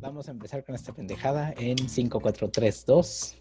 Vamos 0.00 0.28
a 0.28 0.30
empezar 0.30 0.64
con 0.64 0.74
esta 0.74 0.94
pendejada 0.94 1.52
en 1.58 1.76
5432. 1.76 3.36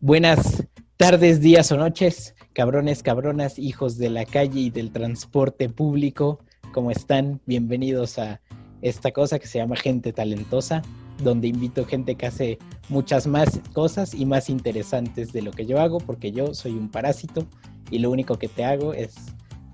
Buenas 0.00 0.64
tardes, 0.96 1.40
días 1.40 1.70
o 1.72 1.76
noches, 1.76 2.34
cabrones, 2.52 3.02
cabronas, 3.02 3.58
hijos 3.58 3.98
de 3.98 4.08
la 4.08 4.24
calle 4.24 4.60
y 4.60 4.70
del 4.70 4.92
transporte 4.92 5.68
público. 5.68 6.38
¿Cómo 6.72 6.90
están? 6.90 7.40
Bienvenidos 7.44 8.18
a 8.18 8.40
esta 8.82 9.10
cosa 9.10 9.38
que 9.38 9.48
se 9.48 9.58
llama 9.58 9.76
Gente 9.76 10.12
Talentosa, 10.12 10.80
donde 11.22 11.48
invito 11.48 11.84
gente 11.84 12.14
que 12.14 12.26
hace 12.26 12.58
muchas 12.88 13.26
más 13.26 13.60
cosas 13.72 14.14
y 14.14 14.24
más 14.26 14.48
interesantes 14.48 15.32
de 15.32 15.42
lo 15.42 15.50
que 15.50 15.66
yo 15.66 15.80
hago, 15.80 15.98
porque 15.98 16.32
yo 16.32 16.54
soy 16.54 16.72
un 16.72 16.90
parásito 16.90 17.46
y 17.90 17.98
lo 17.98 18.10
único 18.10 18.38
que 18.38 18.48
te 18.48 18.64
hago 18.64 18.94
es 18.94 19.14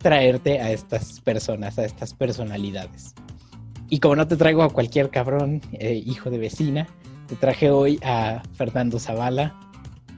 traerte 0.01 0.61
a 0.61 0.73
estas 0.73 1.20
personas, 1.20 1.79
a 1.79 1.84
estas 1.84 2.15
personalidades. 2.15 3.15
Y 3.88 3.98
como 3.98 4.16
no 4.16 4.27
te 4.27 4.37
traigo 4.37 4.62
a 4.62 4.70
cualquier 4.70 5.11
cabrón, 5.11 5.61
eh, 5.73 6.02
hijo 6.05 6.30
de 6.30 6.38
vecina, 6.38 6.87
te 7.27 7.37
traje 7.37 7.70
hoy 7.70 7.98
a 8.02 8.43
Fernando 8.55 8.98
Zavala, 8.98 9.59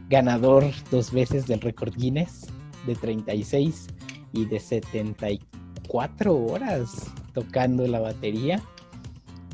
ganador 0.08 0.64
dos 0.90 1.12
veces 1.12 1.46
del 1.46 1.60
récord 1.60 1.94
Guinness 1.96 2.46
de 2.86 2.94
36 2.94 3.86
y 4.32 4.44
de 4.44 4.60
74 4.60 6.36
horas 6.36 7.10
tocando 7.32 7.86
la 7.86 8.00
batería. 8.00 8.62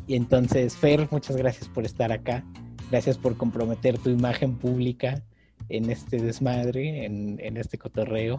Y 0.07 0.16
entonces, 0.16 0.77
Fer, 0.77 1.09
muchas 1.10 1.37
gracias 1.37 1.69
por 1.69 1.85
estar 1.85 2.13
acá. 2.13 2.45
Gracias 2.91 3.19
por 3.19 3.37
comprometer 3.37 3.99
tu 3.99 4.10
imagen 4.10 4.57
pública 4.57 5.23
en 5.69 5.91
este 5.91 6.16
desmadre, 6.19 7.05
en, 7.05 7.38
en 7.41 7.57
este 7.57 7.79
cotorreo. 7.79 8.38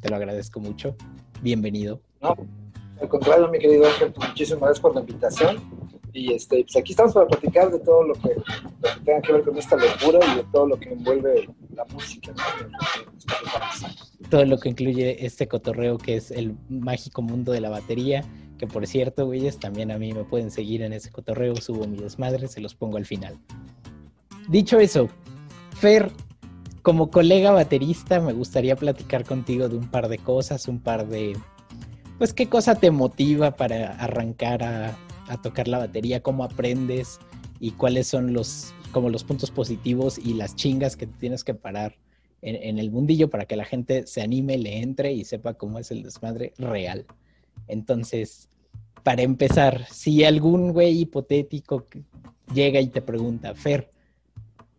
Te 0.00 0.10
lo 0.10 0.16
agradezco 0.16 0.60
mucho. 0.60 0.96
Bienvenido. 1.44 2.00
No, 2.22 2.34
al 3.02 3.08
contrario, 3.10 3.48
mi 3.48 3.58
querido 3.58 3.86
Ángel, 3.86 4.14
pues, 4.14 4.30
muchísimas 4.30 4.60
gracias 4.62 4.80
por 4.80 4.94
la 4.94 5.00
invitación. 5.02 5.58
Y 6.14 6.32
este, 6.32 6.62
pues 6.62 6.74
aquí 6.74 6.92
estamos 6.92 7.12
para 7.12 7.26
platicar 7.26 7.70
de 7.70 7.80
todo 7.80 8.02
lo 8.02 8.14
que, 8.14 8.30
lo 8.30 8.42
que 8.94 9.00
tenga 9.04 9.20
que 9.20 9.32
ver 9.34 9.42
con 9.42 9.58
esta 9.58 9.76
locura 9.76 10.20
y 10.32 10.36
de 10.36 10.44
todo 10.50 10.68
lo 10.68 10.80
que 10.80 10.90
envuelve 10.90 11.50
la 11.74 11.84
música. 11.92 12.32
¿no? 12.32 12.42
Todo 14.30 14.46
lo 14.46 14.56
que 14.56 14.70
incluye 14.70 15.26
este 15.26 15.46
cotorreo 15.46 15.98
que 15.98 16.16
es 16.16 16.30
el 16.30 16.56
mágico 16.70 17.20
mundo 17.20 17.52
de 17.52 17.60
la 17.60 17.68
batería. 17.68 18.24
Que 18.56 18.66
por 18.66 18.86
cierto, 18.86 19.26
güeyes, 19.26 19.58
también 19.58 19.90
a 19.90 19.98
mí 19.98 20.14
me 20.14 20.24
pueden 20.24 20.50
seguir 20.50 20.80
en 20.80 20.94
ese 20.94 21.10
cotorreo. 21.10 21.56
Subo 21.56 21.86
mi 21.86 21.98
desmadre, 21.98 22.48
se 22.48 22.62
los 22.62 22.74
pongo 22.74 22.96
al 22.96 23.04
final. 23.04 23.38
Dicho 24.48 24.78
eso, 24.78 25.10
Fer, 25.72 26.10
como 26.84 27.10
colega 27.10 27.50
baterista, 27.50 28.20
me 28.20 28.34
gustaría 28.34 28.76
platicar 28.76 29.24
contigo 29.24 29.70
de 29.70 29.76
un 29.78 29.88
par 29.88 30.08
de 30.08 30.18
cosas, 30.18 30.68
un 30.68 30.80
par 30.80 31.08
de 31.08 31.34
pues 32.18 32.34
qué 32.34 32.46
cosa 32.46 32.74
te 32.74 32.90
motiva 32.90 33.56
para 33.56 33.96
arrancar 33.96 34.62
a, 34.62 34.96
tocar 35.42 35.66
la 35.66 35.78
batería, 35.78 36.22
cómo 36.22 36.44
aprendes 36.44 37.18
y 37.58 37.70
cuáles 37.70 38.06
son 38.06 38.34
los, 38.34 38.74
como 38.92 39.08
los 39.08 39.24
puntos 39.24 39.50
positivos 39.50 40.18
y 40.18 40.34
las 40.34 40.56
chingas 40.56 40.94
que 40.94 41.06
tienes 41.06 41.42
que 41.42 41.54
parar 41.54 41.96
en, 42.42 42.56
en, 42.56 42.78
el 42.78 42.90
mundillo 42.90 43.30
para 43.30 43.46
que 43.46 43.56
la 43.56 43.64
gente 43.64 44.06
se 44.06 44.20
anime, 44.20 44.58
le 44.58 44.80
entre 44.80 45.14
y 45.14 45.24
sepa 45.24 45.54
cómo 45.54 45.78
es 45.78 45.90
el 45.90 46.02
desmadre 46.02 46.52
real. 46.58 47.06
Entonces, 47.66 48.50
para 49.02 49.22
empezar, 49.22 49.86
si 49.90 50.22
algún 50.22 50.74
güey 50.74 51.00
hipotético 51.00 51.86
llega 52.52 52.78
y 52.78 52.88
te 52.88 53.00
pregunta, 53.00 53.54
Fer, 53.54 53.90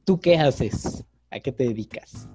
¿tú 0.03 0.19
qué 0.19 0.37
haces? 0.37 1.03
¿A 1.31 1.39
qué 1.39 1.51
te 1.51 1.65
dedicas? 1.65 2.27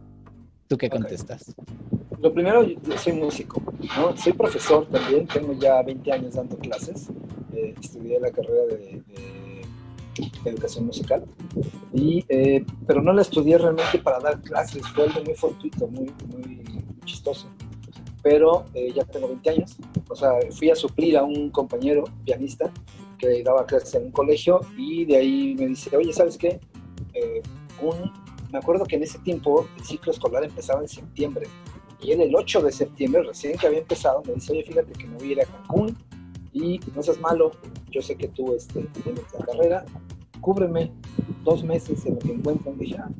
¿Tú 0.69 0.77
qué 0.77 0.89
contestas? 0.89 1.55
Okay. 1.57 2.21
Lo 2.21 2.33
primero, 2.33 2.63
yo 2.63 2.99
soy 2.99 3.15
músico, 3.15 3.63
¿no? 3.97 4.17
Soy 4.17 4.33
profesor 4.35 4.87
también, 4.87 5.27
tengo 5.27 5.55
ya 5.55 5.83
20 5.83 6.13
años 6.13 6.35
dando 6.35 6.57
clases, 6.59 7.09
eh, 7.55 7.75
estudié 7.81 8.21
la 8.21 8.31
carrera 8.31 8.67
de, 8.67 9.03
de, 9.07 10.51
educación 10.51 10.87
musical, 10.87 11.25
y, 11.95 12.25
eh, 12.29 12.65
pero 12.87 13.01
no 13.01 13.13
la 13.13 13.23
estudié 13.23 13.57
realmente 13.57 13.99
para 13.99 14.21
dar 14.21 14.41
clases, 14.43 14.87
fue 14.89 15.05
algo 15.05 15.25
muy 15.25 15.35
fortuito, 15.35 15.87
muy, 15.87 16.13
muy 16.29 16.85
chistoso. 17.05 17.49
Pero 18.23 18.67
eh, 18.75 18.93
ya 18.95 19.05
tengo 19.05 19.29
20 19.29 19.51
años, 19.51 19.77
o 20.09 20.15
sea, 20.15 20.33
fui 20.51 20.71
a 20.71 20.75
suplir 20.75 21.17
a 21.17 21.23
un 21.23 21.51
compañero 21.51 22.05
pianista 22.25 22.71
que 23.19 23.43
daba 23.43 23.65
clases 23.65 23.95
en 23.95 24.05
un 24.07 24.13
colegio 24.13 24.61
y 24.77 25.07
de 25.07 25.17
ahí 25.17 25.55
me 25.59 25.69
dice, 25.69 25.97
oye, 25.97 26.13
¿sabes 26.13 26.37
qué? 26.37 26.61
Eh, 27.15 27.41
un 27.81 28.13
me 28.53 28.59
acuerdo 28.59 28.85
que 28.85 28.97
en 28.97 29.03
ese 29.03 29.19
tiempo 29.21 29.69
el 29.77 29.85
ciclo 29.85 30.13
escolar 30.13 30.45
empezaba 30.45 30.81
en 30.81 30.89
septiembre 30.89 31.47
y 32.03 32.13
él 32.13 32.21
el 32.21 32.35
8 32.35 32.63
de 32.63 32.73
septiembre, 32.73 33.23
recién 33.23 33.59
que 33.59 33.67
había 33.67 33.81
empezado, 33.81 34.23
me 34.27 34.35
dice, 34.35 34.53
oye, 34.53 34.65
fíjate 34.65 34.93
que 34.93 35.07
me 35.07 35.17
voy 35.19 35.29
a 35.29 35.33
ir 35.33 35.41
a 35.43 35.45
Cancún 35.45 35.97
y 36.53 36.81
no 36.95 37.03
seas 37.03 37.21
malo, 37.21 37.53
yo 37.91 38.01
sé 38.01 38.17
que 38.17 38.29
tú 38.29 38.55
este, 38.55 38.83
tienes 39.03 39.23
la 39.39 39.45
carrera, 39.45 39.85
cúbreme 40.41 40.93
dos 41.45 41.63
meses 41.63 42.05
en 42.07 42.15
lo 42.15 42.21
que 42.21 42.33
encuentran, 42.33 42.79
dije, 42.79 42.97
ah, 42.99 43.11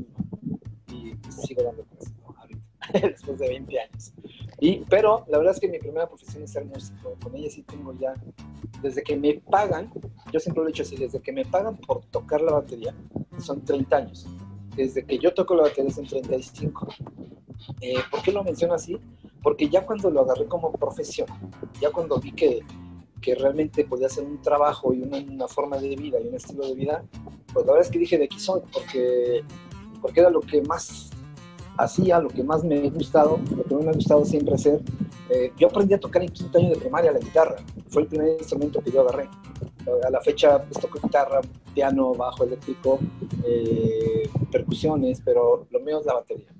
y 0.93 1.15
pues, 1.15 1.35
sigo 1.43 1.63
dando 1.63 1.85
clases, 1.85 2.15
¿no? 2.23 2.35
Ahorita, 2.39 2.61
después 3.09 3.39
de 3.39 3.49
20 3.49 3.81
años. 3.81 4.13
Y, 4.61 4.79
pero 4.89 5.25
la 5.29 5.39
verdad 5.39 5.55
es 5.55 5.61
que 5.61 5.69
mi 5.69 5.79
primera 5.79 6.09
profesión 6.09 6.43
es 6.43 6.51
ser 6.51 6.65
músico, 6.65 7.17
con 7.23 7.37
ella 7.37 7.51
sí 7.51 7.63
tengo 7.63 7.93
ya, 7.99 8.15
desde 8.83 9.03
que 9.03 9.17
me 9.17 9.35
pagan, 9.35 9.93
yo 10.33 10.41
siempre 10.41 10.63
lo 10.63 10.69
he 10.69 10.73
dicho 10.73 10.83
así, 10.83 10.97
desde 10.97 11.21
que 11.21 11.33
me 11.33 11.45
pagan 11.45 11.77
por 11.77 12.05
tocar 12.07 12.41
la 12.41 12.53
batería, 12.53 12.95
son 13.39 13.63
30 13.63 13.97
años 13.97 14.27
desde 14.83 15.05
que 15.05 15.19
yo 15.19 15.33
toco 15.33 15.55
la 15.55 15.63
batería 15.63 15.93
en 15.97 16.07
35. 16.07 16.89
Eh, 17.81 17.95
¿Por 18.11 18.23
qué 18.23 18.33
lo 18.33 18.43
menciono 18.43 18.75
así? 18.75 18.99
Porque 19.43 19.69
ya 19.69 19.85
cuando 19.85 20.11
lo 20.11 20.21
agarré 20.21 20.47
como 20.47 20.73
profesión, 20.73 21.29
ya 21.81 21.91
cuando 21.91 22.19
vi 22.19 22.33
que, 22.33 22.61
que 23.21 23.35
realmente 23.35 23.85
podía 23.85 24.09
ser 24.09 24.25
un 24.25 24.41
trabajo 24.41 24.93
y 24.93 25.03
una, 25.03 25.19
una, 25.19 25.49
forma 25.49 25.79
de 25.79 25.97
vida 25.97 26.19
y 26.21 26.29
un 26.29 26.35
estilo 26.35 26.67
de 26.67 26.75
vida, 26.75 27.05
pues 27.53 27.67
la 27.67 27.73
verdad 27.73 27.87
es 27.87 27.93
que 27.93 27.99
dije 27.99 28.19
de 28.19 28.25
aquí 28.25 28.39
soy, 28.39 28.63
porque, 28.73 29.43
porque 30.01 30.21
era 30.21 30.31
lo 30.31 30.41
que 30.41 30.63
más 30.63 31.11
hacía, 31.77 32.21
lo 32.21 32.29
que 32.29 32.43
más 32.43 32.65
me 32.65 32.77
ha 32.79 32.91
gustado, 32.91 33.39
lo 33.57 33.65
que 33.65 33.75
me 33.75 33.91
ha 33.91 33.95
gustado 33.95 34.25
siempre 34.25 34.55
hacer. 34.55 34.81
Eh, 35.31 35.53
yo 35.57 35.69
aprendí 35.69 35.95
a 35.95 36.01
tocar 36.01 36.23
en 36.23 36.29
quinto 36.29 36.59
año 36.59 36.71
de 36.71 36.77
primaria 36.77 37.13
la 37.13 37.19
guitarra, 37.19 37.57
fue 37.89 38.03
el 38.03 38.09
primer 38.09 38.39
instrumento 38.39 38.81
que 38.83 38.91
yo 38.91 39.03
agarré. 39.03 39.29
A 40.07 40.11
la 40.11 40.21
fecha 40.21 40.63
pues, 40.63 40.79
toco 40.79 41.01
guitarra, 41.03 41.41
piano, 41.75 42.13
bajo 42.15 42.45
eléctrico, 42.45 42.99
eh, 43.45 44.29
percusiones, 44.51 45.23
pero 45.25 45.67
lo 45.71 45.81
mío 45.81 46.01
es 46.01 46.07
la 46.07 46.15
batería. 46.15 46.53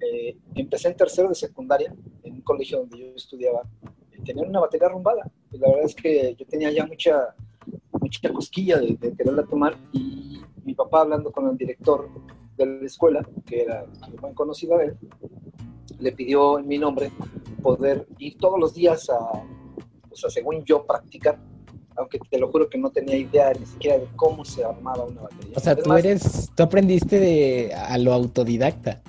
Eh, 0.00 0.36
empecé 0.54 0.88
en 0.88 0.96
tercero 0.96 1.28
de 1.28 1.34
secundaria, 1.34 1.94
en 2.22 2.34
un 2.34 2.40
colegio 2.42 2.78
donde 2.78 2.98
yo 2.98 3.06
estudiaba, 3.14 3.62
tenía 4.24 4.44
una 4.44 4.60
batería 4.60 4.88
rumbada. 4.88 5.30
Y 5.50 5.58
la 5.58 5.68
verdad 5.68 5.84
es 5.84 5.94
que 5.94 6.34
yo 6.38 6.46
tenía 6.46 6.70
ya 6.70 6.86
mucha, 6.86 7.34
mucha 8.00 8.32
cosquilla 8.32 8.78
de, 8.78 8.96
de 8.96 9.14
quererla 9.14 9.44
tomar 9.44 9.76
y 9.92 10.40
mi 10.64 10.74
papá 10.74 11.02
hablando 11.02 11.30
con 11.32 11.48
el 11.48 11.56
director 11.56 12.08
de 12.56 12.66
la 12.66 12.86
escuela, 12.86 13.26
que 13.46 13.62
era 13.62 13.86
muy 14.20 14.34
conocido 14.34 14.76
de 14.78 14.86
él, 14.86 14.98
le 15.98 16.12
pidió 16.12 16.58
en 16.58 16.66
mi 16.66 16.78
nombre 16.78 17.10
poder 17.62 18.06
ir 18.18 18.36
todos 18.38 18.58
los 18.58 18.74
días 18.74 19.08
a, 19.10 19.18
o 20.10 20.16
sea, 20.16 20.30
según 20.30 20.64
yo, 20.64 20.84
practicar 20.84 21.38
aunque 21.98 22.18
te 22.30 22.38
lo 22.38 22.48
juro 22.50 22.68
que 22.68 22.78
no 22.78 22.90
tenía 22.90 23.16
idea 23.16 23.52
ni 23.58 23.66
siquiera 23.66 23.98
de 23.98 24.06
cómo 24.16 24.44
se 24.44 24.64
armaba 24.64 25.04
una 25.04 25.22
batería. 25.22 25.52
O 25.56 25.60
sea, 25.60 25.72
es 25.72 25.82
tú 25.82 25.88
más, 25.88 26.04
eres, 26.04 26.50
tú 26.54 26.62
aprendiste 26.62 27.18
de, 27.18 27.74
a 27.74 27.98
lo 27.98 28.12
autodidacta. 28.12 29.02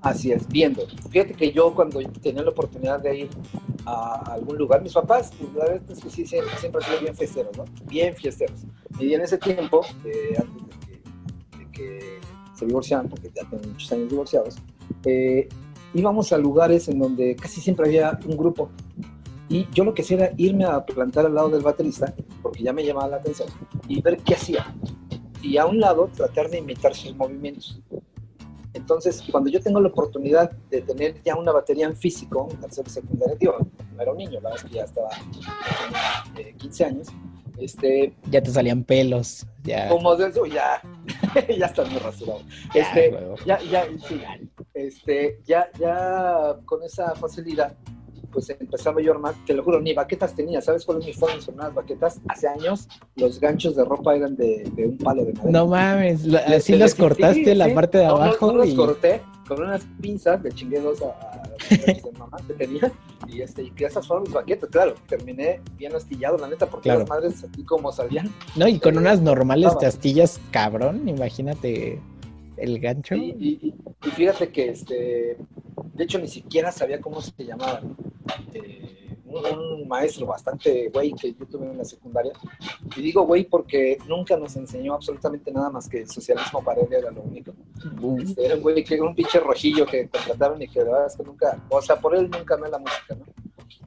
Así 0.00 0.30
es, 0.30 0.46
viendo. 0.48 0.86
Fíjate 1.10 1.34
que 1.34 1.52
yo 1.52 1.74
cuando 1.74 2.00
tenía 2.22 2.42
la 2.42 2.50
oportunidad 2.50 3.00
de 3.00 3.18
ir 3.20 3.30
a 3.84 4.32
algún 4.32 4.56
lugar, 4.56 4.80
mis 4.80 4.92
papás, 4.92 5.32
pues, 5.36 5.52
la 5.54 5.64
verdad 5.64 5.90
es 5.90 6.00
que 6.00 6.10
sí, 6.10 6.24
siempre, 6.24 6.56
siempre 6.58 6.84
han 6.84 6.88
sido 6.88 7.00
bien 7.00 7.16
fiesteros, 7.16 7.56
¿no? 7.56 7.64
Bien 7.86 8.14
fiesteros. 8.14 8.60
Y 9.00 9.14
en 9.14 9.20
ese 9.22 9.38
tiempo, 9.38 9.84
eh, 10.04 10.36
antes 10.38 10.68
de 10.68 10.86
que, 10.86 11.58
de 11.58 11.70
que, 11.72 12.20
se 12.54 12.66
divorciaran, 12.66 13.08
porque 13.08 13.30
ya 13.34 13.48
tengo 13.48 13.62
muchos 13.68 13.90
años 13.92 14.08
divorciados, 14.08 14.56
eh, 15.04 15.48
íbamos 15.94 16.32
a 16.32 16.38
lugares 16.38 16.88
en 16.88 16.98
donde 16.98 17.34
casi 17.36 17.60
siempre 17.60 17.86
había 17.86 18.18
un 18.26 18.36
grupo 18.36 18.70
y 19.48 19.66
yo 19.72 19.84
lo 19.84 19.94
que 19.94 20.02
hacía 20.02 20.16
era 20.18 20.34
irme 20.36 20.64
a 20.64 20.84
plantar 20.84 21.26
al 21.26 21.34
lado 21.34 21.48
del 21.48 21.62
baterista, 21.62 22.14
porque 22.42 22.62
ya 22.62 22.72
me 22.72 22.84
llamaba 22.84 23.08
la 23.08 23.16
atención, 23.16 23.48
y 23.88 24.00
ver 24.02 24.18
qué 24.18 24.34
hacía. 24.34 24.74
Y 25.42 25.56
a 25.56 25.66
un 25.66 25.80
lado 25.80 26.10
tratar 26.14 26.50
de 26.50 26.58
imitar 26.58 26.94
sus 26.94 27.14
movimientos. 27.16 27.80
Entonces, 28.74 29.24
cuando 29.30 29.50
yo 29.50 29.60
tengo 29.60 29.80
la 29.80 29.88
oportunidad 29.88 30.50
de 30.70 30.82
tener 30.82 31.22
ya 31.22 31.36
una 31.36 31.52
batería 31.52 31.86
en 31.86 31.96
físico, 31.96 32.48
en 32.50 32.60
tercer 32.60 32.88
secundaria, 32.88 33.36
digo, 33.36 33.56
no 33.94 34.02
era 34.02 34.12
un 34.12 34.18
niño, 34.18 34.40
la 34.40 34.50
verdad 34.50 34.64
es 34.64 34.70
que 34.70 34.76
ya 34.76 34.84
estaba 34.84 35.08
eh, 36.36 36.54
15 36.58 36.84
años, 36.84 37.08
este, 37.58 38.14
ya 38.30 38.42
te 38.42 38.50
salían 38.50 38.84
pelos, 38.84 39.46
ya. 39.64 39.88
Como 39.88 40.14
de 40.14 40.28
eso, 40.28 40.44
ya, 40.44 40.82
ya 41.58 41.66
estás 41.66 41.90
muy 41.90 41.98
rasurado. 41.98 42.42
Este, 42.74 43.18
ya, 43.46 43.58
ya, 43.62 43.86
sí, 44.06 44.20
este, 44.74 45.40
ya, 45.46 45.70
ya 45.78 46.56
con 46.66 46.82
esa 46.82 47.14
facilidad 47.14 47.74
pues 48.38 48.50
empezaba 48.50 49.02
yo 49.02 49.10
a 49.10 49.14
armar, 49.16 49.34
te 49.44 49.52
lo 49.52 49.64
juro, 49.64 49.80
ni 49.80 49.92
baquetas 49.92 50.32
tenía, 50.32 50.60
¿sabes 50.60 50.84
cuál 50.84 50.98
es 50.98 51.06
mi 51.06 51.12
forma 51.12 51.34
de 51.34 51.40
hacer 51.40 51.54
unas 51.54 51.74
baquetas? 51.74 52.20
Hace 52.28 52.46
años 52.46 52.88
los 53.16 53.40
ganchos 53.40 53.74
de 53.74 53.84
ropa 53.84 54.14
eran 54.14 54.36
de, 54.36 54.62
de 54.76 54.86
un 54.86 54.96
palo 54.96 55.24
de 55.24 55.32
madera. 55.32 55.50
No 55.50 55.66
mames, 55.66 56.32
así 56.34 56.76
los 56.76 56.94
cortaste 56.94 57.44
sí, 57.44 57.54
la 57.56 57.66
sí. 57.66 57.72
parte 57.72 57.98
de 57.98 58.06
no, 58.06 58.14
abajo. 58.14 58.52
No, 58.52 58.58
no 58.58 58.64
y... 58.64 58.68
los 58.68 58.86
corté, 58.86 59.22
con 59.48 59.60
unas 59.60 59.84
pinzas 60.00 60.40
le 60.40 60.52
chingué 60.52 60.80
dos 60.80 61.02
a, 61.02 61.06
a 61.06 61.42
de 61.68 62.00
mamá 62.16 62.36
que 62.46 62.54
tenía, 62.54 62.92
y, 63.26 63.40
este, 63.40 63.64
y 63.64 63.70
que 63.72 63.86
esas 63.86 64.06
fueron 64.06 64.22
mis 64.22 64.32
baquetas, 64.32 64.70
claro, 64.70 64.94
terminé 65.08 65.60
bien 65.76 65.96
astillado, 65.96 66.38
la 66.38 66.46
neta, 66.46 66.66
porque 66.66 66.90
las 66.90 67.08
madres 67.08 67.42
así 67.42 67.64
como 67.64 67.90
salían. 67.90 68.32
No, 68.54 68.68
y 68.68 68.78
con 68.78 68.96
unas 68.96 69.20
normales 69.20 69.76
te 69.78 69.86
astillas 69.86 70.40
cabrón, 70.52 71.08
imagínate 71.08 72.00
el 72.56 72.78
gancho. 72.78 73.16
Y, 73.16 73.74
fíjate 74.00 74.50
que, 74.50 74.70
este, 74.70 75.36
de 75.94 76.04
hecho, 76.04 76.18
ni 76.18 76.28
siquiera 76.28 76.70
sabía 76.72 77.00
cómo 77.00 77.20
se 77.20 77.44
llamaba. 77.44 77.80
Eh, 78.54 78.98
un, 79.28 79.86
maestro 79.86 80.26
bastante 80.26 80.88
güey 80.88 81.12
que 81.12 81.32
yo 81.32 81.46
tuve 81.46 81.66
en 81.70 81.78
la 81.78 81.84
secundaria. 81.84 82.32
Y 82.96 83.02
digo 83.02 83.24
güey 83.24 83.44
porque 83.44 83.98
nunca 84.06 84.36
nos 84.36 84.56
enseñó 84.56 84.94
absolutamente 84.94 85.50
nada 85.50 85.70
más 85.70 85.88
que 85.88 86.00
el 86.00 86.08
socialismo 86.08 86.62
para 86.62 86.82
él 86.82 86.88
era 86.90 87.10
lo 87.10 87.22
único. 87.22 87.52
Este, 88.22 88.46
era 88.46 88.56
un 88.56 88.62
güey 88.62 88.84
que 88.84 88.94
era 88.94 89.04
un 89.04 89.14
pinche 89.14 89.40
rojillo 89.40 89.86
que 89.86 90.08
contrataron 90.08 90.60
y 90.60 90.68
que 90.68 90.80
de 90.80 90.86
verdad 90.86 91.06
es 91.06 91.16
que 91.16 91.22
nunca, 91.22 91.62
o 91.68 91.80
sea, 91.80 91.96
por 91.96 92.14
él 92.14 92.30
nunca 92.30 92.54
amé 92.54 92.68
la 92.68 92.78
música, 92.78 93.14
¿no? 93.14 93.24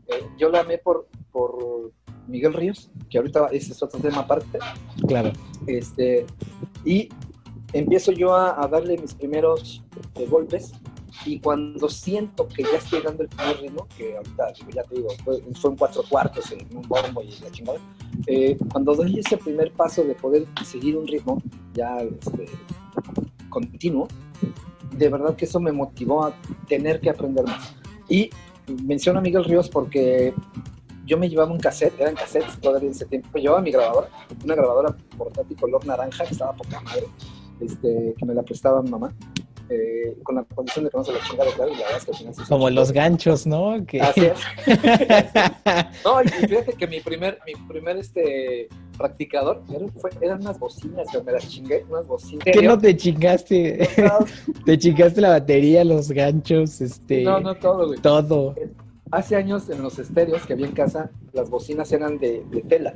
Eh, 0.07 0.25
yo 0.37 0.49
la 0.49 0.61
amé 0.61 0.77
por, 0.77 1.07
por 1.31 1.91
Miguel 2.27 2.53
Ríos, 2.53 2.89
que 3.09 3.17
ahorita 3.17 3.47
ese 3.51 3.73
es 3.73 3.83
otro 3.83 3.99
tema 3.99 4.19
aparte. 4.19 4.59
Claro. 5.07 5.31
Este, 5.67 6.25
y 6.83 7.09
empiezo 7.73 8.11
yo 8.11 8.33
a, 8.35 8.67
darle 8.67 8.97
mis 8.97 9.13
primeros 9.13 9.83
eh, 10.15 10.25
golpes 10.27 10.71
y 11.25 11.39
cuando 11.39 11.89
siento 11.89 12.47
que 12.47 12.63
ya 12.63 12.77
estoy 12.77 13.01
dando 13.01 13.23
el 13.23 13.29
primer 13.29 13.61
ritmo, 13.61 13.87
que 13.95 14.17
ahorita 14.17 14.53
ya 14.73 14.83
te 14.83 14.95
digo, 14.95 15.09
fue, 15.23 15.41
fue 15.59 15.71
en 15.71 15.77
cuatro 15.77 16.03
cuartos, 16.09 16.51
en 16.51 16.65
un 16.75 16.81
bombo 16.87 17.21
y 17.21 17.31
la 17.41 17.51
chingada, 17.51 17.79
eh, 18.27 18.57
cuando 18.71 18.95
doy 18.95 19.19
ese 19.19 19.37
primer 19.37 19.71
paso 19.71 20.03
de 20.03 20.15
poder 20.15 20.47
seguir 20.65 20.97
un 20.97 21.07
ritmo 21.07 21.41
ya 21.73 21.99
este, 22.01 22.45
continuo, 23.49 24.07
de 24.91 25.09
verdad 25.09 25.35
que 25.35 25.45
eso 25.45 25.59
me 25.59 25.71
motivó 25.71 26.25
a 26.25 26.33
tener 26.67 26.99
que 26.99 27.09
aprender 27.09 27.45
más. 27.45 27.75
Y 28.09 28.29
menciono 28.83 29.19
a 29.19 29.21
Miguel 29.21 29.45
Ríos 29.45 29.69
porque 29.69 30.33
yo 31.05 31.17
me 31.17 31.29
llevaba 31.29 31.51
un 31.51 31.59
cassette, 31.59 31.99
eran 31.99 32.15
cassettes 32.15 32.59
todavía 32.59 32.87
en 32.87 32.95
ese 32.95 33.05
tiempo, 33.05 33.37
llevaba 33.37 33.61
mi 33.61 33.71
grabadora, 33.71 34.09
una 34.43 34.55
grabadora 34.55 34.95
portátil 35.17 35.57
color 35.57 35.85
naranja 35.85 36.25
que 36.25 36.33
estaba 36.33 36.53
poca 36.53 36.79
madre, 36.81 37.05
este, 37.59 38.13
que 38.17 38.25
me 38.25 38.33
la 38.33 38.43
prestaba 38.43 38.81
mi 38.81 38.89
mamá. 38.89 39.13
Eh, 39.73 40.17
con 40.23 40.35
la 40.35 40.43
condición 40.43 40.83
de 40.83 40.91
que 40.91 40.97
no 40.97 41.03
se 41.05 41.13
lo 41.13 41.19
chingara, 41.19 41.49
claro, 41.51 41.71
y 41.71 41.77
la 41.77 41.83
verdad 41.83 41.97
es 41.99 42.03
que 42.03 42.11
al 42.11 42.17
final 42.17 42.33
Como 42.49 42.69
los 42.69 42.91
ganchos, 42.91 43.47
¿no? 43.47 43.85
Que... 43.85 44.01
Así 44.01 44.25
es. 44.25 44.39
no, 46.03 46.21
y 46.21 46.27
fíjate 46.27 46.73
que 46.73 46.87
mi 46.87 46.99
primer, 46.99 47.39
mi 47.45 47.53
primer 47.69 47.95
este, 47.95 48.67
practicador 48.97 49.61
eran, 50.19 50.41
unas 50.41 50.59
bocinas, 50.59 51.07
que 51.09 51.23
me 51.23 51.31
las 51.31 51.47
chingué, 51.47 51.85
unas 51.89 52.05
bocinas. 52.05 52.43
¿Qué 52.43 52.61
no 52.61 52.77
te 52.77 52.97
chingaste? 52.97 53.87
te 54.65 54.77
chingaste 54.77 55.21
la 55.21 55.29
batería, 55.29 55.85
los 55.85 56.11
ganchos, 56.11 56.81
este... 56.81 57.23
No, 57.23 57.39
no, 57.39 57.55
todo, 57.55 57.87
güey. 57.87 57.99
Todo. 58.01 58.55
Hace 59.11 59.37
años 59.37 59.69
en 59.69 59.81
los 59.81 59.99
estéreos 59.99 60.45
que 60.45 60.51
había 60.51 60.65
en 60.65 60.73
casa, 60.73 61.11
las 61.31 61.49
bocinas 61.49 61.89
eran 61.93 62.17
de, 62.17 62.43
de 62.51 62.61
tela, 62.63 62.93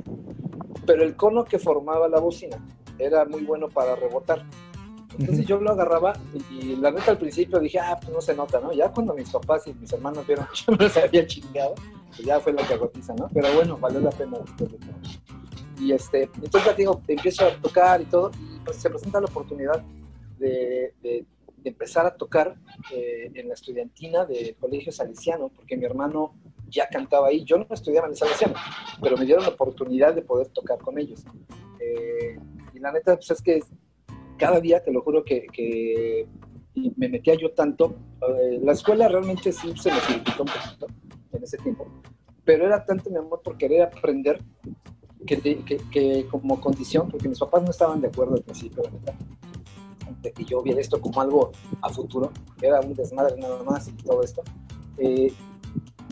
pero 0.84 1.04
el 1.04 1.16
cono 1.16 1.46
que 1.46 1.58
formaba 1.58 2.06
la 2.06 2.20
bocina 2.20 2.58
era 2.98 3.24
muy 3.24 3.44
bueno 3.44 3.70
para 3.70 3.96
rebotar. 3.96 4.44
Entonces 5.18 5.46
yo 5.46 5.60
lo 5.60 5.70
agarraba 5.70 6.14
y, 6.50 6.76
la 6.76 6.90
neta 6.90 7.12
al 7.12 7.18
principio 7.18 7.58
dije, 7.58 7.78
ah, 7.78 7.98
pues 8.00 8.12
no 8.12 8.20
se 8.20 8.34
nota, 8.34 8.60
¿no? 8.60 8.72
Ya 8.72 8.90
cuando 8.90 9.14
mis 9.14 9.30
papás 9.30 9.66
y 9.66 9.74
mis 9.74 9.92
hermanos 9.92 10.26
vieron 10.26 10.46
que 10.46 10.56
yo 10.66 10.76
no 10.76 10.88
se 10.88 11.02
había 11.02 11.26
chingado, 11.26 11.74
pues 12.08 12.24
ya 12.24 12.40
fue 12.40 12.52
la 12.52 12.66
cagotiza, 12.66 13.14
¿no? 13.14 13.28
Pero 13.32 13.52
bueno, 13.54 13.78
valió 13.78 14.00
la 14.00 14.10
pena 14.10 14.38
después 14.38 14.72
de 14.72 14.78
todo. 14.78 14.96
Y 15.78 15.92
este, 15.92 16.22
entonces 16.22 16.64
ya 16.64 16.72
digo, 16.72 17.02
empiezo 17.06 17.46
a 17.46 17.56
tocar 17.56 18.00
y 18.00 18.06
todo, 18.06 18.30
y 18.34 18.60
pues 18.64 18.76
se 18.76 18.88
presenta 18.88 19.20
la 19.20 19.26
oportunidad 19.26 19.82
de, 20.38 20.94
de, 21.02 21.24
empezar 21.64 22.06
a 22.06 22.14
tocar 22.14 22.54
eh, 22.94 23.30
en 23.34 23.48
la 23.48 23.54
estudiantina 23.54 24.24
del 24.24 24.54
Colegio 24.54 24.92
Salesiano, 24.92 25.48
porque 25.48 25.76
mi 25.76 25.84
hermano 25.84 26.34
ya 26.68 26.88
cantaba 26.88 27.28
ahí. 27.28 27.44
Yo 27.44 27.58
no 27.58 27.66
estudiaba 27.70 28.06
en 28.06 28.12
el 28.12 28.16
Salesiano, 28.16 28.54
pero 29.02 29.16
me 29.16 29.24
dieron 29.24 29.42
la 29.42 29.50
oportunidad 29.50 30.14
de 30.14 30.22
poder 30.22 30.48
tocar 30.48 30.78
con 30.78 30.96
ellos. 30.98 31.24
Eh, 31.80 32.38
y 32.72 32.78
la 32.78 32.92
neta, 32.92 33.16
pues 33.16 33.30
es 33.30 33.42
que 33.42 33.60
cada 34.36 34.60
día, 34.60 34.82
te 34.82 34.92
lo 34.92 35.02
juro 35.02 35.24
que, 35.24 36.26
me 36.96 37.08
metía 37.08 37.34
yo 37.34 37.52
tanto. 37.52 37.96
Eh, 38.20 38.60
la 38.62 38.72
escuela 38.72 39.08
realmente 39.08 39.52
sí 39.52 39.72
se 39.76 39.90
me 39.90 39.96
dificultó 39.96 40.42
un 40.42 40.48
poquito 40.48 40.86
en 41.32 41.42
ese 41.42 41.56
tiempo, 41.58 41.86
pero 42.44 42.66
era 42.66 42.84
tanto 42.84 43.10
mi 43.10 43.16
amor 43.16 43.40
por 43.42 43.56
querer 43.56 43.82
aprender 43.82 44.42
que, 45.26 46.26
como 46.30 46.60
condición, 46.60 47.08
porque 47.08 47.28
mis 47.28 47.38
papás 47.38 47.62
no 47.62 47.70
estaban 47.70 48.00
de 48.00 48.08
acuerdo 48.08 48.34
al 48.34 48.42
principio, 48.42 48.84
de 50.22 50.32
que 50.32 50.44
yo 50.44 50.62
viera 50.62 50.80
esto 50.80 51.00
como 51.00 51.20
algo 51.20 51.52
a 51.82 51.88
futuro, 51.88 52.30
era 52.60 52.80
un 52.80 52.94
desmadre 52.94 53.36
nada 53.36 53.62
más 53.62 53.88
y 53.88 53.92
todo 53.92 54.22
esto. 54.22 54.42
Eh, 54.98 55.32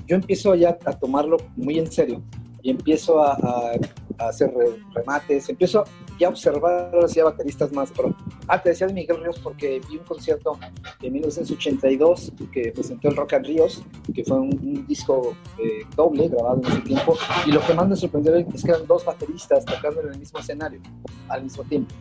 yo 0.07 0.17
empiezo 0.17 0.55
ya 0.55 0.79
a 0.85 0.99
tomarlo 0.99 1.39
muy 1.57 1.79
en 1.79 1.91
serio 1.91 2.23
y 2.63 2.71
empiezo 2.71 3.23
a, 3.23 3.73
hacer 4.19 4.53
remates, 4.95 5.49
empiezo 5.49 5.85
ya 6.19 6.29
observar 6.29 6.91
a 6.95 7.25
bateristas 7.25 7.73
más 7.73 7.91
pronto. 7.91 8.23
Ah, 8.47 8.63
te 8.63 8.71
decía 8.71 8.87
de 8.87 8.93
Miguel 8.93 9.21
Ríos 9.23 9.39
porque 9.41 9.81
vi 9.89 9.97
un 9.97 10.05
concierto 10.05 10.59
en 11.03 11.13
1982 11.13 12.33
que 12.53 12.73
presentó 12.73 13.09
el 13.09 13.17
Rock 13.17 13.35
and 13.35 13.47
Ríos, 13.47 13.83
que 14.15 14.25
fue 14.25 14.39
un, 14.39 14.87
disco 14.87 15.37
eh, 15.59 15.87
doble 15.97 16.29
grabado 16.29 16.61
en 16.63 16.73
ese 16.73 16.81
tiempo, 16.83 17.17
y 17.47 17.53
lo 17.53 17.61
que 17.61 17.75
más 17.75 17.89
me 17.89 17.97
sorprendió 17.97 18.35
es 18.37 18.63
que 18.63 18.71
eran 18.71 18.87
dos 18.87 19.05
bateristas 19.05 19.65
tocando 19.65 20.03
en 20.03 20.13
el 20.13 20.19
mismo 20.19 20.39
escenario 20.39 20.81
al 21.29 21.43
mismo 21.43 21.65
tiempo. 21.65 21.95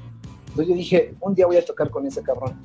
Entonces 0.50 0.68
yo 0.68 0.76
dije, 0.76 1.16
un 1.22 1.34
día 1.34 1.48
voy 1.48 1.58
a 1.58 1.66
tocar 1.66 1.90
con 1.90 2.06
ese 2.06 2.22
cabrón, 2.22 2.62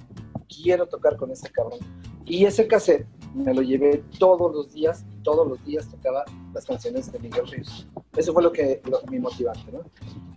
quiero 0.48 0.86
tocar 0.86 1.16
con 1.16 1.30
ese 1.30 1.50
cabrón. 1.50 1.78
Y 2.26 2.44
ese 2.44 2.66
cassette 2.66 3.06
me 3.34 3.54
lo 3.54 3.62
llevé 3.62 4.02
todos 4.18 4.54
los 4.54 4.72
días, 4.72 5.04
todos 5.22 5.46
los 5.46 5.64
días 5.64 5.88
tocaba 5.88 6.24
las 6.54 6.64
canciones 6.64 7.10
de 7.12 7.18
Miguel 7.18 7.46
Ríos. 7.46 7.86
Eso 8.16 8.32
fue 8.32 8.42
lo 8.42 8.52
que, 8.52 8.80
lo, 8.90 9.00
mi 9.10 9.18
motivante, 9.18 9.70
¿no? 9.72 9.80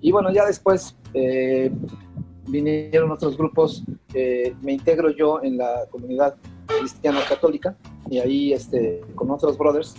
Y 0.01 0.11
bueno, 0.11 0.31
ya 0.31 0.45
después 0.45 0.95
eh, 1.13 1.71
vinieron 2.47 3.11
otros 3.11 3.38
grupos, 3.38 3.83
eh, 4.13 4.55
me 4.61 4.73
integro 4.73 5.11
yo 5.11 5.41
en 5.43 5.57
la 5.57 5.85
comunidad 5.89 6.35
cristiana 6.65 7.19
católica 7.27 7.77
y 8.09 8.17
ahí 8.19 8.53
este, 8.53 9.01
con 9.15 9.29
otros 9.29 9.57
brothers 9.57 9.95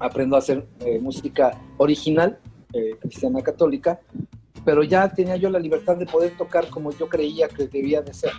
aprendo 0.00 0.36
a 0.36 0.40
hacer 0.40 0.66
eh, 0.80 0.98
música 0.98 1.60
original 1.78 2.38
cristiana 3.00 3.42
católica, 3.42 4.00
pero 4.64 4.82
ya 4.82 5.06
tenía 5.12 5.36
yo 5.36 5.50
la 5.50 5.58
libertad 5.58 5.94
de 5.94 6.06
poder 6.06 6.34
tocar 6.38 6.70
como 6.70 6.90
yo 6.90 7.06
creía 7.06 7.46
que 7.46 7.66
debía 7.68 8.00
de 8.00 8.14
ser. 8.14 8.32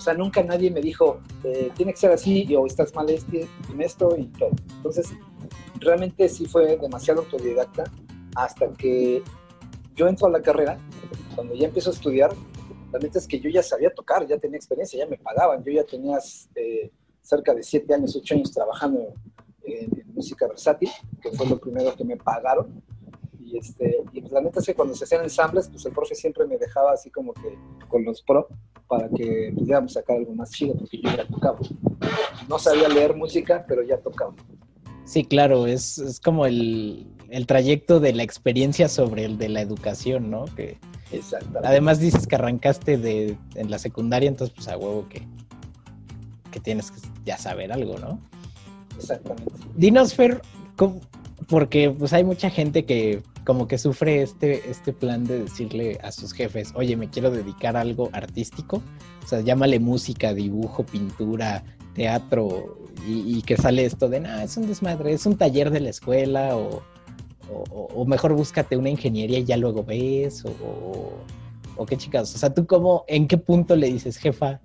O 0.00 0.02
sea, 0.02 0.14
nunca 0.14 0.42
nadie 0.42 0.70
me 0.70 0.80
dijo, 0.80 1.20
eh, 1.44 1.70
tiene 1.76 1.92
que 1.92 1.98
ser 1.98 2.10
así, 2.10 2.56
o 2.56 2.64
estás 2.64 2.94
mal 2.94 3.10
este, 3.10 3.46
en 3.70 3.82
esto 3.82 4.16
y 4.16 4.24
todo. 4.28 4.48
Entonces, 4.76 5.10
realmente 5.78 6.26
sí 6.30 6.46
fue 6.46 6.78
demasiado 6.78 7.20
autodidacta 7.20 7.84
hasta 8.34 8.72
que 8.72 9.22
yo 9.94 10.08
entro 10.08 10.28
a 10.28 10.30
la 10.30 10.40
carrera, 10.40 10.78
cuando 11.34 11.54
ya 11.54 11.66
empiezo 11.66 11.90
a 11.90 11.92
estudiar, 11.92 12.30
la 12.90 12.98
neta 12.98 13.18
es 13.18 13.28
que 13.28 13.40
yo 13.40 13.50
ya 13.50 13.62
sabía 13.62 13.92
tocar, 13.92 14.26
ya 14.26 14.38
tenía 14.38 14.56
experiencia, 14.56 14.98
ya 14.98 15.06
me 15.06 15.18
pagaban, 15.18 15.62
yo 15.62 15.70
ya 15.70 15.84
tenía 15.84 16.16
eh, 16.54 16.90
cerca 17.20 17.52
de 17.52 17.62
siete 17.62 17.92
años, 17.92 18.16
ocho 18.16 18.34
años 18.34 18.52
trabajando 18.52 19.12
en, 19.64 19.84
en, 20.00 20.14
música 20.14 20.48
versátil, 20.48 20.88
que 21.20 21.30
fue 21.32 21.46
lo 21.46 21.60
primero 21.60 21.94
que 21.94 22.04
me 22.04 22.16
pagaron. 22.16 22.82
Y, 23.38 23.58
este, 23.58 24.02
y 24.14 24.22
pues 24.22 24.32
la 24.32 24.40
neta 24.40 24.60
es 24.60 24.64
que 24.64 24.74
cuando 24.74 24.94
se 24.94 25.04
hacían 25.04 25.24
ensambles, 25.24 25.68
pues 25.68 25.84
el 25.84 25.92
profe 25.92 26.14
siempre 26.14 26.46
me 26.46 26.56
dejaba 26.56 26.92
así 26.92 27.10
como 27.10 27.34
que 27.34 27.58
con 27.86 28.02
los 28.02 28.22
pro 28.22 28.48
para 28.90 29.08
que 29.08 29.52
pudiéramos 29.56 29.92
sacar 29.92 30.16
algo 30.16 30.34
más 30.34 30.50
chido, 30.50 30.74
porque 30.74 31.00
yo 31.00 31.10
ya 31.16 31.24
tocaba. 31.24 31.58
No 32.48 32.58
sabía 32.58 32.88
leer 32.88 33.14
música, 33.14 33.64
pero 33.66 33.84
ya 33.84 33.96
tocaba. 33.98 34.34
Sí, 35.04 35.24
claro, 35.24 35.68
es, 35.68 35.98
es 35.98 36.18
como 36.18 36.44
el, 36.44 37.06
el, 37.30 37.46
trayecto 37.46 38.00
de 38.00 38.12
la 38.12 38.24
experiencia 38.24 38.88
sobre 38.88 39.24
el 39.24 39.38
de 39.38 39.48
la 39.48 39.60
educación, 39.60 40.28
¿no? 40.28 40.44
Que 40.56 40.78
Exactamente. 41.12 41.66
Además 41.66 42.00
dices 42.00 42.26
que 42.26 42.34
arrancaste 42.34 42.98
de, 42.98 43.36
en 43.54 43.70
la 43.70 43.78
secundaria, 43.78 44.28
entonces 44.28 44.54
pues 44.54 44.68
a 44.68 44.76
huevo 44.76 45.08
que, 45.08 45.22
que 46.50 46.60
tienes 46.60 46.90
que 46.90 46.98
ya 47.24 47.38
saber 47.38 47.72
algo, 47.72 47.96
¿no? 47.98 48.20
Exactamente. 48.96 49.52
Dinos, 49.76 50.14
Fer, 50.14 50.42
porque 51.48 51.90
pues 51.90 52.12
hay 52.12 52.24
mucha 52.24 52.50
gente 52.50 52.84
que 52.84 53.22
como 53.44 53.66
que 53.66 53.78
sufre 53.78 54.22
este, 54.22 54.70
este 54.70 54.92
plan 54.92 55.24
de 55.24 55.40
decirle 55.44 55.98
a 56.02 56.12
sus 56.12 56.32
jefes, 56.32 56.72
oye, 56.74 56.96
me 56.96 57.08
quiero 57.08 57.30
dedicar 57.30 57.76
a 57.76 57.80
algo 57.80 58.10
artístico, 58.12 58.82
o 59.24 59.26
sea, 59.26 59.40
llámale 59.40 59.80
música, 59.80 60.34
dibujo, 60.34 60.84
pintura, 60.84 61.64
teatro, 61.94 62.78
y, 63.06 63.40
que 63.42 63.56
sale 63.56 63.84
esto 63.84 64.08
de, 64.08 64.20
no, 64.20 64.40
es 64.40 64.56
un 64.56 64.66
desmadre, 64.66 65.12
es 65.12 65.24
un 65.24 65.36
taller 65.36 65.70
de 65.70 65.80
la 65.80 65.90
escuela, 65.90 66.56
o, 66.56 66.82
o, 67.50 68.04
mejor 68.04 68.34
búscate 68.34 68.76
una 68.76 68.90
ingeniería 68.90 69.38
y 69.38 69.44
ya 69.44 69.56
luego 69.56 69.84
ves, 69.84 70.44
o, 70.44 71.12
o 71.76 71.86
qué 71.86 71.96
chicas, 71.96 72.34
o 72.34 72.38
sea, 72.38 72.52
tú 72.52 72.66
cómo, 72.66 73.04
en 73.08 73.26
qué 73.26 73.38
punto 73.38 73.74
le 73.74 73.86
dices, 73.86 74.18
jefa, 74.18 74.60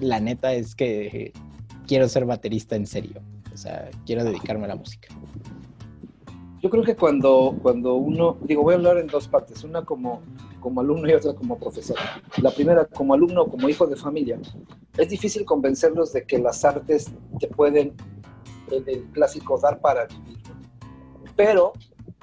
la 0.00 0.20
neta 0.20 0.52
es 0.52 0.74
que 0.74 1.32
quiero 1.86 2.08
ser 2.08 2.26
baterista 2.26 2.76
en 2.76 2.86
serio, 2.86 3.22
o 3.52 3.56
sea, 3.56 3.90
quiero 4.04 4.22
dedicarme 4.22 4.66
a 4.66 4.68
la 4.68 4.76
música. 4.76 5.08
Yo 6.60 6.70
creo 6.70 6.82
que 6.82 6.96
cuando, 6.96 7.56
cuando 7.62 7.94
uno, 7.94 8.38
digo, 8.42 8.62
voy 8.62 8.74
a 8.74 8.76
hablar 8.76 8.98
en 8.98 9.06
dos 9.06 9.28
partes, 9.28 9.62
una 9.64 9.84
como 9.84 10.22
como 10.60 10.80
alumno 10.80 11.08
y 11.08 11.14
otra 11.14 11.34
como 11.34 11.58
profesor. 11.58 11.96
La 12.42 12.50
primera, 12.50 12.84
como 12.84 13.14
alumno, 13.14 13.46
como 13.46 13.68
hijo 13.68 13.86
de 13.86 13.96
familia, 13.96 14.38
es 14.96 15.08
difícil 15.08 15.44
convencerlos 15.44 16.12
de 16.12 16.24
que 16.24 16.38
las 16.38 16.64
artes 16.64 17.10
te 17.38 17.48
pueden, 17.48 17.94
el, 18.70 18.88
el 18.88 19.04
clásico, 19.12 19.58
dar 19.58 19.80
para 19.80 20.06
vivir. 20.06 20.38
Pero 21.36 21.72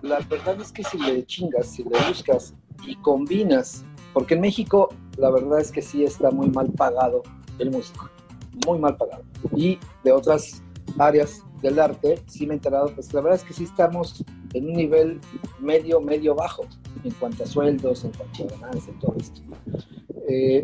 la 0.02 0.20
verdad 0.30 0.60
es 0.62 0.72
que 0.72 0.84
si 0.84 0.98
le 0.98 1.26
chingas, 1.26 1.68
si 1.68 1.84
le 1.84 1.98
buscas 2.08 2.54
y 2.86 2.96
combinas, 2.98 3.86
porque 4.14 4.36
en 4.36 4.42
México 4.42 4.90
la 5.18 5.30
verdad 5.32 5.60
es 5.60 5.72
que 5.72 5.82
sí 5.82 6.04
está 6.04 6.32
muy 6.32 6.50
mal 6.50 6.72
pagado 6.72 7.24
el 7.60 7.72
músico, 7.72 8.10
muy 8.68 8.78
mal 8.78 8.98
pagado. 8.98 9.24
Y 9.56 9.80
de 10.04 10.12
otras 10.12 10.62
áreas 10.98 11.42
del 11.66 11.80
arte, 11.80 12.20
sí 12.28 12.46
me 12.46 12.54
he 12.54 12.58
enterado, 12.58 12.94
pues 12.94 13.12
la 13.12 13.22
verdad 13.22 13.40
es 13.40 13.44
que 13.44 13.54
sí 13.54 13.64
estamos 13.64 14.24
en 14.54 14.68
un 14.68 14.74
nivel 14.74 15.20
medio, 15.60 16.00
medio 16.00 16.36
bajo 16.36 16.66
en 17.04 17.12
cuanto 17.14 17.44
a 17.44 17.48
sueldos, 17.48 18.06
en 18.06 18.12
cuanto 18.12 18.44
a 18.44 18.60
ganancias, 18.60 18.96
todo 19.00 19.16
esto. 19.20 19.42
Eh, 20.28 20.62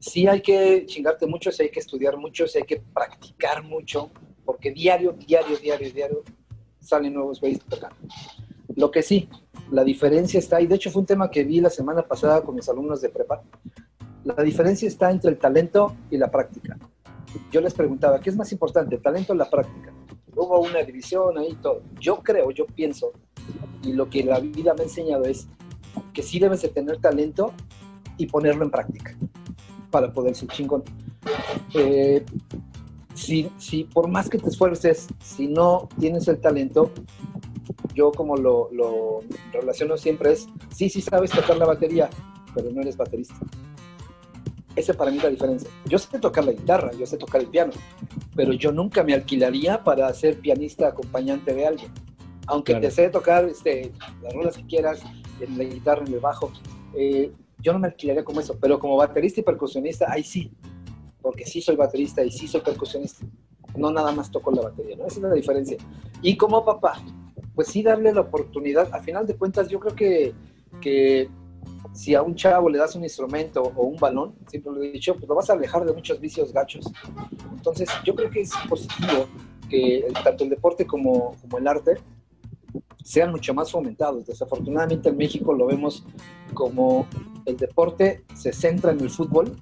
sí 0.00 0.26
hay 0.26 0.40
que 0.40 0.86
chingarte 0.86 1.26
mucho, 1.26 1.52
sí 1.52 1.64
hay 1.64 1.70
que 1.70 1.80
estudiar 1.80 2.16
mucho, 2.16 2.46
sí 2.46 2.58
hay 2.58 2.64
que 2.64 2.82
practicar 2.92 3.62
mucho, 3.62 4.10
porque 4.44 4.70
diario, 4.70 5.12
diario, 5.12 5.58
diario, 5.58 5.92
diario 5.92 6.22
salen 6.80 7.12
nuevos 7.12 7.40
güeyes 7.40 7.60
tocando. 7.60 7.96
Lo 8.76 8.90
que 8.90 9.02
sí, 9.02 9.28
la 9.70 9.84
diferencia 9.84 10.38
está, 10.38 10.60
y 10.60 10.66
de 10.66 10.76
hecho 10.76 10.90
fue 10.90 11.00
un 11.00 11.06
tema 11.06 11.30
que 11.30 11.44
vi 11.44 11.60
la 11.60 11.70
semana 11.70 12.02
pasada 12.02 12.42
con 12.42 12.54
mis 12.54 12.68
alumnos 12.68 13.02
de 13.02 13.10
prepa, 13.10 13.42
la 14.24 14.42
diferencia 14.42 14.88
está 14.88 15.10
entre 15.10 15.30
el 15.30 15.38
talento 15.38 15.94
y 16.10 16.16
la 16.16 16.30
práctica. 16.30 16.78
Yo 17.50 17.60
les 17.60 17.74
preguntaba, 17.74 18.20
¿qué 18.20 18.30
es 18.30 18.36
más 18.36 18.50
importante, 18.52 18.94
el 18.94 19.02
talento 19.02 19.34
o 19.34 19.36
la 19.36 19.50
práctica? 19.50 19.92
Hubo 20.36 20.60
una 20.60 20.82
división 20.82 21.38
ahí, 21.38 21.56
todo. 21.62 21.82
Yo 22.00 22.16
creo, 22.22 22.50
yo 22.50 22.66
pienso, 22.66 23.12
y 23.82 23.92
lo 23.92 24.08
que 24.08 24.24
la 24.24 24.40
vida 24.40 24.74
me 24.74 24.82
ha 24.82 24.84
enseñado 24.84 25.24
es 25.24 25.48
que 26.12 26.22
sí 26.22 26.38
debes 26.38 26.62
de 26.62 26.68
tener 26.68 27.00
talento 27.00 27.52
y 28.16 28.26
ponerlo 28.26 28.64
en 28.64 28.70
práctica 28.70 29.16
para 29.90 30.12
poder 30.12 30.34
ser 30.34 30.48
chingón. 30.48 30.82
Eh, 31.74 32.24
si, 33.14 33.50
si 33.58 33.84
por 33.84 34.08
más 34.08 34.28
que 34.28 34.38
te 34.38 34.48
esfuerces, 34.48 35.06
si 35.22 35.46
no 35.46 35.88
tienes 35.98 36.26
el 36.28 36.40
talento, 36.40 36.90
yo 37.94 38.10
como 38.10 38.36
lo, 38.36 38.70
lo 38.72 39.20
relaciono 39.52 39.96
siempre 39.96 40.32
es, 40.32 40.48
sí, 40.74 40.88
sí 40.88 41.00
sabes 41.00 41.30
tocar 41.30 41.56
la 41.56 41.66
batería, 41.66 42.10
pero 42.54 42.70
no 42.70 42.80
eres 42.80 42.96
baterista. 42.96 43.36
Esa 44.76 44.94
para 44.94 45.10
mí 45.10 45.18
es 45.18 45.22
la 45.22 45.30
diferencia. 45.30 45.70
Yo 45.86 45.98
sé 45.98 46.18
tocar 46.18 46.44
la 46.44 46.52
guitarra, 46.52 46.90
yo 46.98 47.06
sé 47.06 47.16
tocar 47.16 47.40
el 47.40 47.46
piano, 47.48 47.72
pero 48.34 48.52
yo 48.52 48.72
nunca 48.72 49.04
me 49.04 49.14
alquilaría 49.14 49.84
para 49.84 50.12
ser 50.14 50.40
pianista 50.40 50.88
acompañante 50.88 51.54
de 51.54 51.66
alguien. 51.66 51.92
Aunque 52.46 52.72
Claro. 52.72 52.86
te 52.86 52.90
sé 52.90 53.08
tocar 53.08 53.44
este, 53.44 53.92
las 54.22 54.32
rolas 54.34 54.56
que 54.56 54.66
quieras, 54.66 55.00
en 55.40 55.56
la 55.56 55.64
guitarra, 55.64 56.04
en 56.06 56.12
el 56.12 56.20
bajo, 56.20 56.52
eh, 56.94 57.32
yo 57.60 57.72
no 57.72 57.78
me 57.78 57.88
alquilaría 57.88 58.24
como 58.24 58.40
eso, 58.40 58.56
pero 58.60 58.78
como 58.78 58.96
baterista 58.96 59.40
y 59.40 59.44
percusionista, 59.44 60.06
ahí 60.10 60.22
sí, 60.22 60.50
porque 61.22 61.46
sí 61.46 61.62
soy 61.62 61.76
baterista 61.76 62.22
y 62.22 62.30
sí 62.30 62.46
soy 62.48 62.60
percusionista. 62.60 63.24
No 63.76 63.90
nada 63.90 64.12
más 64.12 64.30
toco 64.30 64.50
la 64.50 64.62
batería, 64.62 64.96
¿no? 64.96 65.06
Esa 65.06 65.16
es 65.16 65.22
la 65.22 65.32
diferencia. 65.32 65.78
Y 66.20 66.36
como 66.36 66.64
papá, 66.64 67.02
pues 67.54 67.68
sí 67.68 67.82
darle 67.82 68.12
la 68.12 68.20
oportunidad. 68.20 68.92
A 68.92 69.00
final 69.00 69.26
de 69.26 69.34
cuentas, 69.36 69.68
yo 69.68 69.80
creo 69.80 69.94
que, 69.94 70.34
que 70.80 71.28
si 71.94 72.14
a 72.14 72.22
un 72.22 72.34
chavo 72.34 72.68
le 72.68 72.78
das 72.78 72.96
un 72.96 73.04
instrumento 73.04 73.62
o 73.62 73.84
un 73.84 73.96
balón, 73.96 74.34
siempre 74.48 74.72
lo 74.72 74.82
he 74.82 74.90
dicho, 74.90 75.14
pues 75.14 75.28
lo 75.28 75.34
vas 75.36 75.48
a 75.48 75.52
alejar 75.52 75.84
de 75.84 75.92
muchos 75.92 76.20
vicios 76.20 76.52
gachos. 76.52 76.92
Entonces, 77.52 77.88
yo 78.04 78.14
creo 78.14 78.28
que 78.28 78.40
es 78.40 78.50
positivo 78.68 79.28
que 79.70 80.04
tanto 80.24 80.44
el 80.44 80.50
deporte 80.50 80.84
como, 80.84 81.36
como 81.40 81.58
el 81.58 81.68
arte 81.68 81.98
sean 83.04 83.30
mucho 83.30 83.54
más 83.54 83.70
fomentados. 83.70 84.26
Desafortunadamente 84.26 85.08
en 85.08 85.16
México 85.16 85.54
lo 85.54 85.66
vemos 85.66 86.04
como 86.52 87.06
el 87.46 87.56
deporte 87.56 88.24
se 88.34 88.52
centra 88.52 88.90
en 88.90 89.00
el 89.00 89.10
fútbol 89.10 89.56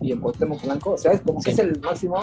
y 0.00 0.12
en 0.12 0.20
Cuauhtémoc 0.20 0.62
Blanco, 0.62 0.92
o 0.92 0.98
sea, 0.98 1.12
es 1.12 1.22
como 1.22 1.40
que 1.40 1.52
es 1.52 1.58
el 1.58 1.80
máximo 1.80 2.18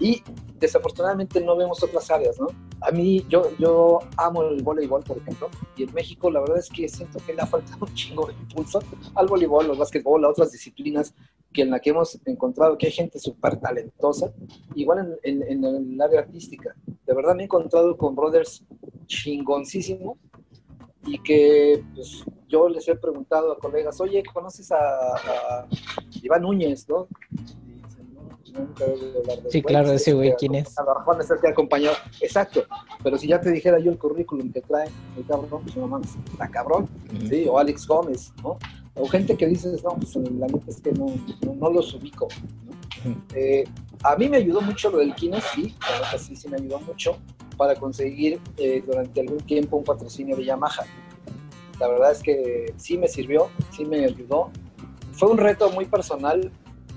y 0.00 0.22
desafortunadamente 0.58 1.40
no 1.42 1.56
vemos 1.56 1.82
otras 1.82 2.10
áreas, 2.10 2.38
¿no? 2.40 2.48
A 2.80 2.90
mí, 2.90 3.24
yo, 3.28 3.50
yo 3.58 3.98
amo 4.16 4.42
el 4.44 4.62
voleibol, 4.62 5.02
por 5.04 5.18
ejemplo, 5.18 5.48
y 5.76 5.82
en 5.84 5.92
México 5.92 6.30
la 6.30 6.40
verdad 6.40 6.58
es 6.58 6.70
que 6.70 6.88
siento 6.88 7.18
que 7.24 7.34
le 7.34 7.42
ha 7.42 7.46
faltado 7.46 7.78
un 7.86 7.94
chingo 7.94 8.26
de 8.26 8.32
impulso 8.32 8.80
al 9.14 9.26
voleibol, 9.26 9.70
al 9.70 9.76
básquetbol, 9.76 10.24
a 10.24 10.28
otras 10.30 10.50
disciplinas 10.52 11.14
que 11.52 11.62
en 11.62 11.70
la 11.70 11.80
que 11.80 11.90
hemos 11.90 12.18
encontrado 12.26 12.78
que 12.78 12.86
hay 12.86 12.92
gente 12.92 13.18
súper 13.18 13.56
talentosa, 13.58 14.32
igual 14.76 15.18
en, 15.22 15.42
en- 15.42 15.64
el 15.64 16.00
área 16.00 16.20
artística. 16.20 16.74
De 17.06 17.12
verdad 17.14 17.34
me 17.34 17.42
he 17.42 17.44
encontrado 17.46 17.96
con 17.96 18.14
brothers 18.14 18.64
chingoncísimos 19.06 20.16
y 21.04 21.18
que 21.22 21.82
pues, 21.94 22.24
yo 22.48 22.68
les 22.68 22.86
he 22.88 22.94
preguntado 22.94 23.52
a 23.52 23.58
colegas, 23.58 24.00
oye, 24.00 24.22
¿conoces 24.32 24.70
a 24.72 25.66
Iván 26.22 26.42
Núñez, 26.42 26.88
no? 26.88 27.08
Nunca 28.52 28.84
oído 28.84 29.20
hablar 29.20 29.42
de 29.42 29.50
Sí, 29.50 29.62
claro, 29.62 29.92
ese 29.92 30.12
güey, 30.12 30.34
¿quién 30.38 30.54
es? 30.54 30.78
A 30.78 30.84
lo 30.84 30.94
mejor 30.98 31.20
es 31.20 31.30
el 31.30 31.40
que 31.40 31.48
ha 31.48 31.50
acompañado. 31.50 31.96
Exacto. 32.20 32.64
Pero 33.02 33.18
si 33.18 33.28
ya 33.28 33.40
te 33.40 33.50
dijera 33.50 33.78
yo 33.78 33.90
el 33.90 33.98
currículum 33.98 34.52
que 34.52 34.60
trae 34.60 34.88
el 35.16 35.26
cabrón, 35.26 35.62
pues 35.62 35.76
no 35.76 35.86
mames, 35.86 36.10
está 36.30 36.48
cabrón. 36.48 36.88
¿sí? 37.28 37.46
O 37.48 37.58
Alex 37.58 37.86
Gómez, 37.86 38.32
¿no? 38.42 38.58
O 38.94 39.06
gente 39.06 39.36
que 39.36 39.46
dices, 39.46 39.82
no, 39.84 39.90
pues 39.96 40.14
la 40.16 40.46
neta 40.46 40.66
es 40.68 40.80
que 40.80 40.92
no, 40.92 41.06
no, 41.46 41.54
no 41.54 41.70
los 41.70 41.94
ubico. 41.94 42.28
¿no? 42.64 43.10
Ujú. 43.10 43.20
Eh, 43.34 43.64
a 44.02 44.16
mí 44.16 44.28
me 44.28 44.38
ayudó 44.38 44.60
mucho 44.60 44.90
lo 44.90 44.98
del 44.98 45.14
Kines, 45.14 45.44
sí, 45.54 45.74
la 45.80 46.06
neta 46.06 46.18
sí, 46.18 46.34
sí 46.34 46.48
me 46.48 46.56
ayudó 46.56 46.80
mucho 46.80 47.18
para 47.56 47.74
conseguir 47.74 48.40
eh, 48.56 48.82
durante 48.86 49.20
algún 49.20 49.40
tiempo 49.40 49.76
un 49.76 49.84
patrocinio 49.84 50.34
de 50.34 50.46
Yamaha. 50.46 50.86
La 51.78 51.88
verdad 51.88 52.12
es 52.12 52.22
que 52.22 52.72
sí 52.76 52.96
me 52.96 53.06
sirvió, 53.06 53.50
sí 53.70 53.84
me 53.84 54.04
ayudó. 54.04 54.50
Fue 55.12 55.30
un 55.30 55.36
reto 55.36 55.70
muy 55.70 55.84
personal. 55.84 56.50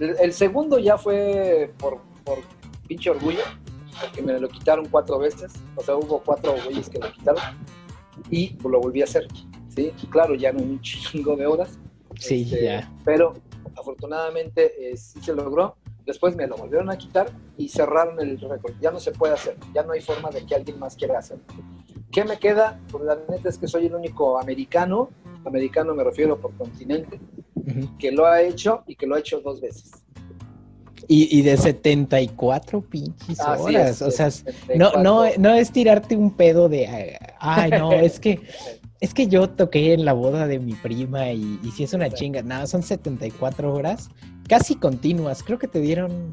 El, 0.03 0.15
el 0.19 0.33
segundo 0.33 0.79
ya 0.79 0.97
fue 0.97 1.73
por, 1.77 2.01
por 2.23 2.39
pinche 2.87 3.09
orgullo, 3.09 3.43
porque 3.99 4.21
me 4.21 4.39
lo 4.39 4.49
quitaron 4.49 4.87
cuatro 4.89 5.19
veces. 5.19 5.53
O 5.75 5.81
sea, 5.81 5.95
hubo 5.95 6.21
cuatro 6.23 6.55
güeyes 6.65 6.89
que 6.89 6.99
lo 6.99 7.11
quitaron 7.11 7.41
y 8.29 8.57
lo 8.63 8.79
volví 8.79 9.01
a 9.01 9.05
hacer. 9.05 9.27
¿sí? 9.69 9.91
Claro, 10.09 10.35
ya 10.35 10.51
no 10.51 10.61
un 10.61 10.81
chingo 10.81 11.35
de 11.35 11.45
horas, 11.45 11.79
Sí, 12.19 12.43
este, 12.43 12.63
ya. 12.63 12.91
Pero 13.03 13.33
afortunadamente 13.77 14.91
eh, 14.91 14.97
sí 14.97 15.21
se 15.21 15.33
logró. 15.33 15.75
Después 16.05 16.35
me 16.35 16.47
lo 16.47 16.57
volvieron 16.57 16.89
a 16.89 16.97
quitar 16.97 17.31
y 17.57 17.69
cerraron 17.69 18.19
el 18.19 18.39
récord. 18.39 18.73
Ya 18.81 18.91
no 18.91 18.99
se 18.99 19.11
puede 19.11 19.33
hacer. 19.33 19.57
Ya 19.73 19.83
no 19.83 19.93
hay 19.93 20.01
forma 20.01 20.29
de 20.29 20.45
que 20.45 20.55
alguien 20.55 20.77
más 20.79 20.95
quiera 20.95 21.19
hacerlo. 21.19 21.45
¿Qué 22.11 22.25
me 22.25 22.37
queda? 22.37 22.79
Pues 22.91 23.03
la 23.05 23.17
neta 23.29 23.49
es 23.49 23.57
que 23.57 23.67
soy 23.67 23.87
el 23.87 23.95
único 23.95 24.39
americano, 24.39 25.09
americano 25.45 25.93
me 25.93 26.03
refiero 26.03 26.39
por 26.39 26.53
continente, 26.55 27.19
que 27.99 28.11
lo 28.11 28.25
ha 28.25 28.41
hecho 28.41 28.83
y 28.87 28.95
que 28.95 29.07
lo 29.07 29.15
ha 29.15 29.19
hecho 29.19 29.39
dos 29.41 29.61
veces. 29.61 29.91
Y, 31.07 31.37
y 31.37 31.41
de 31.41 31.57
74 31.57 32.81
pinches 32.81 33.39
horas. 33.41 34.01
o 34.01 34.09
sea, 34.09 34.29
no, 34.75 34.93
no, 34.93 35.23
74. 35.23 35.41
no 35.41 35.53
es 35.53 35.71
tirarte 35.71 36.15
un 36.15 36.31
pedo 36.31 36.69
de, 36.69 37.17
ay, 37.39 37.71
no, 37.71 37.91
es 37.93 38.19
que, 38.19 38.39
es 39.01 39.13
que 39.13 39.27
yo 39.27 39.49
toqué 39.49 39.93
en 39.93 40.05
la 40.05 40.13
boda 40.13 40.47
de 40.47 40.59
mi 40.59 40.73
prima 40.73 41.31
y, 41.31 41.59
y 41.61 41.71
si 41.71 41.83
es 41.83 41.93
una 41.93 42.05
Exacto. 42.05 42.23
chinga. 42.23 42.41
No, 42.43 42.65
son 42.67 42.83
74 42.83 43.73
horas 43.73 44.09
casi 44.47 44.75
continuas. 44.75 45.43
Creo 45.43 45.59
que 45.59 45.67
te 45.67 45.79
dieron, 45.79 46.31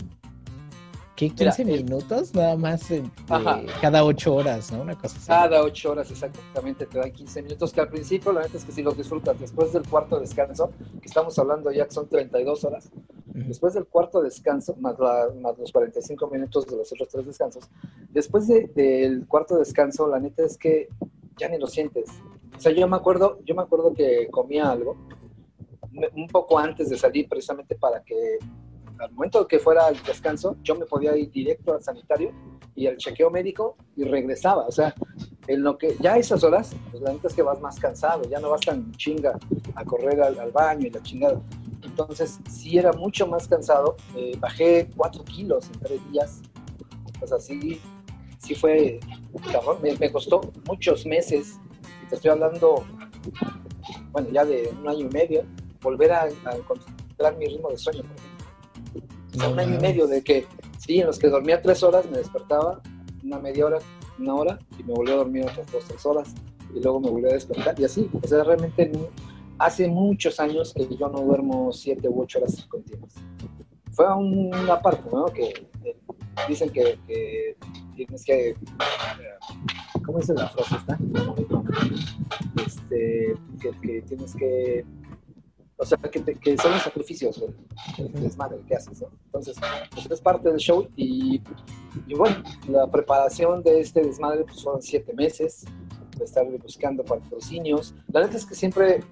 ¿qué? 1.28 1.34
Mira, 1.44 1.52
15 1.54 1.62
el- 1.62 1.84
minutos 1.84 2.34
nada 2.34 2.56
más 2.56 2.90
eh, 2.90 3.02
de 3.02 3.66
cada 3.80 4.04
8 4.04 4.34
horas, 4.34 4.72
¿no? 4.72 4.82
Una 4.82 4.94
cosa 4.96 5.16
así. 5.18 5.26
Cada 5.26 5.62
ocho 5.62 5.90
horas 5.92 6.10
exactamente 6.10 6.86
te 6.86 6.98
dan 6.98 7.12
15 7.12 7.42
minutos, 7.42 7.72
que 7.72 7.80
al 7.80 7.88
principio 7.88 8.32
la 8.32 8.42
neta 8.42 8.56
es 8.56 8.64
que 8.64 8.72
si 8.72 8.82
los 8.82 8.96
disfrutas. 8.96 9.38
Después 9.38 9.72
del 9.72 9.86
cuarto 9.88 10.18
descanso, 10.18 10.70
que 11.00 11.06
estamos 11.06 11.38
hablando 11.38 11.70
ya 11.70 11.84
que 11.86 11.92
son 11.92 12.08
32 12.08 12.64
horas, 12.64 12.90
Ujú. 12.94 13.44
después 13.48 13.74
del 13.74 13.86
cuarto 13.86 14.20
descanso, 14.22 14.74
más, 14.80 14.98
la- 14.98 15.28
más 15.40 15.58
los 15.58 15.70
45 15.72 16.26
minutos 16.28 16.66
de 16.66 16.76
los 16.76 16.92
otros 16.92 17.08
tres 17.08 17.26
descansos, 17.26 17.68
después 18.10 18.46
de- 18.48 18.70
del 18.74 19.26
cuarto 19.26 19.56
descanso, 19.58 20.08
la 20.08 20.18
neta 20.18 20.44
es 20.44 20.56
que 20.56 20.88
ya 21.36 21.48
ni 21.48 21.58
lo 21.58 21.66
sientes. 21.66 22.08
O 22.56 22.60
sea, 22.60 22.72
yo 22.72 22.86
me 22.88 22.96
acuerdo, 22.96 23.38
yo 23.44 23.54
me 23.54 23.62
acuerdo 23.62 23.94
que 23.94 24.28
comía 24.30 24.70
algo 24.70 24.96
un 26.14 26.28
poco 26.28 26.58
antes 26.58 26.88
de 26.90 26.96
salir, 26.96 27.28
precisamente 27.28 27.74
para 27.74 28.02
que 28.02 28.38
al 29.00 29.12
momento 29.12 29.46
que 29.46 29.58
fuera 29.58 29.88
el 29.88 30.02
descanso, 30.02 30.56
yo 30.62 30.74
me 30.74 30.86
podía 30.86 31.16
ir 31.16 31.30
directo 31.30 31.74
al 31.74 31.82
sanitario 31.82 32.32
y 32.74 32.86
al 32.86 32.96
chequeo 32.96 33.30
médico 33.30 33.76
y 33.96 34.04
regresaba. 34.04 34.66
O 34.66 34.72
sea, 34.72 34.94
en 35.46 35.62
lo 35.62 35.78
que 35.78 35.96
ya 36.00 36.14
a 36.14 36.18
esas 36.18 36.44
horas, 36.44 36.74
pues 36.90 37.02
la 37.02 37.12
neta 37.12 37.28
es 37.28 37.34
que 37.34 37.42
vas 37.42 37.60
más 37.60 37.78
cansado, 37.78 38.22
ya 38.28 38.38
no 38.40 38.50
vas 38.50 38.60
tan 38.60 38.92
chinga 38.92 39.38
a 39.74 39.84
correr 39.84 40.20
al, 40.22 40.38
al 40.38 40.50
baño 40.52 40.86
y 40.86 40.90
la 40.90 41.02
chingada. 41.02 41.40
Entonces, 41.82 42.38
sí 42.48 42.78
era 42.78 42.92
mucho 42.92 43.26
más 43.26 43.48
cansado. 43.48 43.96
Eh, 44.14 44.36
bajé 44.38 44.88
cuatro 44.96 45.24
kilos 45.24 45.68
en 45.72 45.80
tres 45.80 46.12
días. 46.12 46.42
O 47.20 47.26
sea, 47.26 47.38
sí, 47.38 47.80
fue, 48.58 49.00
cabrón, 49.52 49.78
me, 49.82 49.94
me 49.96 50.10
costó 50.10 50.40
muchos 50.66 51.06
meses. 51.06 51.58
Te 52.08 52.16
estoy 52.16 52.30
hablando, 52.30 52.84
bueno, 54.12 54.28
ya 54.30 54.44
de 54.44 54.72
un 54.80 54.88
año 54.88 55.06
y 55.06 55.12
medio, 55.12 55.44
volver 55.80 56.12
a, 56.12 56.22
a 56.22 56.56
encontrar 56.56 57.36
mi 57.38 57.46
ritmo 57.46 57.70
de 57.70 57.78
sueño. 57.78 58.02
por 58.02 58.16
ejemplo. 58.16 58.29
O 58.29 58.29
sea, 58.29 58.29
No 59.36 59.50
un 59.50 59.60
año 59.60 59.76
y 59.76 59.80
medio 59.80 60.06
de 60.06 60.22
que, 60.22 60.46
sí, 60.78 61.00
en 61.00 61.06
los 61.06 61.18
que 61.18 61.28
dormía 61.28 61.62
tres 61.62 61.82
horas, 61.82 62.08
me 62.10 62.18
despertaba 62.18 62.80
una 63.22 63.38
media 63.38 63.66
hora, 63.66 63.78
una 64.18 64.34
hora, 64.34 64.58
y 64.78 64.82
me 64.82 64.92
volví 64.92 65.12
a 65.12 65.16
dormir 65.16 65.44
otras 65.44 65.70
dos, 65.70 65.84
tres 65.84 66.04
horas, 66.04 66.34
y 66.74 66.80
luego 66.80 67.00
me 67.00 67.10
volví 67.10 67.28
a 67.28 67.34
despertar, 67.34 67.78
y 67.78 67.84
así. 67.84 68.08
O 68.22 68.26
sea, 68.26 68.42
realmente 68.44 68.90
hace 69.58 69.88
muchos 69.88 70.40
años 70.40 70.72
que 70.74 70.88
yo 70.96 71.08
no 71.08 71.20
duermo 71.20 71.72
siete 71.72 72.08
u 72.08 72.22
ocho 72.22 72.38
horas 72.38 72.64
continuas. 72.66 73.14
Fue 73.92 74.12
una 74.14 74.80
parte, 74.80 75.08
¿no? 75.12 75.26
Que 75.26 75.48
eh, 75.84 75.96
dicen 76.48 76.70
que, 76.70 76.98
tienes 77.94 78.24
que, 78.24 78.50
eh, 78.50 78.56
¿cómo 80.04 80.18
dice 80.18 80.32
la 80.34 80.48
frase 80.48 80.76
esta? 80.76 80.98
Este, 82.66 83.34
que, 83.60 84.02
tienes 84.02 84.34
que, 84.34 84.84
o 85.80 85.86
sea, 85.86 85.96
que, 85.96 86.58
son 86.58 86.72
los 86.72 86.82
sacrificios, 86.82 87.42
el, 87.96 88.12
desmadre 88.12 88.60
que 88.68 88.76
haces, 88.76 89.00
¿no? 89.00 89.08
Entonces, 89.24 89.56
pues 89.94 90.10
es 90.10 90.20
parte 90.20 90.50
del 90.50 90.58
show 90.58 90.86
y, 90.94 91.40
y, 92.06 92.14
bueno, 92.14 92.42
la 92.68 92.86
preparación 92.86 93.62
de 93.62 93.80
este 93.80 94.02
desmadre 94.02 94.44
pues 94.44 94.62
fueron 94.62 94.82
siete 94.82 95.14
meses 95.14 95.64
de 96.18 96.24
estar 96.24 96.44
buscando 96.62 97.02
patrocinios. 97.02 97.94
La 98.12 98.20
neta 98.20 98.36
es 98.36 98.44
que 98.44 98.54
siempre 98.54 99.02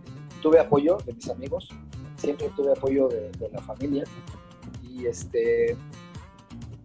tuve 0.42 0.60
apoyo 0.60 0.98
de 1.06 1.14
mis 1.14 1.30
amigos, 1.30 1.70
siempre 2.16 2.50
tuve 2.54 2.72
apoyo 2.72 3.08
de, 3.08 3.30
la 3.50 3.62
familia 3.62 4.04
y 4.82 5.06
este 5.06 5.74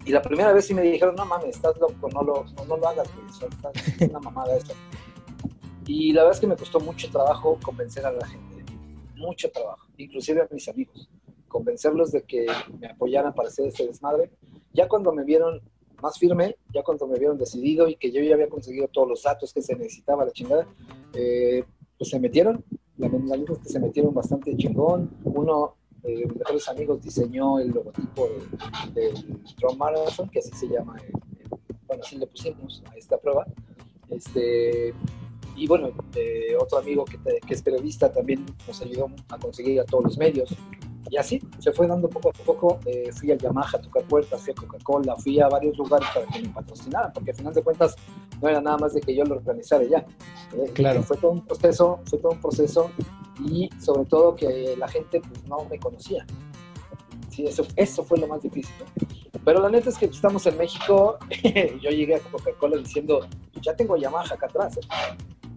y 0.05 0.11
la 0.11 0.21
primera 0.21 0.51
vez 0.53 0.65
sí 0.65 0.73
me 0.73 0.81
dijeron, 0.81 1.15
no 1.15 1.25
mames, 1.25 1.55
estás 1.55 1.77
loco, 1.77 2.09
no 2.09 2.23
lo, 2.23 2.45
no, 2.67 2.77
lo 2.77 2.87
hagas, 2.87 3.07
es 3.99 4.09
una 4.09 4.19
mamada 4.19 4.55
esto. 4.55 4.73
Y 5.85 6.11
la 6.11 6.23
verdad 6.23 6.35
es 6.35 6.41
que 6.41 6.47
me 6.47 6.57
costó 6.57 6.79
mucho 6.81 7.09
trabajo 7.09 7.57
convencer 7.63 8.05
a 8.05 8.11
la 8.11 8.25
gente, 8.27 8.52
mucho 9.25 9.49
trabajo, 9.51 9.87
inclusive 9.97 10.41
a 10.41 10.47
mis 10.51 10.67
amigos, 10.67 11.09
convencerlos 11.47 12.11
de 12.11 12.23
que 12.23 12.45
me 12.79 12.87
apoyaran 12.87 13.33
para 13.33 13.49
hacer 13.49 13.67
este 13.67 13.87
desmadre. 13.87 14.31
Ya 14.73 14.87
cuando 14.87 15.11
me 15.13 15.23
vieron 15.23 15.61
más 16.01 16.17
firme, 16.17 16.57
ya 16.73 16.83
cuando 16.83 17.07
me 17.07 17.17
vieron 17.17 17.37
decidido 17.37 17.87
y 17.87 17.95
que 17.95 18.11
yo 18.11 18.21
ya 18.21 18.33
había 18.33 18.49
conseguido 18.49 18.87
todos 18.87 19.07
los 19.07 19.23
datos 19.23 19.53
que 19.53 19.61
se 19.61 19.75
necesitaba, 19.75 20.25
la 20.25 20.31
chingada, 20.31 20.67
eh, 21.13 21.63
pues 21.97 22.09
se 22.09 22.19
metieron 22.19 22.63
la 22.97 23.07
verdad 23.07 23.37
es 23.51 23.59
que 23.59 23.69
se 23.69 23.79
metieron 23.79 24.13
bastante 24.13 24.55
chingón. 24.55 25.09
Uno 25.23 25.75
de 26.03 26.25
mis 26.25 26.35
mejores 26.35 26.67
amigos 26.69 27.01
diseñó 27.01 27.59
el 27.59 27.69
logotipo 27.71 28.27
del 28.93 29.13
Drum 29.57 29.77
Marathon, 29.77 30.29
que 30.29 30.39
así 30.39 30.51
se 30.53 30.67
llama, 30.67 30.95
bueno, 31.87 32.03
así 32.03 32.17
le 32.17 32.27
pusimos 32.27 32.83
a 32.91 32.95
esta 32.95 33.17
prueba. 33.17 33.45
Este, 34.09 34.93
y 35.55 35.67
bueno, 35.67 35.91
eh, 36.15 36.55
otro 36.59 36.79
amigo 36.79 37.05
que, 37.05 37.17
que, 37.45 37.53
es 37.53 37.61
periodista 37.61 38.11
también 38.11 38.45
nos 38.67 38.81
ayudó 38.81 39.07
a 39.29 39.37
conseguir 39.37 39.79
a 39.79 39.85
todos 39.85 40.03
los 40.05 40.17
medios. 40.17 40.55
Y 41.09 41.17
así 41.17 41.39
se 41.59 41.71
fue 41.71 41.85
dando 41.87 42.09
poco 42.09 42.29
a 42.29 42.31
poco. 42.31 42.79
Eh, 42.85 43.11
fui 43.11 43.31
a 43.31 43.35
Yamaha 43.35 43.77
a 43.77 43.81
tocar 43.81 44.03
puertas, 44.03 44.41
fui 44.41 44.51
a 44.51 44.55
Coca-Cola, 44.55 45.15
fui 45.17 45.39
a 45.39 45.47
varios 45.47 45.77
lugares 45.77 46.07
para 46.13 46.25
que 46.27 46.41
me 46.41 46.49
patrocinaran, 46.49 47.11
porque 47.13 47.31
al 47.31 47.37
final 47.37 47.53
de 47.53 47.61
cuentas 47.61 47.95
no 48.41 48.49
era 48.49 48.61
nada 48.61 48.77
más 48.77 48.93
de 48.93 49.01
que 49.01 49.13
yo 49.13 49.23
lo 49.23 49.35
organizara 49.35 49.83
ya. 49.83 50.05
Eh, 50.53 50.71
claro. 50.73 51.03
Fue 51.03 51.17
todo 51.17 51.31
un 51.31 51.45
proceso, 51.45 51.99
fue 52.05 52.19
todo 52.19 52.31
un 52.31 52.41
proceso 52.41 52.89
y 53.45 53.69
sobre 53.79 54.05
todo 54.05 54.35
que 54.35 54.75
la 54.77 54.87
gente 54.87 55.21
pues, 55.21 55.43
no 55.45 55.65
me 55.65 55.77
conocía. 55.77 56.25
Sí, 57.29 57.45
eso, 57.45 57.65
eso 57.75 58.03
fue 58.03 58.17
lo 58.17 58.27
más 58.27 58.41
difícil. 58.41 58.73
Pero 59.43 59.61
la 59.61 59.69
neta 59.69 59.89
es 59.89 59.97
que 59.97 60.05
estamos 60.05 60.45
en 60.45 60.57
México. 60.57 61.17
yo 61.81 61.89
llegué 61.89 62.15
a 62.15 62.19
Coca-Cola 62.19 62.77
diciendo, 62.77 63.27
ya 63.61 63.75
tengo 63.75 63.97
Yamaha 63.97 64.33
acá 64.33 64.45
atrás. 64.45 64.79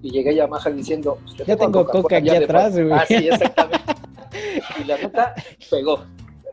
Y 0.02 0.10
llegué 0.10 0.30
a 0.30 0.32
Yamaha 0.32 0.70
diciendo, 0.70 1.18
ya 1.46 1.56
tengo 1.56 1.86
Coca 1.86 2.18
aquí 2.18 2.30
atrás, 2.30 2.74
güey. 2.74 2.92
Ah, 2.92 3.04
sí, 3.06 3.14
exactamente. 3.14 3.84
y 4.80 4.84
la 4.84 4.98
neta 4.98 5.34
pegó. 5.70 6.04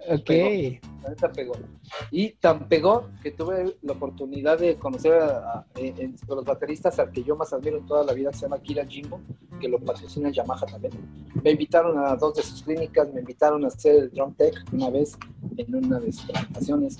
Ok. 0.09 0.31
La 1.03 1.09
neta 1.09 1.31
pegó. 1.31 1.53
Y 2.11 2.31
tan 2.33 2.67
pegó 2.67 3.09
que 3.21 3.31
tuve 3.31 3.75
la 3.81 3.93
oportunidad 3.93 4.57
de 4.57 4.75
conocer 4.75 5.13
a, 5.21 5.65
los 6.27 6.45
bateristas 6.45 6.97
al 6.99 7.11
que 7.11 7.23
yo 7.23 7.35
más 7.35 7.51
admiro 7.53 7.77
en 7.77 7.85
toda 7.85 8.03
la 8.03 8.13
vida, 8.13 8.31
que 8.31 8.37
se 8.37 8.41
llama 8.43 8.59
Kira 8.59 8.85
Jimbo, 8.85 9.19
que 9.59 9.67
lo 9.67 9.79
patrocina 9.79 10.29
Yamaha 10.29 10.65
también. 10.65 10.93
Me 11.43 11.51
invitaron 11.51 11.97
a 11.99 12.15
dos 12.15 12.35
de 12.35 12.43
sus 12.43 12.63
clínicas, 12.63 13.11
me 13.13 13.19
invitaron 13.19 13.63
a 13.65 13.67
hacer 13.67 13.95
el 13.95 14.11
Drum 14.11 14.33
Tech 14.35 14.53
una 14.71 14.89
vez 14.89 15.17
en 15.57 15.75
una 15.75 15.99
de 15.99 16.11
sus 16.11 16.25
presentaciones. 16.25 16.97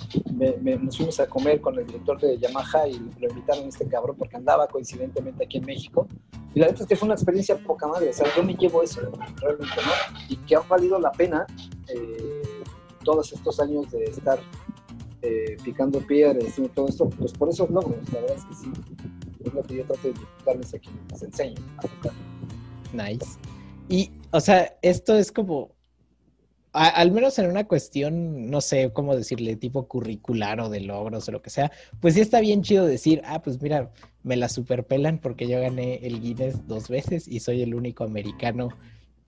nos 0.81 0.98
fuimos 0.98 1.19
a 1.19 1.27
comer 1.27 1.62
con 1.62 1.77
el 1.79 1.88
director 1.88 2.19
de 2.19 2.38
Yamaha 2.38 2.88
y 2.88 3.00
lo 3.19 3.29
invitaron 3.29 3.65
a 3.65 3.69
este 3.69 3.88
cabrón 3.88 4.17
porque 4.17 4.36
andaba 4.36 4.67
coincidentemente 4.67 5.45
aquí 5.45 5.57
en 5.57 5.65
México. 5.65 6.07
Y 6.53 6.60
la 6.60 6.67
verdad 6.67 6.81
es 6.81 6.88
que 6.88 6.95
fue 6.95 7.07
una 7.07 7.15
experiencia 7.15 7.57
poca 7.57 7.87
madre. 7.87 8.09
O 8.09 8.13
sea, 8.13 8.27
yo 8.35 8.44
me 8.44 8.53
llevo 8.53 8.83
eso 8.83 9.01
realmente, 9.37 9.75
¿no? 9.77 10.20
Y 10.29 10.37
que 10.37 10.55
ha 10.55 10.59
valido 10.59 11.00
la 11.00 11.11
pena 11.11 11.48
eh, 11.87 12.43
todos 13.03 13.31
estos 13.33 13.59
años 13.59 13.92
de 13.92 14.05
estar 14.05 14.39
eh, 15.22 15.57
picando 15.63 16.00
piedras 16.00 16.57
y 16.57 16.68
todo 16.70 16.87
esto, 16.87 17.09
pues 17.09 17.31
por 17.33 17.50
esos 17.50 17.70
logros, 17.70 17.98
la 18.11 18.22
verdad 18.22 18.37
es 18.37 18.46
que 18.46 18.55
sí, 18.55 18.72
es 19.46 19.53
lo 19.53 19.63
que 19.63 19.77
yo 19.77 19.85
trato 19.85 20.07
de 20.07 20.13
darles 20.46 20.74
aquí, 20.74 20.89
les 21.11 21.24
enseño 21.24 21.61
a 21.77 21.81
tocar. 21.81 22.13
Nice. 22.94 23.37
Y, 23.89 24.11
o 24.31 24.39
sea, 24.39 24.77
esto 24.81 25.16
es 25.16 25.31
como, 25.31 25.72
al 26.74 27.11
menos 27.11 27.37
en 27.37 27.50
una 27.50 27.66
cuestión, 27.66 28.50
no 28.50 28.59
sé 28.59 28.92
cómo 28.92 29.16
decirle, 29.16 29.55
tipo 29.55 29.87
curricular 29.87 30.59
o 30.59 30.70
de 30.70 30.79
logros 30.79 31.27
o 31.29 31.31
lo 31.31 31.42
que 31.42 31.50
sea, 31.50 31.72
pues 32.01 32.16
sí 32.16 32.22
está 32.22 32.39
bien 32.42 32.63
chido 32.63 32.85
decir, 32.85 33.22
ah, 33.25 33.42
pues 33.42 33.61
mira, 33.61 33.92
me 34.24 34.35
la 34.35 34.50
superpelan 34.50 35.20
porque 35.20 35.48
yo 35.48 35.61
gané 35.61 36.00
el 36.03 36.20
Guinness 36.20 36.68
dos 36.68 36.89
veces 36.89 37.27
y 37.27 37.39
soy 37.42 37.61
el 37.61 37.75
único 37.75 38.03
americano 38.03 38.70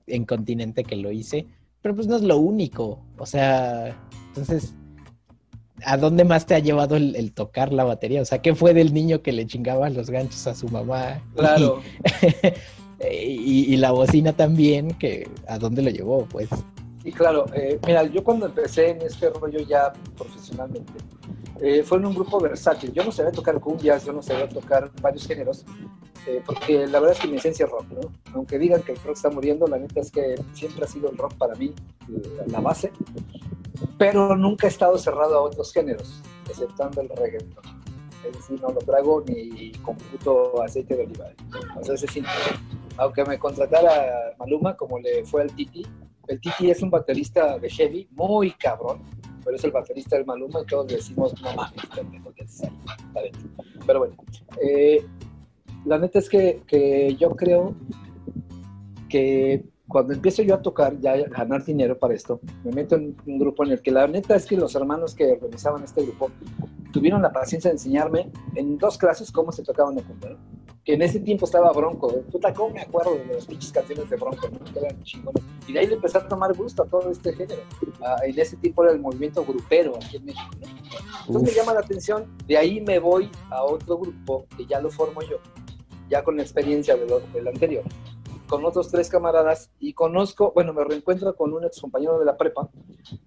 en 0.08 0.26
continente 0.26 0.84
que 0.84 0.96
lo 0.96 1.12
hice, 1.12 1.46
pero 1.86 1.94
pues 1.94 2.08
no 2.08 2.16
es 2.16 2.24
lo 2.24 2.38
único, 2.38 2.98
o 3.16 3.28
sea, 3.28 3.96
entonces 4.30 4.74
¿a 5.86 5.98
dónde 5.98 6.24
más 6.24 6.48
te 6.48 6.56
ha 6.56 6.60
llevado 6.60 6.96
el, 6.96 7.32
tocar 7.32 7.72
la 7.72 7.84
batería? 7.84 8.24
O 8.24 8.26
sea, 8.26 8.42
¿qué 8.42 8.56
fue 8.56 8.74
del 8.74 8.92
niño 8.92 9.22
que 9.22 9.32
le 9.32 9.46
chingaba 9.46 9.88
los 9.92 10.10
ganchos 10.10 10.48
a 10.48 10.56
su 10.56 10.68
mamá? 10.68 11.22
Claro. 11.36 11.84
Y, 13.08 13.78
la 13.78 13.92
bocina 13.92 14.34
también, 14.34 14.96
que 14.96 15.30
¿a 15.48 15.60
dónde 15.60 15.84
lo 15.84 15.92
llevó? 15.92 16.26
Pues. 16.26 16.50
Y 17.04 17.12
claro, 17.12 17.46
eh, 17.54 17.80
mira, 17.86 18.02
yo 18.06 18.24
cuando 18.24 18.48
empecé 18.48 18.90
en 18.90 19.04
este 19.04 19.30
rollo 19.30 19.60
ya 19.60 19.94
profesionalmente, 20.18 20.92
eh, 21.62 21.84
fue 21.84 22.00
en 22.00 22.08
un 22.08 22.16
grupo 22.16 22.40
versátil. 22.40 22.94
Yo 22.94 23.04
no 23.04 23.12
sabía 23.12 23.32
tocar 23.32 23.60
cumbias, 23.60 24.04
yo 24.06 24.12
no 24.12 24.24
sabía 24.24 24.50
tocar 24.50 24.92
varios 25.04 25.28
géneros, 25.28 25.64
eh, 26.28 26.42
porque 26.46 26.88
la 26.88 27.00
verdad 27.00 27.16
es 27.16 27.22
que 27.22 27.28
mi 27.28 27.38
esencia 27.38 27.66
es 27.66 27.72
rock, 27.72 27.86
¿no? 27.92 28.12
Aunque 28.34 28.58
digan 28.58 28.82
que 28.82 28.94
el 28.94 28.98
rock 29.00 29.16
está 29.16 29.30
muriendo, 29.30 29.68
la 29.68 29.78
neta 29.78 30.00
es 30.00 30.12
que 30.12 30.36
siempre 30.54 30.86
ha 30.86 30.88
sido 30.88 31.10
el 31.10 31.18
rock 31.18 31.34
para 31.36 31.56
mí 31.56 31.74
la 32.48 32.60
base 32.60 32.92
pero 33.98 34.36
nunca 34.36 34.68
he 34.68 34.70
estado 34.70 34.98
cerrado 34.98 35.38
a 35.38 35.42
otros 35.42 35.72
géneros, 35.74 36.22
exceptando 36.50 37.02
el 37.02 37.10
reggaeton. 37.10 37.64
Es 38.26 38.34
decir, 38.34 38.60
no 38.62 38.70
lo 38.70 38.80
trago 38.80 39.24
ni 39.28 39.72
con 39.84 39.96
puto 39.96 40.62
aceite 40.64 40.96
de 40.96 41.04
oliva. 41.04 41.28
Sea, 41.84 41.96
ese 41.96 42.08
simple. 42.08 42.32
Aunque 42.98 43.24
me 43.24 43.38
contratara 43.38 44.34
Maluma, 44.40 44.76
como 44.76 45.00
le 45.00 45.26
fue 45.26 45.44
al 45.44 45.52
Titi, 45.52 45.86
el 46.28 46.40
Titi 46.42 46.72
es 46.72 46.82
un 46.82 46.90
baterista 46.90 47.60
de 47.60 47.70
heavy, 47.70 48.08
muy 48.12 48.52
cabrón, 48.52 49.02
pero 49.44 49.56
es 49.58 49.64
el 49.64 49.72
baterista 49.72 50.16
del 50.16 50.26
Maluma 50.26 50.62
y 50.62 50.66
todos 50.66 50.88
decimos, 50.88 51.40
no 51.42 51.54
mames, 51.54 51.84
es 52.38 52.62
Pero 53.86 54.00
bueno, 54.00 54.16
eh, 54.62 55.06
la 55.86 55.98
neta 56.00 56.20
es 56.20 56.30
que, 56.30 56.62
que 56.68 57.16
yo 57.16 57.32
creo 57.32 57.76
que 59.10 59.64
cuando 59.88 60.14
empiezo 60.14 60.42
yo 60.42 60.56
a 60.56 60.62
tocar, 60.62 61.00
ya 61.00 61.14
a 61.14 61.18
ganar 61.30 61.64
dinero 61.64 61.98
para 61.98 62.14
esto, 62.14 62.40
me 62.64 62.72
meto 62.72 62.96
en 62.96 63.16
un 63.26 63.40
grupo 63.40 63.64
en 63.64 63.72
el 63.72 63.82
que 63.82 63.92
la 63.92 64.08
neta 64.08 64.36
es 64.36 64.46
que 64.46 64.58
los 64.58 64.76
hermanos 64.76 65.14
que 65.14 65.34
organizaban 65.34 65.84
este 65.84 66.02
grupo 66.02 66.32
tuvieron 66.92 67.22
la 67.22 67.32
paciencia 67.32 67.70
de 67.70 67.76
enseñarme 67.76 68.32
en 68.56 68.78
dos 68.78 68.98
clases 68.98 69.32
cómo 69.32 69.52
se 69.52 69.64
tocaban 69.64 69.98
el 69.98 70.04
cumbia, 70.04 70.38
Que 70.84 70.94
en 70.94 71.02
ese 71.02 71.20
tiempo 71.20 71.46
estaba 71.46 71.72
Bronco, 71.72 72.12
¿eh? 72.12 72.24
puta, 72.32 72.54
¿cómo 72.54 72.74
me 72.74 72.82
acuerdo 72.82 73.16
de 73.16 73.36
las 73.36 73.46
pinches 73.46 73.72
canciones 73.72 74.10
de 74.10 74.16
Bronco? 74.16 74.50
¿no? 74.50 74.74
Que 74.74 74.80
eran 74.80 75.04
chingones. 75.04 75.44
Y 75.68 75.74
de 75.74 75.80
ahí 75.80 75.88
le 75.88 75.96
empecé 75.96 76.18
a 76.18 76.28
tomar 76.28 76.54
gusto 76.56 76.84
a 76.84 76.86
todo 76.86 77.12
este 77.12 77.34
género. 77.34 77.62
Ah, 78.02 78.18
en 78.26 78.40
ese 78.40 78.56
tiempo 78.58 78.84
era 78.84 78.94
el 78.94 79.00
movimiento 79.00 79.46
grupero 79.46 79.96
aquí 79.98 80.18
en 80.18 80.26
México. 80.26 80.50
Entonces 81.28 81.54
me 81.54 81.56
llama 81.56 81.74
la 81.74 81.82
atención, 81.82 82.26
de 82.48 82.58
ahí 82.58 82.82
me 82.82 82.98
voy 82.98 83.30
a 83.50 83.62
otro 83.64 83.98
grupo 83.98 84.46
que 84.58 84.66
ya 84.66 84.80
lo 84.80 84.90
formo 84.90 85.22
yo, 85.22 85.38
ya 86.10 86.24
con 86.24 86.40
experiencia 86.40 86.96
de 86.96 87.06
del 87.34 87.48
anterior 87.48 87.84
con 88.48 88.64
otros 88.66 88.90
tres 88.92 89.10
camaradas 89.10 89.72
y 89.80 89.94
conozco, 89.94 90.52
bueno, 90.54 90.74
me 90.74 90.84
reencuentro 90.84 91.36
con 91.36 91.54
un 91.54 91.66
ex 91.66 91.82
compañero 91.82 92.20
de 92.20 92.26
la 92.26 92.38
prepa 92.38 92.70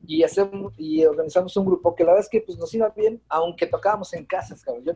y 0.07 0.23
hacemos 0.23 0.73
y 0.77 1.05
organizamos 1.05 1.57
un 1.57 1.67
grupo 1.67 1.95
que 1.95 2.05
la 2.05 2.13
verdad 2.13 2.25
es 2.25 2.31
que 2.31 2.41
pues 2.41 2.59
nos 2.59 2.73
iba 2.75 2.89
bien, 2.91 3.21
aunque 3.29 3.67
tocábamos 3.67 4.13
en 4.15 4.25
casas, 4.25 4.63
cabrón. 4.63 4.85
Yo 4.85 4.93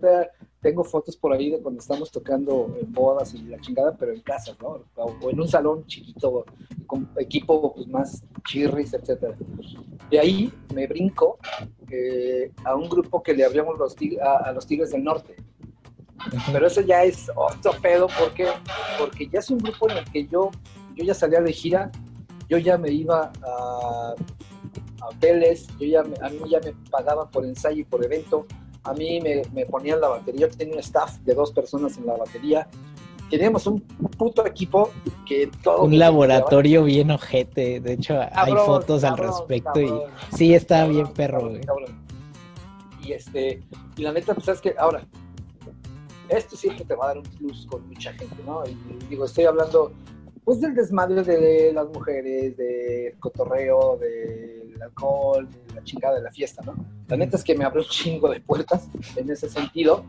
tengo 0.60 0.84
fotos 0.84 1.16
por 1.16 1.32
ahí 1.32 1.50
de 1.50 1.60
cuando 1.60 1.80
estamos 1.80 2.10
tocando 2.10 2.74
en 2.80 2.92
bodas 2.92 3.34
y 3.34 3.42
la 3.42 3.60
chingada, 3.60 3.96
pero 3.96 4.12
en 4.12 4.20
casas, 4.20 4.56
¿no? 4.60 4.84
O 4.96 5.30
en 5.30 5.40
un 5.40 5.48
salón 5.48 5.84
chiquito 5.86 6.44
con 6.86 7.08
equipo 7.16 7.74
pues 7.74 7.86
más 7.88 8.22
chirris, 8.46 8.94
etcétera. 8.94 9.36
De 10.10 10.18
ahí 10.18 10.52
me 10.74 10.86
brinco 10.86 11.38
eh, 11.90 12.52
a 12.64 12.74
un 12.74 12.88
grupo 12.88 13.22
que 13.22 13.34
le 13.34 13.44
abríamos 13.44 13.78
los, 13.78 13.96
a 14.20 14.52
los 14.52 14.66
Tigres 14.66 14.90
del 14.90 15.04
Norte 15.04 15.36
pero 16.52 16.66
eso 16.66 16.80
ya 16.80 17.04
es 17.04 17.30
otro 17.34 17.72
pedo, 17.80 18.06
¿por 18.06 18.32
Porque 18.98 19.28
ya 19.28 19.40
es 19.40 19.50
un 19.50 19.58
grupo 19.58 19.90
en 19.90 19.98
el 19.98 20.04
que 20.10 20.26
yo, 20.26 20.50
yo 20.94 21.04
ya 21.04 21.14
salía 21.14 21.40
de 21.40 21.52
gira, 21.52 21.90
yo 22.48 22.58
ya 22.58 22.78
me 22.78 22.90
iba 22.90 23.32
a, 23.42 24.14
hoteles, 25.08 25.66
yo 25.78 25.86
ya 25.86 26.00
a 26.00 26.28
mí 26.28 26.38
ya 26.48 26.60
me 26.60 26.72
pagaban 26.90 27.30
por 27.30 27.44
ensayo 27.44 27.80
y 27.80 27.84
por 27.84 28.04
evento, 28.04 28.46
a 28.84 28.92
mí 28.92 29.20
me, 29.20 29.42
me 29.52 29.66
ponían 29.66 30.00
la 30.00 30.08
batería, 30.08 30.48
yo 30.48 30.56
tenía 30.56 30.74
un 30.74 30.80
staff 30.80 31.18
de 31.18 31.34
dos 31.34 31.52
personas 31.52 31.96
en 31.98 32.06
la 32.06 32.16
batería, 32.16 32.68
teníamos 33.32 33.66
un 33.66 33.80
puto 33.80 34.46
equipo 34.46 34.90
que 35.26 35.50
todo... 35.62 35.84
Un 35.84 35.98
laboratorio 35.98 36.84
bien 36.84 37.10
ojete, 37.10 37.80
de 37.80 37.94
hecho 37.94 38.20
hay 38.32 38.52
fotos 38.52 39.04
al 39.04 39.16
respecto 39.16 39.80
y 39.80 39.90
sí 40.36 40.54
está 40.54 40.86
bien 40.86 41.08
perro, 41.08 41.48
güey. 41.48 41.62
Y 43.02 43.12
este, 43.12 43.62
y 43.96 44.02
la 44.02 44.12
neta, 44.12 44.34
pues 44.34 44.48
es 44.48 44.60
que 44.60 44.74
ahora, 44.78 45.04
esto 46.36 46.56
siempre 46.56 46.84
te 46.84 46.94
va 46.94 47.04
a 47.04 47.08
dar 47.08 47.18
un 47.18 47.24
plus 47.24 47.66
con 47.66 47.86
mucha 47.88 48.12
gente, 48.12 48.36
¿no? 48.44 48.62
Y, 48.66 48.76
digo, 49.08 49.24
estoy 49.24 49.44
hablando 49.44 49.92
pues 50.44 50.60
del 50.60 50.74
desmadre 50.74 51.22
de 51.22 51.72
las 51.72 51.86
mujeres, 51.88 52.56
del 52.56 53.16
cotorreo, 53.20 53.96
del 53.98 54.82
alcohol, 54.82 55.48
de 55.48 55.74
la 55.74 55.84
chingada 55.84 56.16
de 56.16 56.22
la 56.22 56.32
fiesta, 56.32 56.62
¿no? 56.64 56.74
La 57.06 57.16
neta 57.16 57.36
es 57.36 57.44
que 57.44 57.54
me 57.54 57.64
abrió 57.64 57.82
un 57.82 57.88
chingo 57.88 58.28
de 58.28 58.40
puertas 58.40 58.88
en 59.16 59.30
ese 59.30 59.48
sentido 59.48 60.04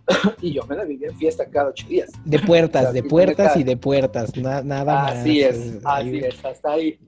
y 0.40 0.52
yo 0.52 0.64
me 0.66 0.76
la 0.76 0.84
viví 0.84 1.04
en 1.04 1.16
fiesta 1.16 1.46
cada 1.46 1.70
ocho 1.70 1.86
días. 1.86 2.10
De 2.24 2.38
puertas, 2.38 2.92
de 2.94 3.02
puertas 3.02 3.56
y 3.56 3.62
de 3.62 3.76
puertas, 3.76 4.36
nada 4.36 4.84
más. 4.84 5.12
Así 5.12 5.42
es, 5.42 5.78
así 5.84 6.18
es, 6.18 6.44
hasta 6.44 6.72
ahí. 6.72 6.98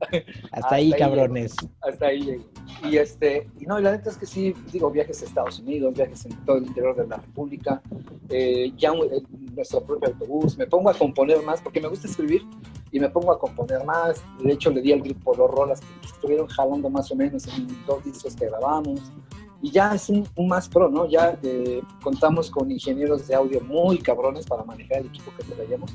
Hasta, 0.53 0.75
ahí, 0.75 0.93
cabrones. 0.93 1.55
hasta 1.81 2.07
ahí 2.07 2.45
Y 2.91 2.97
este, 2.97 3.49
y 3.59 3.67
no, 3.67 3.79
y 3.79 3.83
la 3.83 3.93
neta 3.93 4.11
es 4.11 4.17
que 4.17 4.27
sí, 4.27 4.55
digo, 4.73 4.91
viajes 4.91 5.23
a 5.23 5.25
Estados 5.25 5.59
Unidos, 5.61 5.95
viajes 5.95 6.25
en 6.27 6.33
todo 6.45 6.59
el 6.59 6.67
interior 6.67 6.97
de 6.97 7.07
la 7.07 7.17
República, 7.17 7.83
eh, 8.29 8.73
ya 8.77 8.93
en 8.93 9.55
nuestro 9.55 9.83
propio 9.83 10.09
autobús, 10.09 10.57
me 10.57 10.67
pongo 10.67 10.91
a 10.91 10.95
componer 10.95 11.43
más, 11.43 11.61
porque 11.61 11.81
me 11.81 11.89
gusta 11.89 12.07
escribir, 12.09 12.43
y 12.91 13.01
me 13.01 13.09
pongo 13.09 13.33
a 13.33 13.39
componer 13.39 13.85
más. 13.85 14.23
De 14.41 14.53
hecho, 14.53 14.71
le 14.71 14.81
di 14.81 14.93
al 14.93 15.03
grupo 15.03 15.35
dos 15.35 15.51
rolas 15.51 15.81
que 15.81 16.07
estuvieron 16.07 16.47
jalando 16.47 16.89
más 16.89 17.11
o 17.11 17.17
menos 17.17 17.47
en 17.49 17.67
dos 17.87 18.05
discos 18.05 18.37
que 18.37 18.47
grabamos 18.47 19.01
y 19.65 19.71
ya 19.71 19.95
es 19.95 20.11
un, 20.11 20.29
más 20.47 20.69
pro, 20.69 20.91
¿no? 20.91 21.09
Ya 21.09 21.39
eh, 21.43 21.81
contamos 22.03 22.51
con 22.51 22.71
ingenieros 22.71 23.27
de 23.27 23.35
audio 23.35 23.63
muy 23.63 23.97
cabrones 23.97 24.45
para 24.45 24.63
manejar 24.63 24.99
el 24.99 25.07
equipo 25.07 25.33
que 25.35 25.43
traíamos. 25.43 25.91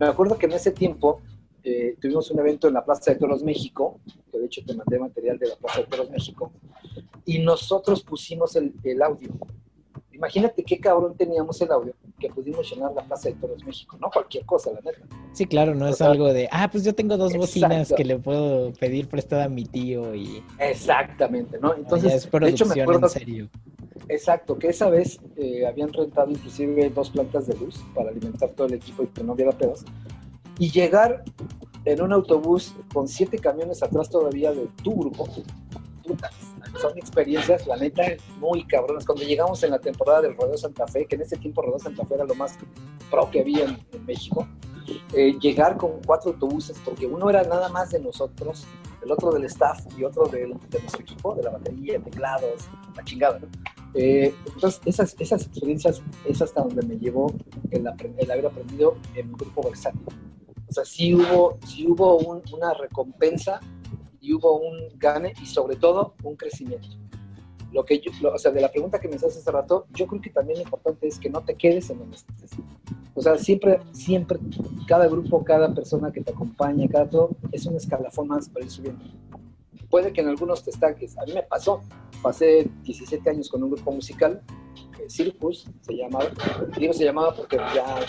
Me 0.00 0.06
acuerdo 0.06 0.38
que 0.38 0.46
en 0.46 0.52
ese 0.52 0.70
tiempo 0.70 1.20
eh, 1.62 1.94
tuvimos 2.00 2.30
un 2.30 2.40
evento 2.40 2.68
en 2.68 2.74
la 2.74 2.82
Plaza 2.82 3.10
de 3.10 3.18
Toros 3.18 3.42
México, 3.42 4.00
que 4.30 4.38
de 4.38 4.46
hecho 4.46 4.62
te 4.66 4.74
mandé 4.74 4.98
material 4.98 5.38
de 5.38 5.48
la 5.48 5.56
Plaza 5.56 5.80
de 5.80 5.88
Toros 5.88 6.10
México, 6.10 6.52
y 7.26 7.40
nosotros 7.40 8.02
pusimos 8.02 8.56
el, 8.56 8.72
el 8.82 9.02
audio 9.02 9.28
imagínate 10.22 10.62
qué 10.62 10.78
cabrón 10.78 11.16
teníamos 11.16 11.60
el 11.60 11.72
audio 11.72 11.94
que 12.22 12.28
pudimos 12.28 12.70
llenar 12.70 12.92
la 12.92 13.02
Plaza 13.02 13.28
de 13.28 13.34
Toros 13.34 13.64
México, 13.64 13.98
no 14.00 14.08
cualquier 14.10 14.46
cosa, 14.46 14.70
la 14.70 14.80
neta. 14.80 15.00
Sí, 15.32 15.46
claro, 15.46 15.74
no 15.74 15.88
es 15.88 16.00
algo 16.00 16.32
de, 16.32 16.48
ah, 16.52 16.68
pues 16.70 16.84
yo 16.84 16.94
tengo 16.94 17.16
dos 17.16 17.34
bocinas 17.34 17.92
que 17.92 18.04
le 18.04 18.18
puedo 18.18 18.72
pedir 18.74 19.08
prestada 19.08 19.44
a 19.44 19.48
mi 19.48 19.64
tío 19.64 20.14
y... 20.14 20.42
Exactamente, 20.58 21.58
¿no? 21.58 21.74
Entonces, 21.74 22.30
de 22.30 22.48
hecho 22.48 22.66
me 22.66 22.80
acuerdo, 22.80 23.06
en 23.06 23.10
serio. 23.12 23.50
Exacto, 24.08 24.58
que 24.58 24.68
esa 24.68 24.88
vez 24.88 25.18
eh, 25.36 25.66
habían 25.66 25.92
rentado 25.92 26.30
inclusive 26.30 26.90
dos 26.90 27.10
plantas 27.10 27.46
de 27.46 27.56
luz 27.56 27.82
para 27.94 28.10
alimentar 28.10 28.50
todo 28.50 28.68
el 28.68 28.74
equipo 28.74 29.02
y 29.02 29.06
que 29.08 29.24
no 29.24 29.32
hubiera 29.32 29.52
pedos. 29.52 29.84
Y 30.58 30.70
llegar 30.70 31.24
en 31.84 32.02
un 32.02 32.12
autobús 32.12 32.74
con 32.92 33.08
siete 33.08 33.38
camiones 33.38 33.82
atrás 33.82 34.08
todavía 34.08 34.52
de 34.52 34.68
tu 34.82 34.94
grupo, 34.94 35.26
putas 36.04 36.32
son 36.80 36.96
experiencias, 36.96 37.66
la 37.66 37.76
neta, 37.76 38.02
muy 38.38 38.64
cabronas. 38.66 39.04
Cuando 39.04 39.24
llegamos 39.24 39.62
en 39.62 39.70
la 39.70 39.78
temporada 39.78 40.22
del 40.22 40.36
Rodeo 40.36 40.56
Santa 40.56 40.86
Fe, 40.86 41.06
que 41.06 41.16
en 41.16 41.22
ese 41.22 41.36
tiempo 41.36 41.62
Rodeo 41.62 41.78
Santa 41.78 42.04
Fe 42.06 42.14
era 42.14 42.24
lo 42.24 42.34
más 42.34 42.58
pro 43.10 43.30
que 43.30 43.40
había 43.40 43.64
en, 43.64 44.06
México, 44.06 44.46
eh, 45.14 45.38
llegar 45.40 45.76
con 45.76 46.00
cuatro 46.04 46.32
autobuses, 46.32 46.80
porque 46.84 47.06
uno 47.06 47.30
era 47.30 47.42
nada 47.44 47.68
más 47.68 47.90
de 47.90 48.00
nosotros, 48.00 48.66
el 49.02 49.10
otro 49.10 49.30
del 49.32 49.44
staff 49.44 49.80
y 49.96 50.04
otro 50.04 50.26
del, 50.26 50.54
de 50.70 50.80
nuestro 50.80 51.02
equipo, 51.02 51.34
de 51.34 51.42
la 51.42 51.50
batería, 51.50 52.00
teclados, 52.00 52.68
la 52.96 53.04
chingada, 53.04 53.40
eh, 53.94 54.34
entonces, 54.46 54.80
esas, 54.86 55.14
esas 55.18 55.46
experiencias 55.46 56.02
es 56.26 56.40
hasta 56.40 56.62
donde 56.62 56.82
me 56.86 56.98
llevó 56.98 57.32
el, 57.70 57.86
el 58.18 58.30
haber 58.30 58.46
aprendido 58.46 58.96
en 59.14 59.28
un 59.28 59.32
grupo 59.34 59.62
versátil. 59.62 60.00
O 60.68 60.72
sea, 60.72 60.84
sí 60.84 61.14
hubo, 61.14 61.58
sí 61.66 61.86
hubo 61.86 62.16
una 62.16 62.72
recompensa 62.72 63.60
y 64.22 64.32
hubo 64.32 64.58
un 64.58 64.98
gane 64.98 65.34
y 65.42 65.46
sobre 65.46 65.76
todo 65.76 66.14
un 66.22 66.36
crecimiento. 66.36 66.88
Lo 67.72 67.84
que 67.84 68.00
yo, 68.00 68.10
o 68.32 68.38
sea, 68.38 68.52
de 68.52 68.60
la 68.60 68.70
pregunta 68.70 69.00
que 69.00 69.08
me 69.08 69.16
haces 69.16 69.36
hace 69.36 69.50
rato, 69.50 69.86
yo 69.92 70.06
creo 70.06 70.22
que 70.22 70.30
también 70.30 70.58
lo 70.58 70.64
importante 70.64 71.08
es 71.08 71.18
que 71.18 71.28
no 71.28 71.42
te 71.42 71.56
quedes 71.56 71.90
en 71.90 71.98
donde 71.98 72.16
estés. 72.16 72.52
O 73.14 73.20
sea, 73.20 73.36
siempre, 73.36 73.80
siempre, 73.92 74.38
cada 74.86 75.06
grupo, 75.08 75.42
cada 75.42 75.74
persona 75.74 76.12
que 76.12 76.22
te 76.22 76.32
acompaña, 76.32 76.88
cada 76.88 77.10
todo, 77.10 77.30
es 77.50 77.66
un 77.66 77.76
escalafón 77.76 78.28
más 78.28 78.48
para 78.48 78.64
ir 78.64 78.70
subiendo. 78.70 79.04
Puede 79.90 80.12
que 80.12 80.20
en 80.20 80.28
algunos 80.28 80.62
te 80.62 80.70
estanques. 80.70 81.18
A 81.18 81.24
mí 81.24 81.32
me 81.34 81.42
pasó. 81.42 81.82
Pasé 82.22 82.70
17 82.84 83.28
años 83.28 83.50
con 83.50 83.62
un 83.62 83.70
grupo 83.72 83.90
musical, 83.90 84.42
Circus 85.12 85.66
se 85.82 85.94
llamaba. 85.94 86.30
Digo 86.78 86.92
se 86.92 87.04
llamaba 87.04 87.34
porque 87.34 87.56
ya, 87.56 88.00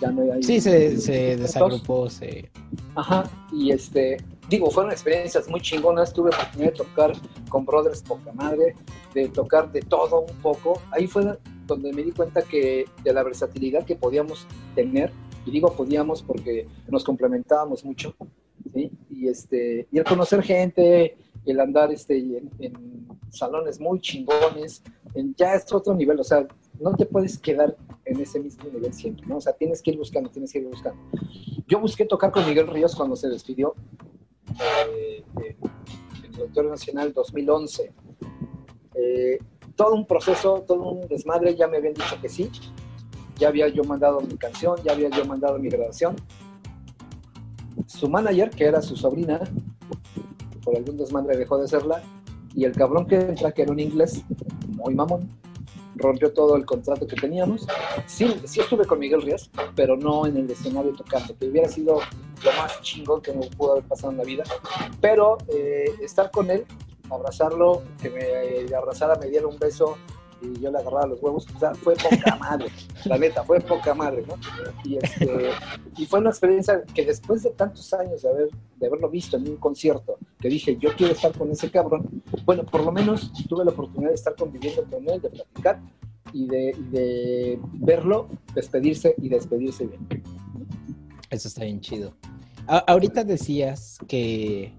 ya 0.00 0.10
no 0.10 0.32
hay. 0.32 0.42
Sí, 0.42 0.60
se, 0.60 0.96
se 0.98 1.36
desagrupó. 1.36 2.08
Se... 2.08 2.50
Ajá, 2.94 3.30
y 3.52 3.70
este, 3.70 4.16
digo, 4.48 4.70
fueron 4.70 4.92
experiencias 4.92 5.48
muy 5.48 5.60
chingonas. 5.60 6.12
Tuve 6.12 6.30
la 6.30 6.38
oportunidad 6.38 6.72
de 6.72 6.76
tocar 6.76 7.12
con 7.48 7.64
Brothers 7.66 8.02
poca 8.02 8.32
madre, 8.32 8.74
de 9.14 9.28
tocar 9.28 9.70
de 9.70 9.82
todo 9.82 10.20
un 10.20 10.36
poco. 10.40 10.80
Ahí 10.92 11.06
fue 11.06 11.38
donde 11.66 11.92
me 11.92 12.02
di 12.02 12.12
cuenta 12.12 12.42
que 12.42 12.86
de 13.04 13.12
la 13.12 13.22
versatilidad 13.22 13.84
que 13.84 13.96
podíamos 13.96 14.46
tener, 14.74 15.12
y 15.46 15.50
digo 15.50 15.72
podíamos 15.72 16.22
porque 16.22 16.66
nos 16.88 17.04
complementábamos 17.04 17.84
mucho, 17.84 18.14
¿sí? 18.74 18.90
y, 19.08 19.28
este, 19.28 19.86
y 19.92 19.98
el 19.98 20.04
conocer 20.04 20.42
gente, 20.42 21.16
el 21.46 21.60
andar 21.60 21.92
este, 21.92 22.18
en, 22.18 23.06
salones 23.30 23.78
muy 23.78 24.00
chingones, 24.00 24.82
en, 24.99 24.99
ya 25.36 25.54
es 25.54 25.72
otro 25.72 25.94
nivel, 25.94 26.20
o 26.20 26.24
sea, 26.24 26.46
no 26.78 26.94
te 26.94 27.06
puedes 27.06 27.38
quedar 27.38 27.76
en 28.04 28.20
ese 28.20 28.40
mismo 28.40 28.64
nivel 28.70 28.92
siempre, 28.92 29.26
¿no? 29.26 29.36
O 29.36 29.40
sea, 29.40 29.52
tienes 29.52 29.82
que 29.82 29.90
ir 29.90 29.98
buscando, 29.98 30.30
tienes 30.30 30.52
que 30.52 30.58
ir 30.58 30.66
buscando. 30.66 31.00
Yo 31.66 31.80
busqué 31.80 32.04
tocar 32.04 32.30
con 32.30 32.46
Miguel 32.46 32.66
Ríos 32.66 32.96
cuando 32.96 33.16
se 33.16 33.28
despidió, 33.28 33.74
eh, 34.98 35.24
el 36.24 36.40
Auditorio 36.40 36.70
Nacional 36.70 37.12
2011. 37.12 37.92
Eh, 38.94 39.38
todo 39.76 39.94
un 39.94 40.06
proceso, 40.06 40.64
todo 40.66 40.82
un 40.90 41.08
desmadre, 41.08 41.54
ya 41.54 41.66
me 41.66 41.78
habían 41.78 41.94
dicho 41.94 42.20
que 42.20 42.28
sí. 42.28 42.50
Ya 43.36 43.48
había 43.48 43.68
yo 43.68 43.84
mandado 43.84 44.20
mi 44.20 44.36
canción, 44.36 44.76
ya 44.84 44.92
había 44.92 45.08
yo 45.10 45.24
mandado 45.24 45.58
mi 45.58 45.68
grabación. 45.68 46.16
Su 47.86 48.08
manager, 48.08 48.50
que 48.50 48.64
era 48.64 48.82
su 48.82 48.96
sobrina, 48.96 49.40
por 50.62 50.76
algún 50.76 50.96
desmadre 50.96 51.36
dejó 51.36 51.58
de 51.58 51.68
serla, 51.68 52.02
y 52.54 52.64
el 52.64 52.72
cabrón 52.72 53.06
que 53.06 53.16
entra, 53.16 53.52
que 53.52 53.62
era 53.62 53.72
un 53.72 53.80
inglés 53.80 54.22
muy 54.68 54.94
mamón, 54.94 55.28
rompió 55.96 56.32
todo 56.32 56.56
el 56.56 56.64
contrato 56.64 57.06
que 57.06 57.16
teníamos. 57.16 57.66
Sí, 58.06 58.40
sí 58.44 58.60
estuve 58.60 58.86
con 58.86 58.98
Miguel 58.98 59.22
Ríos, 59.22 59.50
pero 59.74 59.96
no 59.96 60.26
en 60.26 60.36
el 60.36 60.50
escenario 60.50 60.92
tocando, 60.92 61.36
que 61.36 61.46
hubiera 61.46 61.68
sido 61.68 62.00
lo 62.44 62.52
más 62.52 62.80
chingón 62.82 63.20
que 63.20 63.32
me 63.32 63.46
pudo 63.48 63.72
haber 63.72 63.84
pasado 63.84 64.12
en 64.12 64.18
la 64.18 64.24
vida. 64.24 64.44
Pero 65.00 65.38
eh, 65.48 65.94
estar 66.00 66.30
con 66.30 66.50
él, 66.50 66.64
abrazarlo, 67.10 67.82
que 68.00 68.10
me 68.10 68.74
abrazara, 68.74 69.16
me 69.16 69.28
diera 69.28 69.46
un 69.46 69.58
beso 69.58 69.96
y 70.42 70.60
yo 70.60 70.70
le 70.70 70.78
agarraba 70.78 71.06
los 71.06 71.22
huevos, 71.22 71.46
o 71.54 71.58
sea, 71.58 71.74
fue 71.74 71.94
poca 71.94 72.36
madre, 72.40 72.68
la 73.04 73.18
neta, 73.18 73.44
fue 73.44 73.60
poca 73.60 73.94
madre, 73.94 74.24
¿no? 74.26 74.34
Y, 74.84 74.96
este, 74.96 75.50
y 75.96 76.06
fue 76.06 76.20
una 76.20 76.30
experiencia 76.30 76.82
que 76.94 77.04
después 77.04 77.42
de 77.42 77.50
tantos 77.50 77.92
años 77.92 78.22
de, 78.22 78.28
haber, 78.28 78.48
de 78.76 78.86
haberlo 78.86 79.10
visto 79.10 79.36
en 79.36 79.48
un 79.48 79.56
concierto, 79.56 80.18
que 80.38 80.48
dije, 80.48 80.76
yo 80.76 80.90
quiero 80.96 81.12
estar 81.12 81.32
con 81.32 81.50
ese 81.50 81.70
cabrón, 81.70 82.22
bueno, 82.44 82.64
por 82.64 82.84
lo 82.84 82.92
menos 82.92 83.32
tuve 83.48 83.64
la 83.64 83.70
oportunidad 83.70 84.10
de 84.10 84.16
estar 84.16 84.34
conviviendo 84.34 84.84
con 84.84 85.08
él, 85.08 85.20
de 85.20 85.30
platicar 85.30 85.80
y 86.32 86.46
de, 86.46 86.76
de 86.90 87.60
verlo 87.74 88.28
despedirse 88.54 89.14
y 89.18 89.28
despedirse 89.28 89.86
bien. 89.86 90.22
Eso 91.30 91.48
está 91.48 91.64
bien 91.64 91.80
chido. 91.80 92.14
ahorita 92.66 93.24
decías 93.24 93.98
que, 94.08 94.72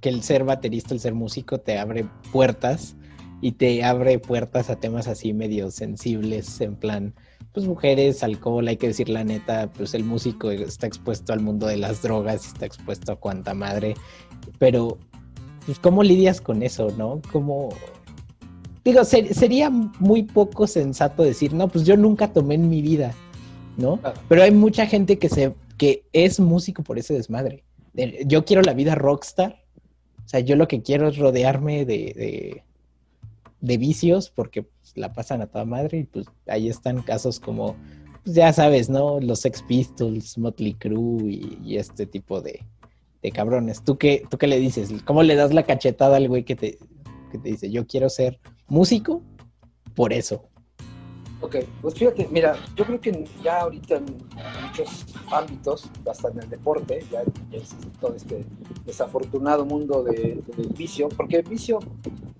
que 0.00 0.08
el 0.08 0.22
ser 0.22 0.44
baterista, 0.44 0.94
el 0.94 1.00
ser 1.00 1.14
músico 1.14 1.58
te 1.58 1.78
abre 1.78 2.06
puertas 2.32 2.96
y 3.40 3.52
te 3.52 3.82
abre 3.84 4.18
puertas 4.18 4.70
a 4.70 4.76
temas 4.76 5.08
así 5.08 5.32
medio 5.32 5.70
sensibles, 5.70 6.60
en 6.60 6.76
plan, 6.76 7.14
pues 7.52 7.66
mujeres, 7.66 8.22
alcohol, 8.22 8.68
hay 8.68 8.76
que 8.76 8.88
decir 8.88 9.08
la 9.08 9.24
neta, 9.24 9.70
pues 9.72 9.94
el 9.94 10.04
músico 10.04 10.50
está 10.50 10.86
expuesto 10.86 11.32
al 11.32 11.40
mundo 11.40 11.66
de 11.66 11.78
las 11.78 12.02
drogas, 12.02 12.46
está 12.46 12.66
expuesto 12.66 13.12
a 13.12 13.16
cuanta 13.16 13.54
madre, 13.54 13.94
pero 14.58 14.98
pues 15.64 15.78
cómo 15.78 16.02
lidias 16.02 16.40
con 16.40 16.62
eso, 16.62 16.88
¿no? 16.96 17.20
Como 17.32 17.70
digo, 18.84 19.04
sería 19.04 19.70
muy 19.70 20.24
poco 20.24 20.66
sensato 20.66 21.22
decir, 21.22 21.52
no, 21.54 21.68
pues 21.68 21.84
yo 21.84 21.96
nunca 21.96 22.32
tomé 22.32 22.54
en 22.54 22.68
mi 22.68 22.82
vida, 22.82 23.14
¿no? 23.76 24.00
Pero 24.28 24.42
hay 24.42 24.52
mucha 24.52 24.86
gente 24.86 25.18
que 25.18 25.28
se 25.28 25.54
que 25.76 26.04
es 26.12 26.38
músico 26.40 26.82
por 26.82 26.98
ese 26.98 27.14
desmadre. 27.14 27.64
Yo 28.26 28.44
quiero 28.44 28.60
la 28.60 28.74
vida 28.74 28.94
rockstar. 28.94 29.64
O 30.22 30.28
sea, 30.28 30.40
yo 30.40 30.54
lo 30.54 30.68
que 30.68 30.82
quiero 30.82 31.08
es 31.08 31.16
rodearme 31.16 31.86
de 31.86 32.12
de 32.14 32.62
vicios 33.60 34.30
porque 34.30 34.62
pues, 34.62 34.96
la 34.96 35.12
pasan 35.12 35.42
a 35.42 35.46
toda 35.46 35.64
madre 35.64 35.98
y 35.98 36.04
pues 36.04 36.26
ahí 36.46 36.68
están 36.68 37.02
casos 37.02 37.40
como, 37.40 37.76
pues 38.24 38.36
ya 38.36 38.52
sabes, 38.52 38.88
¿no? 38.88 39.20
Los 39.20 39.40
Sex 39.40 39.62
Pistols, 39.62 40.38
Motley 40.38 40.74
Crue 40.74 41.30
y, 41.64 41.76
este 41.76 42.06
tipo 42.06 42.40
de, 42.40 42.64
de, 43.22 43.30
cabrones. 43.30 43.82
¿Tú 43.84 43.98
qué, 43.98 44.22
¿Tú 44.30 44.38
qué 44.38 44.46
le 44.46 44.58
dices? 44.58 44.90
¿Cómo 45.04 45.22
le 45.22 45.36
das 45.36 45.52
la 45.52 45.64
cachetada 45.64 46.16
al 46.16 46.28
güey 46.28 46.44
que 46.44 46.56
te, 46.56 46.78
que 47.30 47.38
te 47.38 47.48
dice, 47.50 47.70
yo 47.70 47.86
quiero 47.86 48.08
ser 48.08 48.40
músico 48.68 49.22
por 49.94 50.12
eso? 50.12 50.49
Ok, 51.42 51.56
pues 51.80 51.94
fíjate, 51.94 52.28
mira, 52.30 52.54
yo 52.76 52.84
creo 52.84 53.00
que 53.00 53.26
ya 53.42 53.62
ahorita 53.62 53.96
en 53.96 54.04
muchos 54.62 55.06
ámbitos, 55.32 55.88
hasta 56.08 56.28
en 56.28 56.40
el 56.40 56.50
deporte, 56.50 57.02
ya, 57.10 57.22
existe 57.50 57.86
todo 57.98 58.14
este 58.14 58.44
desafortunado 58.84 59.64
mundo 59.64 60.02
del 60.02 60.42
vicio, 60.76 61.08
porque 61.08 61.36
el 61.36 61.48
vicio 61.48 61.78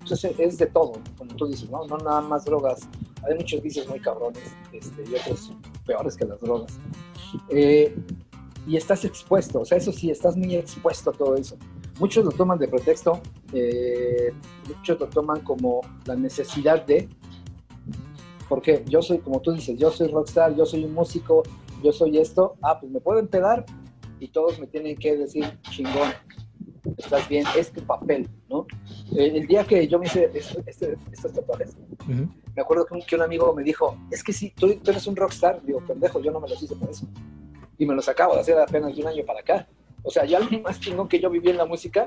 pues, 0.07 0.23
es, 0.23 0.57
de 0.59 0.67
todo, 0.67 0.93
como 1.17 1.35
tú 1.35 1.47
dices, 1.47 1.67
¿no? 1.71 1.87
No 1.87 1.97
nada 1.97 2.21
más 2.21 2.45
drogas, 2.45 2.81
hay 3.27 3.35
muchos 3.35 3.61
vicios 3.63 3.87
muy 3.87 3.99
cabrones 3.99 4.43
este, 4.71 5.03
y 5.09 5.15
otros 5.15 5.51
peores 5.85 6.15
que 6.15 6.25
las 6.25 6.39
drogas. 6.39 6.77
Eh, 7.49 7.95
y 8.67 8.77
estás 8.77 9.03
expuesto, 9.03 9.61
o 9.61 9.65
sea, 9.65 9.79
eso 9.79 9.91
sí, 9.91 10.11
estás 10.11 10.37
muy 10.37 10.55
expuesto 10.55 11.09
a 11.09 11.13
todo 11.13 11.35
eso. 11.35 11.57
Muchos 11.99 12.23
lo 12.23 12.31
toman 12.31 12.59
de 12.59 12.67
pretexto, 12.67 13.19
eh, 13.51 14.31
muchos 14.67 14.99
lo 14.99 15.07
toman 15.07 15.41
como 15.41 15.81
la 16.05 16.15
necesidad 16.15 16.85
de, 16.85 17.09
porque 18.51 18.83
yo 18.85 19.01
soy, 19.01 19.19
como 19.19 19.39
tú 19.39 19.53
dices, 19.53 19.79
yo 19.79 19.89
soy 19.91 20.09
rockstar, 20.09 20.53
yo 20.57 20.65
soy 20.65 20.83
un 20.83 20.93
músico, 20.93 21.41
yo 21.81 21.93
soy 21.93 22.17
esto, 22.17 22.57
ah, 22.61 22.77
pues 22.77 22.91
me 22.91 22.99
pueden 22.99 23.29
pedar 23.29 23.65
y 24.19 24.27
todos 24.27 24.59
me 24.59 24.67
tienen 24.67 24.97
que 24.97 25.15
decir, 25.15 25.57
chingón, 25.69 26.11
estás 26.97 27.29
bien, 27.29 27.45
es 27.57 27.71
tu 27.71 27.81
papel, 27.81 28.27
¿no? 28.49 28.67
El 29.15 29.47
día 29.47 29.63
que 29.63 29.87
yo 29.87 29.99
me 29.99 30.07
hice 30.07 30.29
este, 30.65 30.97
estos 31.13 31.31
tatuajes, 31.31 31.77
me 32.05 32.61
acuerdo 32.61 32.85
que 32.85 33.15
un, 33.15 33.21
amigo 33.21 33.55
me 33.55 33.63
dijo, 33.63 33.97
es 34.11 34.21
que 34.21 34.33
si 34.33 34.49
tú, 34.49 34.75
tú, 34.83 34.91
eres 34.91 35.07
un 35.07 35.15
rockstar, 35.15 35.63
digo, 35.63 35.79
pendejo, 35.87 36.19
yo 36.19 36.33
no 36.33 36.41
me 36.41 36.49
los 36.49 36.61
hice 36.61 36.75
por 36.75 36.89
eso. 36.89 37.07
Y 37.77 37.85
me 37.85 37.95
los 37.95 38.09
acabo 38.09 38.35
de 38.35 38.41
hacer 38.41 38.59
apenas 38.59 38.93
de 38.93 39.01
un 39.01 39.07
año 39.07 39.23
para 39.25 39.39
acá. 39.39 39.65
O 40.03 40.11
sea, 40.11 40.25
ya 40.25 40.41
lo 40.41 40.59
más 40.59 40.77
chingón 40.77 41.07
que 41.07 41.21
yo 41.21 41.29
viví 41.29 41.51
en 41.51 41.57
la 41.57 41.65
música 41.65 42.05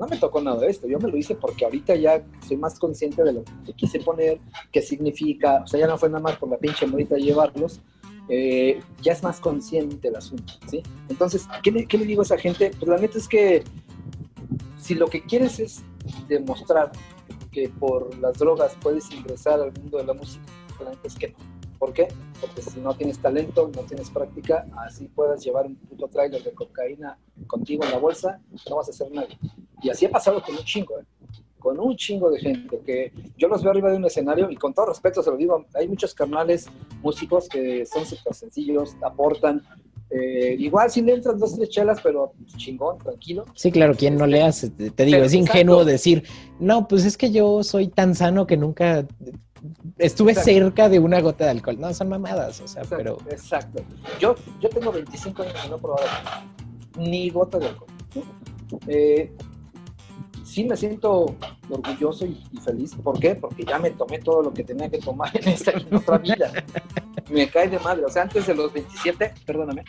no 0.00 0.06
me 0.06 0.16
tocó 0.16 0.40
nada 0.40 0.58
de 0.58 0.68
esto. 0.68 0.88
Yo 0.88 0.98
me 0.98 1.10
lo 1.10 1.16
hice 1.18 1.34
porque 1.34 1.66
ahorita 1.66 1.94
ya 1.94 2.24
soy 2.48 2.56
más 2.56 2.78
consciente 2.78 3.22
de 3.22 3.34
lo 3.34 3.44
que 3.66 3.74
quise 3.74 4.00
poner, 4.00 4.40
qué 4.72 4.80
significa. 4.80 5.60
O 5.62 5.66
sea, 5.66 5.78
ya 5.78 5.86
no 5.86 5.98
fue 5.98 6.08
nada 6.08 6.22
más 6.22 6.38
por 6.38 6.48
la 6.48 6.56
pinche 6.56 6.86
morita 6.86 7.16
llevarlos. 7.16 7.82
Eh, 8.30 8.80
ya 9.02 9.12
es 9.12 9.22
más 9.22 9.40
consciente 9.40 10.08
el 10.08 10.16
asunto, 10.16 10.54
¿sí? 10.70 10.82
Entonces, 11.08 11.46
¿qué 11.62 11.70
le, 11.70 11.86
¿qué 11.86 11.98
le, 11.98 12.06
digo 12.06 12.22
a 12.22 12.24
esa 12.24 12.38
gente? 12.38 12.70
Pues 12.78 12.88
la 12.88 12.96
neta 12.96 13.18
es 13.18 13.28
que 13.28 13.64
si 14.78 14.94
lo 14.94 15.08
que 15.08 15.22
quieres 15.22 15.58
es 15.58 15.82
demostrar 16.28 16.92
que 17.50 17.68
por 17.68 18.16
las 18.18 18.38
drogas 18.38 18.76
puedes 18.80 19.10
ingresar 19.10 19.60
al 19.60 19.72
mundo 19.72 19.98
de 19.98 20.04
la 20.04 20.14
música, 20.14 20.44
la 20.82 20.90
neta 20.90 21.08
es 21.08 21.16
que 21.16 21.28
no. 21.28 21.36
¿Por 21.78 21.92
qué? 21.92 22.08
Porque 22.40 22.62
si 22.62 22.80
no 22.80 22.94
tienes 22.94 23.18
talento, 23.18 23.70
no 23.74 23.82
tienes 23.82 24.10
práctica, 24.10 24.66
así 24.86 25.08
puedas 25.08 25.42
llevar 25.44 25.66
un 25.66 25.76
puto 25.76 26.08
trailer 26.08 26.42
de 26.42 26.52
cocaína 26.52 27.18
contigo 27.46 27.84
en 27.84 27.90
la 27.90 27.98
bolsa, 27.98 28.40
no 28.68 28.76
vas 28.76 28.88
a 28.88 28.92
ser 28.92 29.10
nadie. 29.10 29.38
Y 29.82 29.90
así 29.90 30.06
ha 30.06 30.10
pasado 30.10 30.42
con 30.42 30.56
un 30.56 30.64
chingo, 30.64 30.98
¿eh? 30.98 31.04
con 31.60 31.78
un 31.78 31.94
chingo 31.94 32.30
de 32.30 32.40
gente 32.40 32.80
que 32.84 33.12
yo 33.36 33.46
los 33.46 33.62
veo 33.62 33.70
arriba 33.70 33.90
de 33.90 33.96
un 33.96 34.04
escenario 34.06 34.50
y 34.50 34.56
con 34.56 34.74
todo 34.74 34.86
respeto 34.86 35.22
se 35.22 35.30
lo 35.30 35.36
digo, 35.36 35.66
hay 35.74 35.86
muchos 35.86 36.14
carnales 36.14 36.66
músicos 37.02 37.48
que 37.48 37.86
son 37.86 38.04
súper 38.04 38.34
sencillos, 38.34 38.96
aportan. 39.02 39.62
Eh, 40.10 40.56
igual 40.58 40.90
si 40.90 41.02
le 41.02 41.14
entran 41.14 41.38
dos, 41.38 41.54
tres 41.54 41.68
chelas, 41.68 42.00
pero 42.02 42.32
chingón, 42.56 42.98
tranquilo. 42.98 43.44
Sí, 43.54 43.70
claro, 43.70 43.94
quien 43.94 44.16
no 44.16 44.26
le 44.26 44.42
hace, 44.42 44.70
te 44.70 45.04
digo, 45.04 45.18
es 45.18 45.34
ingenuo 45.34 45.84
decir, 45.84 46.24
no, 46.58 46.88
pues 46.88 47.04
es 47.04 47.16
que 47.16 47.30
yo 47.30 47.62
soy 47.62 47.86
tan 47.88 48.16
sano 48.16 48.46
que 48.46 48.56
nunca 48.56 49.06
estuve 49.98 50.34
cerca 50.34 50.88
de 50.88 50.98
una 50.98 51.20
gota 51.20 51.44
de 51.44 51.50
alcohol. 51.50 51.78
No, 51.78 51.92
son 51.94 52.08
mamadas, 52.08 52.60
o 52.60 52.66
sea, 52.66 52.82
pero... 52.88 53.18
Exacto. 53.30 53.82
Yo, 54.18 54.34
yo 54.60 54.68
tengo 54.68 54.90
25 54.90 55.42
años 55.42 55.54
y 55.64 55.68
no 55.68 55.76
he 55.76 55.78
probado 55.78 56.06
ni 56.96 57.30
gota 57.30 57.58
de 57.58 57.68
alcohol. 57.68 57.88
Eh, 58.88 59.32
sí 60.50 60.64
me 60.64 60.76
siento 60.76 61.36
orgulloso 61.68 62.26
y, 62.26 62.36
feliz. 62.64 62.94
¿Por 62.96 63.18
qué? 63.20 63.36
Porque 63.36 63.64
ya 63.64 63.78
me 63.78 63.90
tomé 63.90 64.18
todo 64.18 64.42
lo 64.42 64.52
que 64.52 64.64
tenía 64.64 64.90
que 64.90 64.98
tomar 64.98 65.30
en 65.36 65.48
esta 65.48 65.72
otra 65.92 66.18
vida. 66.18 66.52
me 67.30 67.48
cae 67.48 67.68
de 67.68 67.78
madre. 67.78 68.04
O 68.04 68.10
sea, 68.10 68.22
antes 68.22 68.46
de 68.46 68.54
los 68.54 68.72
27, 68.72 69.34
perdóname, 69.46 69.84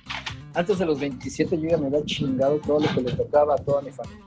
antes 0.54 0.78
de 0.78 0.86
los 0.86 1.00
27 1.00 1.60
yo 1.60 1.70
ya 1.70 1.78
me 1.78 1.88
había 1.88 2.06
chingado 2.06 2.58
todo 2.60 2.80
lo 2.80 2.88
que 2.94 3.02
le 3.02 3.12
tocaba 3.14 3.56
a 3.56 3.58
toda 3.58 3.82
mi 3.82 3.92
familia 3.92 4.26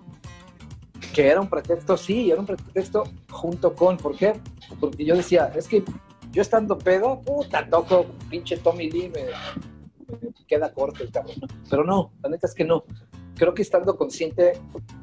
que 1.15 1.29
era 1.29 1.41
un 1.41 1.49
pretexto, 1.49 1.97
sí, 1.97 2.31
era 2.31 2.41
un 2.41 2.47
pretexto 2.47 3.05
junto 3.31 3.75
con, 3.75 3.97
¿por 3.97 4.17
qué? 4.17 4.35
Porque 4.81 5.05
yo 5.05 5.15
decía, 5.15 5.53
es 5.55 5.69
que 5.69 5.85
yo 6.33 6.43
estando 6.43 6.77
pedo, 6.77 7.21
puta, 7.21 7.69
toco 7.69 8.07
pinche 8.29 8.57
Tommy 8.57 8.91
Lee, 8.91 9.13
me, 9.15 9.27
queda 10.49 10.73
corto 10.73 11.05
el 11.05 11.13
cabrón. 11.13 11.37
Pero 11.71 11.85
no, 11.85 12.11
la 12.21 12.31
neta 12.31 12.49
es 12.49 12.55
que 12.55 12.65
no. 12.65 12.85
Creo 13.37 13.55
que 13.55 13.63
estando 13.63 13.97
consciente 13.97 14.53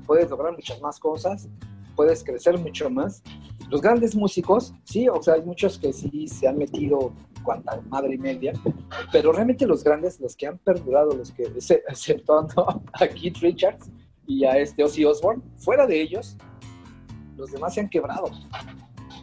puedes 0.06 0.30
lograr 0.30 0.54
muchas 0.54 0.82
más 0.82 1.00
cosas, 1.00 1.48
puedes 1.96 2.24
crecer 2.24 2.58
mucho 2.58 2.90
más. 2.90 3.22
Los 3.70 3.82
grandes 3.82 4.16
músicos, 4.16 4.74
sí, 4.84 5.08
o 5.08 5.22
sea, 5.22 5.36
hay 5.36 5.44
muchos 5.44 5.78
que 5.78 5.94
sí 5.94 6.28
se 6.28 6.48
han 6.48 6.58
metido 6.58 7.14
cuanta 7.44 7.82
madre 7.90 8.16
y 8.16 8.18
media, 8.18 8.54
pero 9.12 9.32
realmente 9.32 9.66
los 9.66 9.84
grandes, 9.84 10.20
los 10.20 10.36
que 10.36 10.48
han 10.48 10.58
perdurado, 10.60 11.16
los 11.16 11.32
que, 11.32 11.44
exceptuando 11.44 12.84
a 12.94 13.08
Keith 13.08 13.38
Richards, 13.38 13.90
y 14.32 14.46
a 14.46 14.58
este 14.58 14.84
Ozzy 14.84 15.04
Osbourne, 15.04 15.42
fuera 15.58 15.86
de 15.86 16.02
ellos, 16.02 16.38
los 17.36 17.52
demás 17.52 17.74
se 17.74 17.82
han 17.82 17.90
quebrado. 17.90 18.30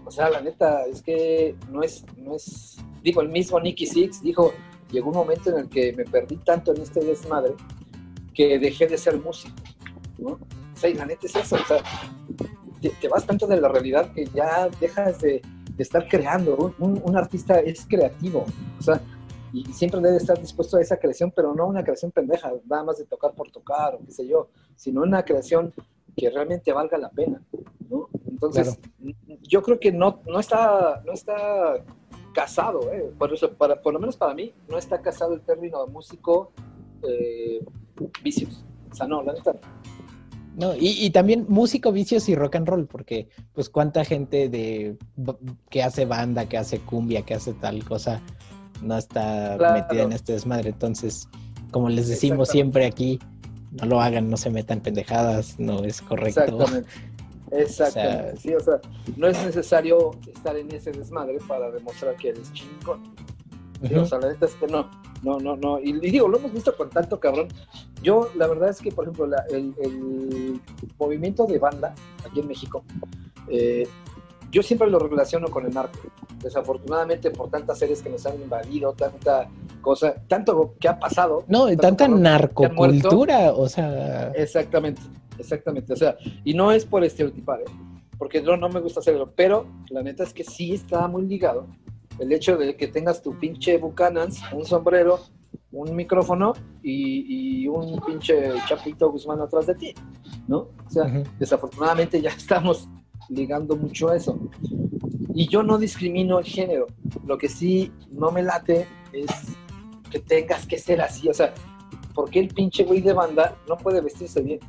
O 0.04 0.10
sea, 0.10 0.28
la 0.28 0.40
neta, 0.40 0.84
es 0.84 1.02
que 1.02 1.56
no 1.70 1.82
es, 1.82 2.04
no 2.16 2.34
es, 2.34 2.76
digo, 3.02 3.22
el 3.22 3.28
mismo 3.28 3.58
Nicky 3.60 3.86
Six 3.86 4.22
dijo, 4.22 4.52
llegó 4.90 5.08
un 5.08 5.16
momento 5.16 5.50
en 5.50 5.58
el 5.58 5.68
que 5.68 5.92
me 5.92 6.04
perdí 6.04 6.36
tanto 6.36 6.74
en 6.74 6.82
este 6.82 7.00
desmadre 7.00 7.54
que 8.38 8.56
dejé 8.60 8.86
de 8.86 8.96
ser 8.96 9.18
músico, 9.18 9.56
¿no? 10.16 10.28
O 10.28 10.76
sea, 10.76 10.88
y 10.88 10.94
la 10.94 11.06
neta 11.06 11.26
es 11.26 11.34
eso, 11.34 11.56
o 11.56 11.66
sea, 11.66 11.82
te, 13.00 13.08
vas 13.08 13.26
tanto 13.26 13.48
de 13.48 13.60
la 13.60 13.66
realidad 13.66 14.12
que 14.12 14.26
ya 14.26 14.68
dejas 14.80 15.20
de, 15.20 15.42
estar 15.76 16.06
creando. 16.08 16.72
Un, 16.78 17.00
un, 17.04 17.16
artista 17.16 17.58
es 17.58 17.84
creativo, 17.84 18.46
o 18.78 18.82
sea, 18.82 19.00
y 19.52 19.64
siempre 19.72 20.00
debe 20.00 20.18
estar 20.18 20.40
dispuesto 20.40 20.76
a 20.76 20.80
esa 20.80 20.98
creación, 20.98 21.32
pero 21.34 21.52
no 21.52 21.66
una 21.66 21.82
creación 21.82 22.12
pendeja, 22.12 22.52
nada 22.68 22.84
más 22.84 22.98
de 22.98 23.06
tocar 23.06 23.32
por 23.34 23.50
tocar 23.50 23.96
o 23.96 24.04
qué 24.06 24.12
sé 24.12 24.28
yo, 24.28 24.50
sino 24.76 25.02
una 25.02 25.24
creación 25.24 25.74
que 26.16 26.30
realmente 26.30 26.72
valga 26.72 26.96
la 26.96 27.10
pena, 27.10 27.42
¿no? 27.90 28.08
Entonces, 28.24 28.78
yo 29.42 29.62
creo 29.64 29.80
que 29.80 29.90
no, 29.90 30.20
no, 30.28 30.38
está, 30.38 31.02
no 31.04 31.12
está 31.12 31.84
casado, 32.32 32.92
¿eh? 32.92 33.12
por, 33.18 33.34
eso, 33.34 33.52
para, 33.54 33.82
por 33.82 33.94
lo 33.94 33.98
menos 33.98 34.16
para 34.16 34.32
mí, 34.32 34.54
no 34.68 34.78
está 34.78 35.02
casado 35.02 35.34
el 35.34 35.40
término 35.40 35.84
de 35.84 35.90
músico 35.90 36.52
eh, 37.02 37.64
vicios. 38.22 38.64
O 38.90 38.94
sea, 38.94 39.06
no, 39.06 39.22
la 39.22 39.32
neta. 39.34 39.54
No, 40.56 40.74
y, 40.74 40.88
y, 40.88 41.10
también 41.10 41.46
músico, 41.48 41.92
vicios 41.92 42.28
y 42.28 42.34
rock 42.34 42.56
and 42.56 42.66
roll, 42.66 42.86
porque 42.86 43.28
pues 43.52 43.68
cuánta 43.68 44.04
gente 44.04 44.48
de 44.48 44.96
que 45.70 45.84
hace 45.84 46.04
banda, 46.04 46.48
que 46.48 46.58
hace 46.58 46.80
cumbia, 46.80 47.22
que 47.22 47.34
hace 47.34 47.52
tal 47.52 47.84
cosa, 47.84 48.20
no 48.82 48.98
está 48.98 49.56
metida 49.72 50.02
en 50.02 50.12
este 50.12 50.32
desmadre. 50.32 50.70
Entonces, 50.70 51.28
como 51.70 51.88
les 51.88 52.08
decimos 52.08 52.48
siempre 52.48 52.86
aquí, 52.86 53.20
no 53.70 53.86
lo 53.86 54.00
hagan, 54.00 54.28
no 54.28 54.36
se 54.36 54.50
metan 54.50 54.80
pendejadas, 54.80 55.60
no 55.60 55.84
es 55.84 56.00
correcto. 56.02 56.40
Exactamente. 56.40 56.88
Exactamente. 57.50 58.36
sí, 58.38 58.54
o 58.54 58.60
sea, 58.60 58.80
no 59.16 59.26
es 59.26 59.42
necesario 59.44 60.10
estar 60.26 60.56
en 60.56 60.70
ese 60.72 60.92
desmadre 60.92 61.38
para 61.46 61.70
demostrar 61.70 62.16
que 62.16 62.30
eres 62.30 62.52
chingón. 62.52 63.14
O 63.82 64.04
sea, 64.06 64.18
la 64.18 64.28
neta 64.28 64.46
es 64.46 64.54
que 64.54 64.66
no, 64.66 64.90
no, 65.22 65.38
no, 65.38 65.56
no. 65.56 65.78
Y, 65.78 65.92
digo, 66.00 66.28
lo 66.28 66.38
hemos 66.38 66.52
visto 66.52 66.76
con 66.76 66.90
tanto 66.90 67.18
cabrón. 67.20 67.48
Yo, 68.02 68.30
la 68.36 68.46
verdad 68.46 68.70
es 68.70 68.80
que, 68.80 68.90
por 68.90 69.04
ejemplo, 69.04 69.28
el, 69.50 69.74
el, 69.80 70.60
movimiento 70.98 71.46
de 71.46 71.58
banda 71.58 71.94
aquí 72.28 72.40
en 72.40 72.48
México, 72.48 72.84
eh, 73.48 73.86
yo 74.50 74.62
siempre 74.62 74.90
lo 74.90 74.98
relaciono 74.98 75.48
con 75.48 75.66
el 75.66 75.74
narco. 75.74 75.98
Desafortunadamente, 76.42 77.30
por 77.30 77.50
tantas 77.50 77.78
series 77.78 78.02
que 78.02 78.10
nos 78.10 78.24
han 78.26 78.40
invadido, 78.40 78.92
tanta 78.92 79.48
cosa, 79.80 80.14
tanto 80.26 80.74
que 80.80 80.88
ha 80.88 80.98
pasado. 80.98 81.44
No, 81.48 81.74
tanta 81.76 82.08
narcocultura, 82.08 83.52
o 83.52 83.68
sea. 83.68 84.30
Exactamente, 84.32 85.02
exactamente. 85.38 85.92
O 85.92 85.96
sea, 85.96 86.16
y 86.44 86.54
no 86.54 86.72
es 86.72 86.84
por 86.84 87.04
estereotipar, 87.04 87.60
¿eh? 87.60 87.64
porque 88.18 88.42
no, 88.42 88.56
no 88.56 88.68
me 88.68 88.80
gusta 88.80 89.00
hacerlo, 89.00 89.32
pero 89.34 89.66
la 89.90 90.02
neta 90.02 90.24
es 90.24 90.32
que 90.32 90.44
sí 90.44 90.74
está 90.74 91.06
muy 91.06 91.22
ligado 91.22 91.66
el 92.18 92.32
hecho 92.32 92.56
de 92.56 92.76
que 92.76 92.88
tengas 92.88 93.22
tu 93.22 93.38
pinche 93.38 93.78
Buchanans, 93.78 94.40
un 94.52 94.64
sombrero, 94.64 95.20
un 95.72 95.94
micrófono 95.94 96.54
y, 96.82 97.66
un 97.68 98.00
pinche 98.00 98.54
Chapito 98.66 99.10
Guzmán 99.10 99.40
atrás 99.40 99.66
de 99.66 99.74
ti, 99.74 99.94
¿no? 100.46 100.68
O 100.86 100.90
sea, 100.90 101.04
desafortunadamente 101.38 102.20
ya 102.20 102.30
estamos 102.36 102.88
ligando 103.28 103.76
mucho 103.76 104.08
a 104.08 104.16
eso. 104.16 104.38
Y 105.34 105.48
yo 105.48 105.62
no 105.62 105.78
discrimino 105.78 106.38
el 106.38 106.46
género. 106.46 106.86
Lo 107.26 107.38
que 107.38 107.48
sí 107.48 107.92
no 108.10 108.32
me 108.32 108.42
late 108.42 108.86
es 109.12 109.30
que 110.10 110.18
tengas 110.18 110.66
que 110.66 110.78
ser 110.78 111.00
así. 111.00 111.28
O 111.28 111.34
sea, 111.34 111.52
¿por 112.14 112.30
qué 112.30 112.40
el 112.40 112.48
pinche 112.48 112.84
güey 112.84 113.00
de 113.00 113.12
banda 113.12 113.56
no 113.68 113.76
puede 113.76 114.00
vestirse 114.00 114.40
bien? 114.40 114.60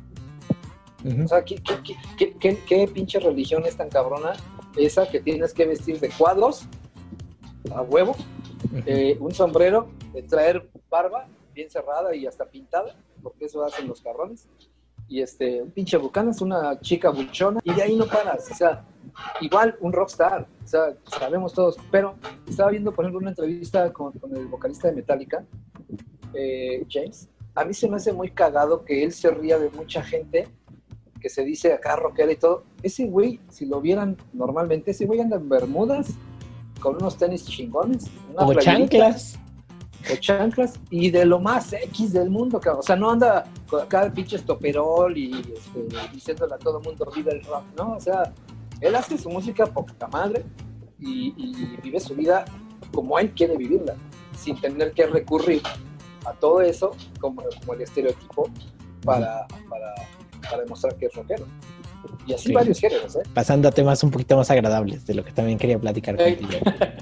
O 1.24 1.26
sea, 1.26 1.42
¿qué, 1.42 1.56
qué, 1.56 2.88
pinche 2.92 3.18
religión 3.18 3.64
es 3.64 3.74
tan 3.74 3.88
cabrona 3.88 4.34
esa 4.76 5.08
que 5.08 5.20
tienes 5.20 5.54
que 5.54 5.64
vestir 5.64 5.98
de 5.98 6.10
cuadros 6.10 6.66
a 7.74 7.82
huevo, 7.82 8.16
eh, 8.86 9.16
un 9.20 9.32
sombrero, 9.32 9.88
de 10.12 10.22
traer 10.22 10.68
barba 10.88 11.26
bien 11.54 11.70
cerrada 11.70 12.14
y 12.14 12.26
hasta 12.26 12.44
pintada, 12.46 12.94
porque 13.22 13.46
eso 13.46 13.64
hacen 13.64 13.88
los 13.88 14.00
cabrones, 14.00 14.48
y 15.08 15.20
este, 15.22 15.62
un 15.62 15.70
pinche 15.70 15.96
bucana 15.96 16.30
es 16.30 16.40
una 16.40 16.80
chica 16.80 17.10
buchona, 17.10 17.60
y 17.64 17.72
de 17.74 17.82
ahí 17.82 17.96
no 17.96 18.06
paras, 18.06 18.50
o 18.50 18.54
sea, 18.54 18.84
igual 19.40 19.76
un 19.80 19.92
rockstar, 19.92 20.46
o 20.64 20.66
sea, 20.66 20.94
sabemos 21.18 21.52
todos, 21.52 21.76
pero 21.90 22.14
estaba 22.48 22.70
viendo, 22.70 22.92
por 22.92 23.04
ejemplo, 23.04 23.20
una 23.20 23.30
entrevista 23.30 23.92
con, 23.92 24.12
con 24.12 24.36
el 24.36 24.46
vocalista 24.46 24.88
de 24.88 24.94
Metallica, 24.94 25.44
eh, 26.34 26.86
James, 26.88 27.28
a 27.54 27.64
mí 27.64 27.74
se 27.74 27.88
me 27.88 27.96
hace 27.96 28.12
muy 28.12 28.30
cagado 28.30 28.84
que 28.84 29.02
él 29.02 29.12
se 29.12 29.30
ría 29.30 29.58
de 29.58 29.70
mucha 29.70 30.02
gente 30.02 30.48
que 31.20 31.28
se 31.28 31.44
dice 31.44 31.72
acá 31.72 31.96
rockera 31.96 32.32
y 32.32 32.36
todo. 32.36 32.64
Ese 32.82 33.06
güey, 33.06 33.40
si 33.50 33.66
lo 33.66 33.80
vieran 33.80 34.16
normalmente, 34.32 34.92
ese 34.92 35.06
güey 35.06 35.20
anda 35.20 35.36
en 35.36 35.48
bermudas 35.48 36.14
con 36.80 36.96
unos 36.96 37.16
tenis 37.16 37.44
chingones. 37.46 38.06
O 38.36 38.54
chanclas. 38.54 39.38
O 40.10 40.16
chanclas 40.16 40.80
y 40.90 41.10
de 41.10 41.24
lo 41.26 41.38
más 41.38 41.72
X 41.72 42.12
del 42.12 42.30
mundo, 42.30 42.58
cabrón. 42.58 42.80
O 42.80 42.82
sea, 42.82 42.96
no 42.96 43.10
anda 43.10 43.44
con 43.68 44.02
el 44.02 44.12
pinche 44.12 44.36
estoperol 44.36 45.16
y 45.16 45.32
este, 45.32 45.86
diciéndole 46.12 46.54
a 46.54 46.58
todo 46.58 46.78
el 46.78 46.84
mundo 46.84 47.10
vive 47.14 47.32
el 47.32 47.44
rock, 47.44 47.64
¿no? 47.76 47.92
O 47.92 48.00
sea, 48.00 48.32
él 48.80 48.96
hace 48.96 49.18
su 49.18 49.28
música 49.28 49.66
poca 49.66 50.08
madre 50.08 50.44
y, 50.98 51.34
y 51.36 51.76
vive 51.82 52.00
su 52.00 52.14
vida 52.14 52.44
como 52.92 53.18
él 53.18 53.32
quiere 53.32 53.56
vivirla, 53.56 53.94
sin 54.36 54.60
tener 54.60 54.92
que 54.92 55.06
recurrir 55.06 55.62
a 56.24 56.32
todo 56.32 56.60
eso 56.60 56.94
como, 57.20 57.42
como 57.60 57.74
el 57.74 57.82
estereotipo 57.82 58.50
para, 59.04 59.46
para, 59.68 59.94
para, 60.42 60.62
demostrar 60.62 60.96
que 60.96 61.06
es 61.06 61.14
rockero. 61.14 61.46
Y 62.26 62.34
así 62.34 62.52
varios 62.52 62.78
géneros, 62.78 63.16
¿eh? 63.16 63.22
Pasando 63.34 63.68
a 63.68 63.72
temas 63.72 64.02
un 64.02 64.10
poquito 64.10 64.36
más 64.36 64.50
agradables, 64.50 65.06
de 65.06 65.14
lo 65.14 65.24
que 65.24 65.32
también 65.32 65.58
quería 65.58 65.78
platicar 65.78 66.16
contigo. 66.16 66.50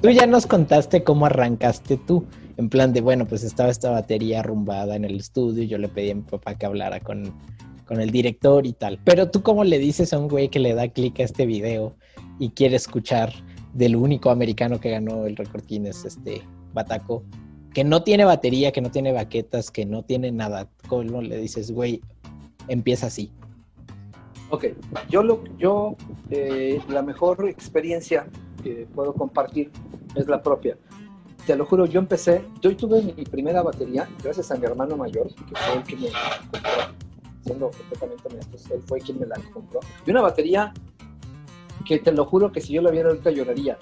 tú 0.02 0.10
ya 0.10 0.26
nos 0.26 0.46
contaste 0.46 1.04
cómo 1.04 1.26
arrancaste 1.26 1.96
tú, 1.96 2.24
en 2.56 2.68
plan 2.68 2.92
de, 2.92 3.00
bueno, 3.00 3.26
pues 3.26 3.44
estaba 3.44 3.70
esta 3.70 3.90
batería 3.90 4.40
arrumbada 4.40 4.96
en 4.96 5.04
el 5.04 5.16
estudio, 5.16 5.64
yo 5.64 5.78
le 5.78 5.88
pedí 5.88 6.10
a 6.10 6.14
mi 6.14 6.22
papá 6.22 6.54
que 6.54 6.66
hablara 6.66 7.00
con, 7.00 7.32
con 7.86 8.00
el 8.00 8.10
director 8.10 8.66
y 8.66 8.72
tal. 8.72 8.98
Pero 9.04 9.30
tú 9.30 9.42
cómo 9.42 9.64
le 9.64 9.78
dices 9.78 10.12
a 10.12 10.18
un 10.18 10.28
güey 10.28 10.48
que 10.48 10.58
le 10.58 10.74
da 10.74 10.88
clic 10.88 11.20
a 11.20 11.24
este 11.24 11.46
video 11.46 11.94
y 12.38 12.50
quiere 12.50 12.76
escuchar 12.76 13.32
del 13.74 13.96
único 13.96 14.30
americano 14.30 14.80
que 14.80 14.90
ganó 14.90 15.26
el 15.26 15.36
récord 15.36 15.64
Guinness, 15.66 16.04
este 16.04 16.42
Bataco, 16.72 17.22
que 17.72 17.84
no 17.84 18.02
tiene 18.02 18.24
batería, 18.24 18.72
que 18.72 18.80
no 18.80 18.90
tiene 18.90 19.12
baquetas, 19.12 19.70
que 19.70 19.86
no 19.86 20.02
tiene 20.02 20.32
nada, 20.32 20.68
¿cómo 20.88 21.22
le 21.22 21.36
dices, 21.38 21.70
güey, 21.70 22.00
empieza 22.68 23.06
así? 23.06 23.30
Ok, 24.50 24.64
yo, 25.10 25.22
lo, 25.22 25.44
yo 25.58 25.96
eh, 26.30 26.80
la 26.88 27.02
mejor 27.02 27.48
experiencia 27.48 28.26
que 28.62 28.86
puedo 28.94 29.12
compartir 29.12 29.70
es 30.14 30.26
la 30.26 30.42
propia. 30.42 30.78
Te 31.46 31.54
lo 31.54 31.66
juro, 31.66 31.86
yo 31.86 32.00
empecé, 32.00 32.42
yo 32.60 32.74
tuve 32.76 33.02
mi 33.02 33.24
primera 33.24 33.62
batería 33.62 34.08
gracias 34.22 34.50
a 34.50 34.56
mi 34.56 34.64
hermano 34.64 34.96
mayor, 34.96 35.28
que 35.34 35.54
fue 35.54 35.76
el 35.76 35.82
que 35.82 35.96
me 35.96 36.08
compró, 36.08 36.70
siendo 37.42 37.70
completamente 37.70 38.28
honestos, 38.28 38.70
él 38.70 38.82
fue 38.86 39.00
quien 39.00 39.20
me 39.20 39.26
la 39.26 39.36
compró. 39.52 39.80
Y 40.06 40.10
una 40.10 40.22
batería 40.22 40.72
que 41.86 41.98
te 41.98 42.12
lo 42.12 42.24
juro 42.24 42.50
que 42.50 42.60
si 42.60 42.72
yo 42.72 42.82
la 42.82 42.90
viera 42.90 43.10
ahorita 43.10 43.30
lloraría, 43.30 43.78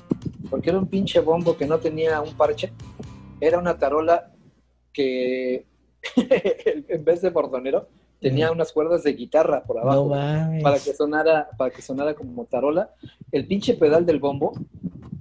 porque 0.50 0.70
era 0.70 0.78
un 0.78 0.86
pinche 0.86 1.20
bombo 1.20 1.56
que 1.56 1.66
no 1.66 1.78
tenía 1.78 2.20
un 2.20 2.34
parche, 2.36 2.72
era 3.40 3.58
una 3.58 3.78
tarola 3.78 4.32
que 4.92 5.66
en 6.16 7.04
vez 7.04 7.20
de 7.22 7.30
bordonero 7.30 7.88
tenía 8.28 8.50
unas 8.50 8.72
cuerdas 8.72 9.02
de 9.02 9.12
guitarra 9.12 9.62
por 9.62 9.78
abajo 9.78 10.10
para 10.62 10.78
que 10.78 10.92
sonara 10.92 11.48
para 11.56 11.70
que 11.70 11.82
sonara 11.82 12.14
como 12.14 12.44
tarola. 12.44 12.90
El 13.30 13.46
pinche 13.46 13.74
pedal 13.74 14.04
del 14.04 14.18
bombo 14.18 14.52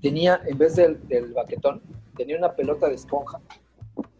tenía 0.01 0.41
en 0.45 0.57
vez 0.57 0.75
del, 0.75 0.97
baquetón 1.35 1.81
tenía 2.15 2.37
una 2.37 2.53
pelota 2.53 2.87
de 2.87 2.95
esponja. 2.95 3.39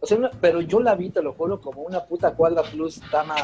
O 0.00 0.06
sea, 0.06 0.30
pero 0.40 0.60
yo 0.60 0.80
la 0.80 0.94
vi, 0.94 1.10
te 1.10 1.22
lo 1.22 1.34
juro, 1.34 1.60
como 1.60 1.82
una 1.82 2.04
puta 2.04 2.34
cuadra 2.34 2.62
plus 2.62 3.00
tama 3.10 3.34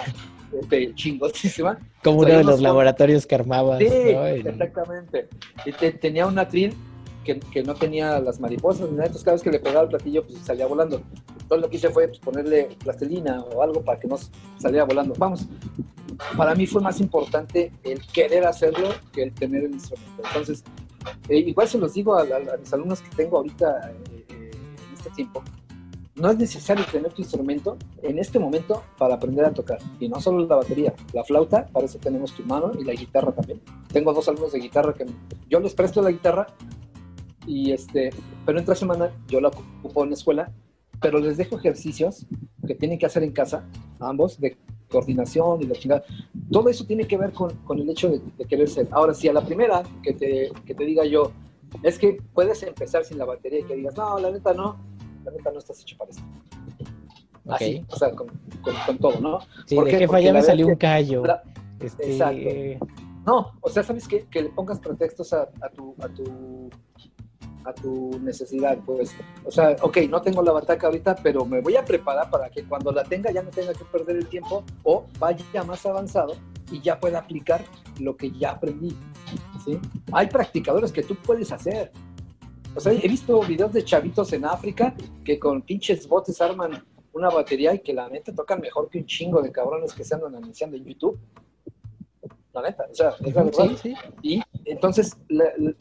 este, 0.58 0.94
chingosísima. 0.94 1.78
Como 2.04 2.20
uno 2.20 2.36
de 2.36 2.44
los 2.44 2.60
laboratorios 2.60 3.26
que 3.26 3.34
armabas. 3.34 3.78
Sí, 3.78 3.86
exactamente. 3.86 5.28
Y 5.66 5.72
tenía 5.92 6.26
una 6.26 6.46
trin 6.46 6.72
que, 7.24 7.62
no 7.62 7.74
tenía 7.74 8.18
las 8.20 8.40
mariposas 8.40 8.88
ni 8.88 8.96
nada, 8.96 9.06
entonces 9.06 9.24
cada 9.24 9.34
vez 9.34 9.42
que 9.42 9.50
le 9.50 9.60
pegaba 9.60 9.82
el 9.82 9.88
platillo, 9.88 10.24
pues 10.24 10.38
salía 10.40 10.66
volando. 10.66 11.02
Lo 11.56 11.68
que 11.68 11.76
hice 11.76 11.90
fue 11.90 12.08
pues, 12.08 12.18
ponerle 12.18 12.76
plastilina 12.82 13.42
o 13.42 13.62
algo 13.62 13.82
para 13.82 13.98
que 13.98 14.08
no 14.08 14.16
saliera 14.58 14.84
volando. 14.84 15.14
Vamos, 15.18 15.46
para 16.36 16.54
mí 16.54 16.66
fue 16.66 16.80
más 16.80 17.00
importante 17.00 17.72
el 17.82 18.00
querer 18.06 18.46
hacerlo 18.46 18.88
que 19.12 19.24
el 19.24 19.32
tener 19.32 19.64
el 19.64 19.72
instrumento. 19.72 20.22
Entonces, 20.24 20.64
eh, 21.28 21.38
igual 21.38 21.68
se 21.68 21.78
los 21.78 21.94
digo 21.94 22.16
a, 22.16 22.24
mis 22.58 22.72
alumnos 22.72 23.00
que 23.00 23.16
tengo 23.16 23.38
ahorita 23.38 23.90
eh, 23.90 24.24
eh, 24.28 24.50
en 24.88 24.94
este 24.94 25.10
tiempo, 25.10 25.42
no 26.14 26.30
es 26.30 26.36
necesario 26.36 26.84
tener 26.90 27.12
tu 27.12 27.22
instrumento 27.22 27.78
en 28.02 28.18
este 28.18 28.38
momento 28.38 28.82
para 28.98 29.14
aprender 29.14 29.44
a 29.44 29.52
tocar. 29.52 29.78
Y 29.98 30.08
no 30.08 30.20
solo 30.20 30.46
la 30.46 30.56
batería, 30.56 30.94
la 31.12 31.24
flauta, 31.24 31.66
para 31.66 31.86
eso 31.86 31.98
tenemos 31.98 32.32
tu 32.34 32.44
mano 32.44 32.72
y 32.78 32.84
la 32.84 32.92
guitarra 32.92 33.32
también. 33.32 33.60
Tengo 33.92 34.12
dos 34.12 34.28
alumnos 34.28 34.52
de 34.52 34.60
guitarra 34.60 34.92
que 34.92 35.06
yo 35.48 35.60
les 35.60 35.74
presto 35.74 36.02
la 36.02 36.10
guitarra 36.10 36.46
y 37.46 37.72
este, 37.72 38.10
pero 38.44 38.58
entre 38.58 38.76
semana 38.76 39.10
yo 39.28 39.40
la 39.40 39.48
ocupo 39.48 40.04
en 40.04 40.10
la 40.10 40.14
escuela, 40.14 40.52
pero 41.02 41.18
les 41.18 41.36
dejo 41.36 41.58
ejercicios 41.58 42.26
que 42.66 42.74
tienen 42.74 42.98
que 42.98 43.06
hacer 43.06 43.22
en 43.22 43.32
casa, 43.32 43.68
ambos, 44.00 44.40
de 44.40 44.56
coordinación 44.88 45.62
y 45.62 45.66
la 45.66 45.74
chingada. 45.74 46.04
Todo 46.50 46.68
eso 46.68 46.86
tiene 46.86 47.06
que 47.06 47.16
ver 47.16 47.32
con, 47.32 47.54
con 47.64 47.78
el 47.78 47.90
hecho 47.90 48.08
de, 48.10 48.46
querer 48.46 48.68
ser. 48.68 48.88
Ahora, 48.90 49.12
si 49.14 49.28
a 49.28 49.32
la 49.32 49.44
primera 49.44 49.82
que 50.02 50.12
te, 50.12 50.52
que 50.64 50.74
te 50.74 50.84
diga 50.84 51.04
yo, 51.04 51.32
es 51.82 51.98
que 51.98 52.18
puedes 52.32 52.62
empezar 52.62 53.04
sin 53.04 53.18
la 53.18 53.24
batería 53.24 53.60
y 53.60 53.64
que 53.64 53.74
digas, 53.74 53.96
no, 53.96 54.18
la 54.18 54.30
neta 54.30 54.52
no, 54.52 54.78
la 55.24 55.32
neta 55.32 55.50
no 55.50 55.58
estás 55.58 55.80
hecho 55.80 55.96
para 55.96 56.10
esto. 56.10 56.22
Así, 57.48 57.84
o 57.88 57.96
sea, 57.96 58.14
con, 58.14 58.28
con, 58.86 58.98
todo, 58.98 59.20
¿no? 59.20 59.40
Sí, 59.66 59.74
Porque 59.74 59.92
de 59.92 59.98
jefa 59.98 60.20
ya 60.20 60.32
me 60.32 60.42
salió 60.42 60.68
un 60.68 60.76
callo. 60.76 61.24
Este... 61.80 62.12
Exacto. 62.12 62.86
No, 63.26 63.52
o 63.60 63.70
sea, 63.70 63.82
¿sabes 63.82 64.08
qué? 64.08 64.26
Que 64.28 64.42
le 64.42 64.48
pongas 64.48 64.80
pretextos 64.80 65.32
a, 65.32 65.42
a, 65.60 65.68
tu, 65.68 65.94
a, 66.00 66.08
tu, 66.08 66.70
a 67.64 67.72
tu 67.72 68.18
necesidad, 68.20 68.78
pues. 68.84 69.14
O 69.44 69.50
sea, 69.50 69.76
ok, 69.80 69.98
no 70.08 70.20
tengo 70.22 70.42
la 70.42 70.52
bataca 70.52 70.86
ahorita, 70.86 71.16
pero 71.22 71.44
me 71.44 71.60
voy 71.60 71.76
a 71.76 71.84
preparar 71.84 72.30
para 72.30 72.50
que 72.50 72.64
cuando 72.64 72.92
la 72.92 73.04
tenga 73.04 73.30
ya 73.30 73.42
no 73.42 73.50
tenga 73.50 73.72
que 73.72 73.84
perder 73.84 74.16
el 74.16 74.26
tiempo 74.26 74.64
o 74.82 75.06
vaya 75.18 75.62
más 75.64 75.84
avanzado 75.86 76.36
y 76.70 76.80
ya 76.80 76.98
pueda 76.98 77.18
aplicar 77.18 77.64
lo 78.00 78.16
que 78.16 78.30
ya 78.30 78.52
aprendí. 78.52 78.96
¿sí? 79.64 79.78
Hay 80.12 80.28
practicadores 80.28 80.92
que 80.92 81.02
tú 81.02 81.14
puedes 81.16 81.52
hacer. 81.52 81.92
O 82.74 82.80
sea, 82.80 82.92
he 82.92 83.08
visto 83.08 83.40
videos 83.42 83.72
de 83.72 83.84
chavitos 83.84 84.32
en 84.32 84.44
África 84.44 84.94
que 85.24 85.38
con 85.38 85.62
pinches 85.62 86.08
botes 86.08 86.40
arman 86.40 86.84
una 87.12 87.28
batería 87.28 87.74
y 87.74 87.80
que 87.80 87.92
la 87.92 88.08
neta 88.08 88.34
tocan 88.34 88.60
mejor 88.60 88.88
que 88.88 88.98
un 88.98 89.06
chingo 89.06 89.42
de 89.42 89.52
cabrones 89.52 89.92
que 89.92 90.04
se 90.04 90.14
andan 90.14 90.34
anunciando 90.34 90.76
en 90.76 90.84
YouTube 90.84 91.18
la 92.52 92.62
neta, 92.62 92.86
o 92.90 92.94
sea, 92.94 93.14
es 93.24 93.34
la 93.34 93.42
verdad. 93.44 93.70
Y 94.22 94.42
entonces, 94.72 95.18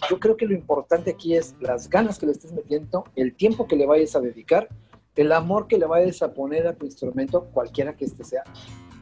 yo 0.09 0.19
creo 0.19 0.35
que 0.35 0.45
lo 0.45 0.53
importante 0.53 1.11
aquí 1.11 1.33
es 1.33 1.55
las 1.61 1.89
ganas 1.89 2.19
que 2.19 2.25
le 2.25 2.33
estés 2.33 2.51
metiendo, 2.51 3.05
el 3.15 3.33
tiempo 3.35 3.65
que 3.65 3.77
le 3.77 3.85
vayas 3.85 4.17
a 4.17 4.19
dedicar, 4.19 4.67
el 5.15 5.31
amor 5.31 5.67
que 5.67 5.77
le 5.77 5.85
vayas 5.85 6.21
a 6.21 6.33
poner 6.33 6.67
a 6.67 6.73
tu 6.73 6.85
instrumento, 6.85 7.45
cualquiera 7.53 7.95
que 7.95 8.03
este 8.03 8.25
sea, 8.25 8.43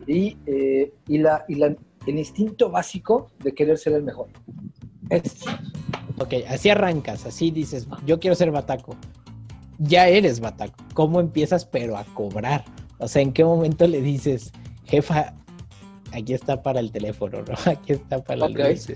y, 0.06 0.38
eh, 0.46 0.94
y, 1.08 1.18
la, 1.18 1.44
y 1.48 1.56
la, 1.56 1.76
el 2.06 2.20
instinto 2.20 2.70
básico 2.70 3.32
de 3.40 3.52
querer 3.56 3.80
ser 3.80 3.94
el 3.94 4.04
mejor. 4.04 4.28
Es... 5.10 5.44
Ok, 6.20 6.34
así 6.48 6.70
arrancas, 6.70 7.26
así 7.26 7.50
dices, 7.50 7.88
yo 8.06 8.20
quiero 8.20 8.36
ser 8.36 8.52
bataco. 8.52 8.96
Ya 9.80 10.08
eres 10.08 10.40
bataco. 10.40 10.76
¿Cómo 10.94 11.20
empiezas, 11.20 11.66
pero 11.66 11.98
a 11.98 12.04
cobrar? 12.14 12.64
O 13.00 13.08
sea, 13.08 13.24
¿en 13.24 13.34
qué 13.34 13.44
momento 13.44 13.88
le 13.88 14.02
dices, 14.02 14.52
jefa, 14.86 15.34
aquí 16.12 16.34
está 16.34 16.62
para 16.62 16.80
el 16.80 16.92
teléfono, 16.92 17.40
¿no? 17.42 17.56
Aquí 17.72 17.94
está 17.94 18.24
para 18.24 18.48
la 18.48 18.70
luz. 18.70 18.88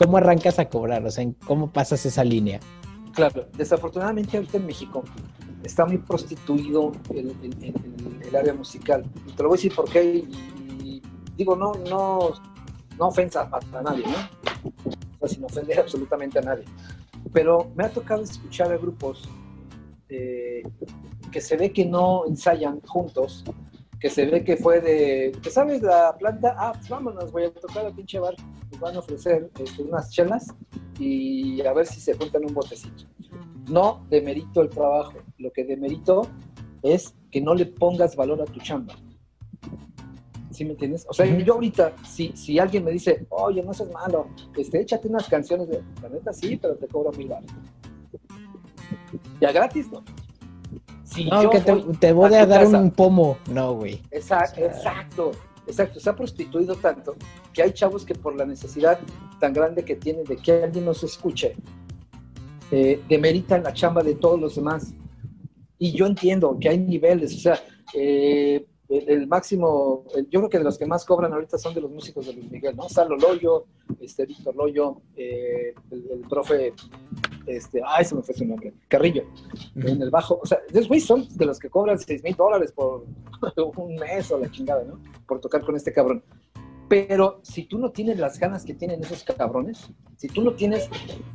¿Cómo 0.00 0.16
arrancas 0.16 0.58
a 0.58 0.66
cobrar? 0.66 1.04
O 1.04 1.10
sea, 1.10 1.30
¿cómo 1.46 1.70
pasas 1.70 2.06
esa 2.06 2.24
línea? 2.24 2.58
Claro, 3.12 3.46
desafortunadamente 3.54 4.38
ahorita 4.38 4.56
en 4.56 4.64
México 4.64 5.04
está 5.62 5.84
muy 5.84 5.98
prostituido 5.98 6.92
el, 7.10 8.34
área 8.34 8.54
musical. 8.54 9.04
Te 9.36 9.42
lo 9.42 9.50
voy 9.50 9.56
a 9.56 9.58
decir 9.58 9.74
por 9.74 9.90
qué. 9.90 10.24
Digo, 11.36 11.54
no, 11.54 11.74
no, 11.90 12.30
no 12.96 13.08
ofensa 13.08 13.50
a, 13.52 13.82
nadie, 13.82 14.06
¿no? 14.06 15.28
Sin 15.28 15.44
ofender 15.44 15.80
absolutamente 15.80 16.38
a 16.38 16.42
nadie. 16.42 16.64
Pero 17.30 17.70
me 17.74 17.84
ha 17.84 17.90
tocado 17.90 18.22
escuchar 18.22 18.72
a 18.72 18.78
grupos 18.78 19.28
eh, 20.08 20.62
que 21.30 21.42
se 21.42 21.58
ve 21.58 21.72
que 21.74 21.84
no 21.84 22.24
ensayan 22.26 22.80
juntos 22.86 23.44
que 24.00 24.08
se 24.08 24.24
ve 24.24 24.42
que 24.42 24.56
fue 24.56 24.80
de, 24.80 25.32
¿te 25.42 25.50
sabes 25.50 25.82
la 25.82 26.16
planta? 26.16 26.54
Ah, 26.58 26.72
pues 26.74 26.88
vámonos, 26.88 27.30
voy 27.30 27.44
a 27.44 27.52
tocar 27.52 27.84
al 27.84 27.94
pinche 27.94 28.18
bar, 28.18 28.34
nos 28.70 28.80
van 28.80 28.96
a 28.96 29.00
ofrecer 29.00 29.50
este, 29.62 29.82
unas 29.82 30.10
chelas 30.10 30.54
y 30.98 31.60
a 31.60 31.72
ver 31.74 31.86
si 31.86 32.00
se 32.00 32.14
juntan 32.14 32.44
un 32.46 32.54
botecito. 32.54 33.04
No 33.68 34.06
demerito 34.08 34.62
el 34.62 34.70
trabajo, 34.70 35.18
lo 35.36 35.52
que 35.52 35.64
demerito 35.64 36.22
es 36.82 37.14
que 37.30 37.42
no 37.42 37.54
le 37.54 37.66
pongas 37.66 38.16
valor 38.16 38.40
a 38.40 38.46
tu 38.46 38.58
chamba. 38.60 38.94
¿Sí 40.50 40.64
me 40.64 40.72
entiendes? 40.72 41.06
O 41.08 41.12
sea, 41.12 41.26
yo 41.26 41.54
ahorita, 41.54 41.94
si, 42.08 42.32
si 42.34 42.58
alguien 42.58 42.84
me 42.84 42.90
dice, 42.90 43.26
oye, 43.28 43.62
no 43.62 43.74
seas 43.74 43.92
malo, 43.92 44.28
este, 44.56 44.80
échate 44.80 45.08
unas 45.08 45.28
canciones 45.28 45.68
de, 45.68 45.82
la 46.02 46.08
neta 46.08 46.32
sí, 46.32 46.56
pero 46.56 46.74
te 46.76 46.88
cobro 46.88 47.12
mil 47.12 47.28
baros. 47.28 47.50
Ya 49.40 49.52
gratis, 49.52 49.90
¿no? 49.92 50.02
No, 51.30 51.50
que 51.50 51.60
te, 51.60 52.12
voy 52.12 52.34
a 52.34 52.46
dar 52.46 52.66
un 52.66 52.90
pomo. 52.90 53.38
No, 53.50 53.74
güey. 53.74 54.00
Exacto, 54.10 54.60
exacto, 54.60 55.32
exacto, 55.66 56.00
se 56.00 56.10
ha 56.10 56.16
prostituido 56.16 56.74
tanto 56.76 57.16
que 57.52 57.62
hay 57.62 57.72
chavos 57.72 58.04
que 58.04 58.14
por 58.14 58.36
la 58.36 58.46
necesidad 58.46 58.98
tan 59.40 59.52
grande 59.52 59.84
que 59.84 59.96
tienen 59.96 60.24
de 60.24 60.36
que 60.36 60.64
alguien 60.64 60.84
nos 60.84 61.02
escuche, 61.02 61.56
eh, 62.70 63.00
demeritan 63.08 63.62
la 63.62 63.72
chamba 63.72 64.02
de 64.02 64.14
todos 64.14 64.40
los 64.40 64.54
demás. 64.54 64.94
Y 65.78 65.92
yo 65.92 66.06
entiendo 66.06 66.58
que 66.60 66.68
hay 66.68 66.78
niveles, 66.78 67.34
o 67.34 67.38
sea, 67.38 67.58
eh, 67.94 68.66
el, 68.90 69.26
máximo, 69.26 70.04
yo 70.30 70.40
creo 70.40 70.48
que 70.48 70.58
de 70.58 70.64
los 70.64 70.76
que 70.76 70.84
más 70.84 71.04
cobran 71.04 71.32
ahorita 71.32 71.58
son 71.58 71.74
de 71.74 71.80
los 71.80 71.90
músicos 71.90 72.26
de 72.26 72.34
Luis 72.34 72.50
Miguel, 72.50 72.76
¿no? 72.76 72.88
Salo 72.88 73.16
Loyo, 73.16 73.66
este, 74.00 74.26
Víctor 74.26 74.54
Loyo, 74.56 75.00
eh, 75.16 75.74
el, 75.90 76.22
profe, 76.28 76.74
este, 77.56 77.80
ay, 77.86 78.04
se 78.04 78.14
me 78.14 78.22
fue 78.22 78.34
su 78.34 78.44
nombre, 78.44 78.72
Carrillo, 78.88 79.24
en 79.76 80.02
el 80.02 80.10
bajo, 80.10 80.38
o 80.42 80.46
sea, 80.46 80.58
esos 80.72 81.02
son 81.04 81.26
de 81.36 81.46
los 81.46 81.58
que 81.58 81.68
cobran 81.68 81.98
6 81.98 82.22
mil 82.22 82.34
dólares 82.34 82.72
por 82.72 83.04
un 83.76 83.96
mes 83.96 84.30
o 84.30 84.38
la 84.38 84.50
chingada, 84.50 84.84
¿no? 84.84 85.00
Por 85.26 85.40
tocar 85.40 85.62
con 85.62 85.76
este 85.76 85.92
cabrón. 85.92 86.22
Pero 86.88 87.40
si 87.42 87.66
tú 87.66 87.78
no 87.78 87.92
tienes 87.92 88.18
las 88.18 88.38
ganas 88.38 88.64
que 88.64 88.74
tienen 88.74 89.02
esos 89.02 89.22
cabrones, 89.22 89.88
si 90.16 90.26
tú 90.26 90.42
no 90.42 90.54
tienes 90.54 90.88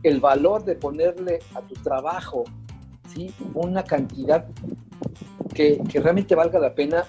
el 0.03 0.20
valor 0.20 0.66
de 0.66 0.76
ponerle 0.76 1.39
a 1.53 1.61
tu 1.61 1.76
trabajo 1.76 2.43
¿sí? 3.13 3.34
una 3.53 3.84
cantidad 3.84 4.45
que, 5.53 5.82
que 5.89 6.01
realmente 6.01 6.36
valga 6.36 6.59
la 6.59 6.76
pena, 6.76 7.05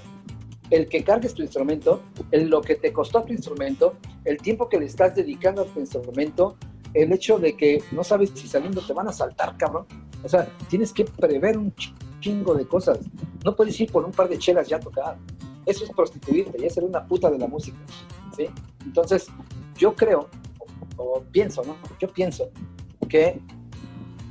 el 0.71 0.89
que 0.89 1.03
cargues 1.03 1.35
tu 1.35 1.43
instrumento, 1.43 2.03
el, 2.31 2.49
lo 2.49 2.61
que 2.61 2.77
te 2.77 2.93
costó 2.93 3.23
tu 3.25 3.33
instrumento, 3.33 3.95
el 4.25 4.39
tiempo 4.39 4.69
que 4.69 4.79
le 4.79 4.87
estás 4.87 5.15
dedicando 5.15 5.63
a 5.63 5.65
tu 5.65 5.81
instrumento, 5.81 6.57
el 6.97 7.13
hecho 7.13 7.39
de 7.39 7.57
que 7.57 7.83
no 7.93 8.03
sabes 8.03 8.33
si 8.35 8.49
saliendo 8.49 8.81
te 8.81 8.93
van 8.93 9.09
a 9.09 9.13
saltar, 9.13 9.57
cabrón. 9.57 9.87
O 10.25 10.29
sea, 10.29 10.49
tienes 10.69 10.93
que 10.93 11.05
prever 11.05 11.59
un 11.59 11.73
chingo 12.21 12.55
de 12.55 12.67
cosas. 12.67 12.99
No 13.45 13.55
puedes 13.55 13.79
ir 13.81 13.93
por 13.93 14.05
un 14.05 14.13
par 14.13 14.29
de 14.29 14.39
chelas 14.39 14.69
ya 14.69 14.81
tocar. 14.81 15.19
Eso 15.67 15.85
es 15.85 15.91
prostituirte, 15.91 16.61
y 16.61 16.65
es 16.65 16.75
ser 16.75 16.85
una 16.85 17.07
puta 17.07 17.31
de 17.31 17.39
la 17.39 17.47
música. 17.47 17.77
¿sí? 18.35 18.47
Entonces, 18.85 19.27
yo 19.77 19.95
creo, 19.95 20.29
o, 20.97 21.23
pienso, 21.31 21.63
¿no? 21.65 21.77
Yo 22.01 22.09
pienso 22.09 22.51
que 23.09 23.41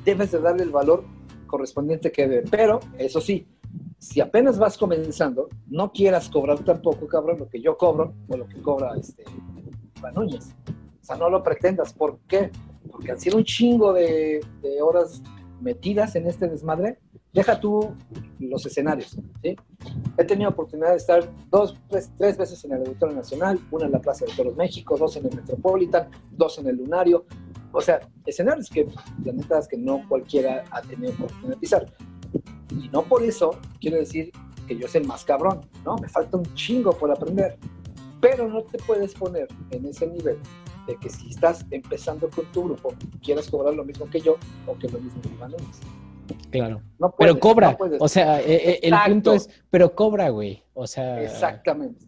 debes 0.03 0.31
de 0.31 0.39
darle 0.39 0.63
el 0.63 0.71
valor 0.71 1.03
correspondiente 1.45 2.11
que 2.11 2.27
debe. 2.27 2.49
Pero, 2.49 2.79
eso 2.97 3.21
sí, 3.21 3.47
si 3.99 4.21
apenas 4.21 4.57
vas 4.57 4.77
comenzando, 4.77 5.49
no 5.67 5.91
quieras 5.91 6.29
cobrar 6.29 6.59
tampoco, 6.59 7.07
cabrón, 7.07 7.39
lo 7.39 7.49
que 7.49 7.61
yo 7.61 7.77
cobro 7.77 8.13
o 8.27 8.37
lo 8.37 8.47
que 8.47 8.61
cobra 8.61 8.95
este 8.97 9.23
Núñez. 10.13 10.53
O 11.05 11.07
sea, 11.07 11.17
no 11.17 11.29
lo 11.29 11.43
pretendas. 11.43 11.93
¿Por 11.93 12.17
qué? 12.27 12.49
Porque 12.91 13.11
han 13.11 13.19
sido 13.19 13.37
un 13.37 13.43
chingo 13.43 13.93
de, 13.93 14.43
horas 14.81 15.21
metidas 15.61 16.15
en 16.15 16.25
este 16.25 16.47
desmadre. 16.47 16.97
Deja 17.31 17.59
tú 17.59 17.95
los 18.39 18.65
escenarios. 18.65 19.15
He 19.43 20.23
tenido 20.25 20.49
oportunidad 20.49 20.89
de 20.91 20.97
estar 20.97 21.29
dos, 21.51 21.77
tres, 21.87 22.09
tres 22.17 22.37
veces 22.39 22.65
en 22.65 22.71
el 22.71 22.79
Auditorio 22.79 23.15
Nacional, 23.15 23.59
una 23.69 23.85
en 23.85 23.91
la 23.91 24.01
Plaza 24.01 24.25
de 24.25 24.31
Toros 24.31 24.55
México, 24.55 24.97
dos 24.97 25.15
en 25.17 25.27
el 25.27 25.35
Metropolitan, 25.35 26.09
dos 26.31 26.57
en 26.57 26.69
el 26.69 26.77
Lunario. 26.77 27.25
O 27.71 27.81
sea, 27.81 27.99
escenarios 28.25 28.67
que 28.67 28.87
la 29.23 29.31
neta 29.31 29.59
es 29.59 29.67
que 29.67 29.77
no 29.77 30.01
cualquiera 30.09 30.63
ha 30.71 30.81
tenido 30.81 31.13
oportunidad 31.13 31.49
de 31.53 31.57
pisar. 31.57 31.85
Y 32.71 32.89
no 32.89 33.03
por 33.03 33.21
eso 33.21 33.51
quiero 33.79 33.97
decir 33.97 34.31
que 34.67 34.75
yo 34.75 34.87
soy 34.87 35.01
el 35.01 35.07
más 35.07 35.23
cabrón, 35.23 35.69
¿no? 35.83 35.97
Me 35.97 36.09
falta 36.09 36.37
un 36.37 36.55
chingo 36.55 36.93
por 36.93 37.11
aprender. 37.11 37.59
Pero 38.19 38.47
no 38.47 38.63
te 38.63 38.79
puedes 38.79 39.13
poner 39.13 39.47
en 39.69 39.85
ese 39.85 40.07
nivel 40.07 40.39
de 40.87 40.95
que 40.97 41.09
si 41.09 41.29
estás 41.29 41.65
empezando 41.71 42.29
con 42.29 42.45
tu 42.51 42.63
grupo, 42.63 42.93
quieras 43.23 43.49
cobrar 43.49 43.73
lo 43.73 43.83
mismo 43.83 44.09
que 44.09 44.19
yo 44.19 44.37
o 44.67 44.77
que 44.77 44.87
lo 44.89 44.99
mismo 44.99 45.21
que 45.21 45.29
Iván 45.29 45.53
Claro. 46.49 46.81
pero 47.17 47.39
cobra. 47.39 47.77
o 47.99 48.07
sea, 48.07 48.41
eh, 48.41 48.45
eh, 48.47 48.79
el 48.83 48.93
punto 49.07 49.33
es, 49.33 49.49
pero 49.69 49.93
cobra, 49.93 50.29
güey. 50.29 50.63
O 50.73 50.87
sea. 50.87 51.21
Exactamente. 51.21 52.05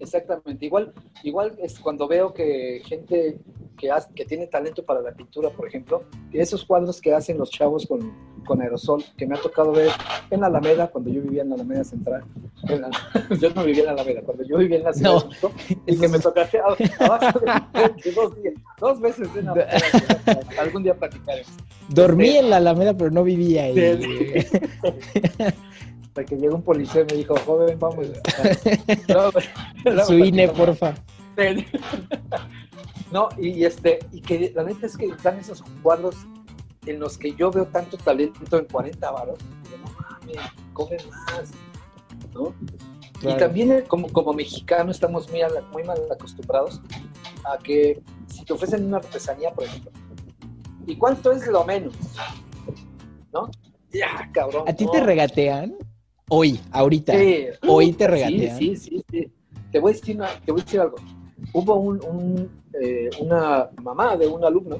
Exactamente. 0.00 0.66
Igual, 0.66 0.92
igual 1.22 1.54
es 1.58 1.78
cuando 1.78 2.08
veo 2.08 2.34
que 2.34 2.82
gente 2.84 3.38
que, 3.78 3.90
que 4.16 4.24
tiene 4.24 4.48
talento 4.48 4.84
para 4.84 5.00
la 5.00 5.12
pintura, 5.12 5.50
por 5.50 5.68
ejemplo, 5.68 6.04
esos 6.32 6.64
cuadros 6.64 7.00
que 7.00 7.14
hacen 7.14 7.38
los 7.38 7.50
chavos 7.50 7.86
con, 7.86 8.12
con 8.44 8.60
aerosol, 8.60 9.04
que 9.16 9.26
me 9.26 9.36
ha 9.36 9.40
tocado 9.40 9.70
ver 9.72 9.90
en 10.30 10.40
la 10.40 10.48
Alameda, 10.48 10.88
cuando 10.88 11.10
yo 11.10 11.22
vivía 11.22 11.42
en 11.42 11.50
la 11.50 11.54
Alameda 11.54 11.84
Central. 11.84 12.24
yo 13.40 13.50
no 13.54 13.64
vivía 13.64 13.80
en 13.80 13.86
la 13.86 13.92
Alameda, 13.92 14.20
cuando 14.22 14.44
yo 14.44 14.58
vivía 14.58 14.78
en 14.78 14.84
la 14.84 14.92
Ciudad 14.92 15.24
y 15.86 15.98
que 15.98 16.08
me 16.08 16.18
tocaste 16.18 16.60
abajo 16.60 17.40
de, 17.40 18.12
dos 18.14 18.42
días, 18.42 18.54
dos 18.78 19.00
veces 19.00 19.28
en 19.36 19.46
la 19.46 19.68
algún 20.60 20.82
día 20.82 20.94
platicaremos. 20.94 21.50
Dormí 21.88 22.28
este, 22.28 22.40
en 22.40 22.50
la 22.50 22.56
Alameda, 22.58 22.96
pero 22.96 23.10
no 23.10 23.24
vivía 23.24 23.64
ahí. 23.64 24.46
Hasta 26.02 26.24
que 26.24 26.36
llegó 26.36 26.56
un 26.56 26.62
policía 26.62 27.02
y 27.02 27.04
me 27.04 27.18
dijo, 27.18 27.34
joven, 27.44 27.78
vamos. 27.78 28.06
Su 30.06 30.18
INE, 30.18 30.48
porfa. 30.48 30.94
No, 33.10 33.28
y 33.38 33.64
este, 33.64 33.98
y 34.12 34.20
que 34.20 34.52
la 34.54 34.62
neta 34.62 34.86
es 34.86 34.96
que 34.96 35.06
están 35.06 35.38
esos 35.38 35.62
cuadros 35.82 36.16
en 36.86 37.00
los 37.00 37.18
que 37.18 37.34
yo 37.34 37.50
veo 37.50 37.66
tanto 37.66 37.96
talento 37.96 38.58
en 38.58 38.66
40 38.66 39.10
varos, 39.10 39.38
no 39.70 39.76
mames, 40.00 40.36
comen 40.72 41.00
más, 41.10 41.50
¿no? 42.34 42.54
Y 43.22 43.36
también 43.36 43.72
eh, 43.72 43.84
como, 43.84 44.08
como 44.08 44.32
mexicano 44.32 44.90
estamos 44.90 45.30
muy, 45.30 45.40
muy 45.72 45.84
mal 45.84 45.98
acostumbrados 46.10 46.80
a 47.44 47.58
que 47.58 48.02
si 48.26 48.44
te 48.44 48.52
ofrecen 48.52 48.84
una 48.84 48.96
artesanía, 48.96 49.52
por 49.52 49.64
ejemplo, 49.64 49.92
¿y 50.86 50.96
cuánto 50.96 51.30
es 51.30 51.46
lo 51.46 51.64
menos? 51.64 51.94
¿No? 53.32 53.48
Ya, 53.92 54.28
cabrón. 54.32 54.64
¿A 54.66 54.72
ti 54.72 54.86
te 54.90 55.00
regatean? 55.00 55.74
Hoy, 56.28 56.58
ahorita. 56.70 57.12
Sí. 57.12 57.46
Hoy 57.68 57.92
te 57.92 58.06
regatean. 58.08 58.58
Sí, 58.58 58.76
sí, 58.76 59.04
sí. 59.10 59.32
Te, 59.70 59.78
voy 59.78 59.92
a 59.92 59.94
decir 59.94 60.18
te 60.44 60.52
voy 60.52 60.60
a 60.60 60.64
decir 60.64 60.80
algo. 60.80 60.96
Hubo 61.52 61.74
un, 61.74 62.50
eh, 62.80 63.10
una 63.20 63.68
mamá 63.82 64.16
de 64.16 64.26
un 64.26 64.44
alumno 64.44 64.78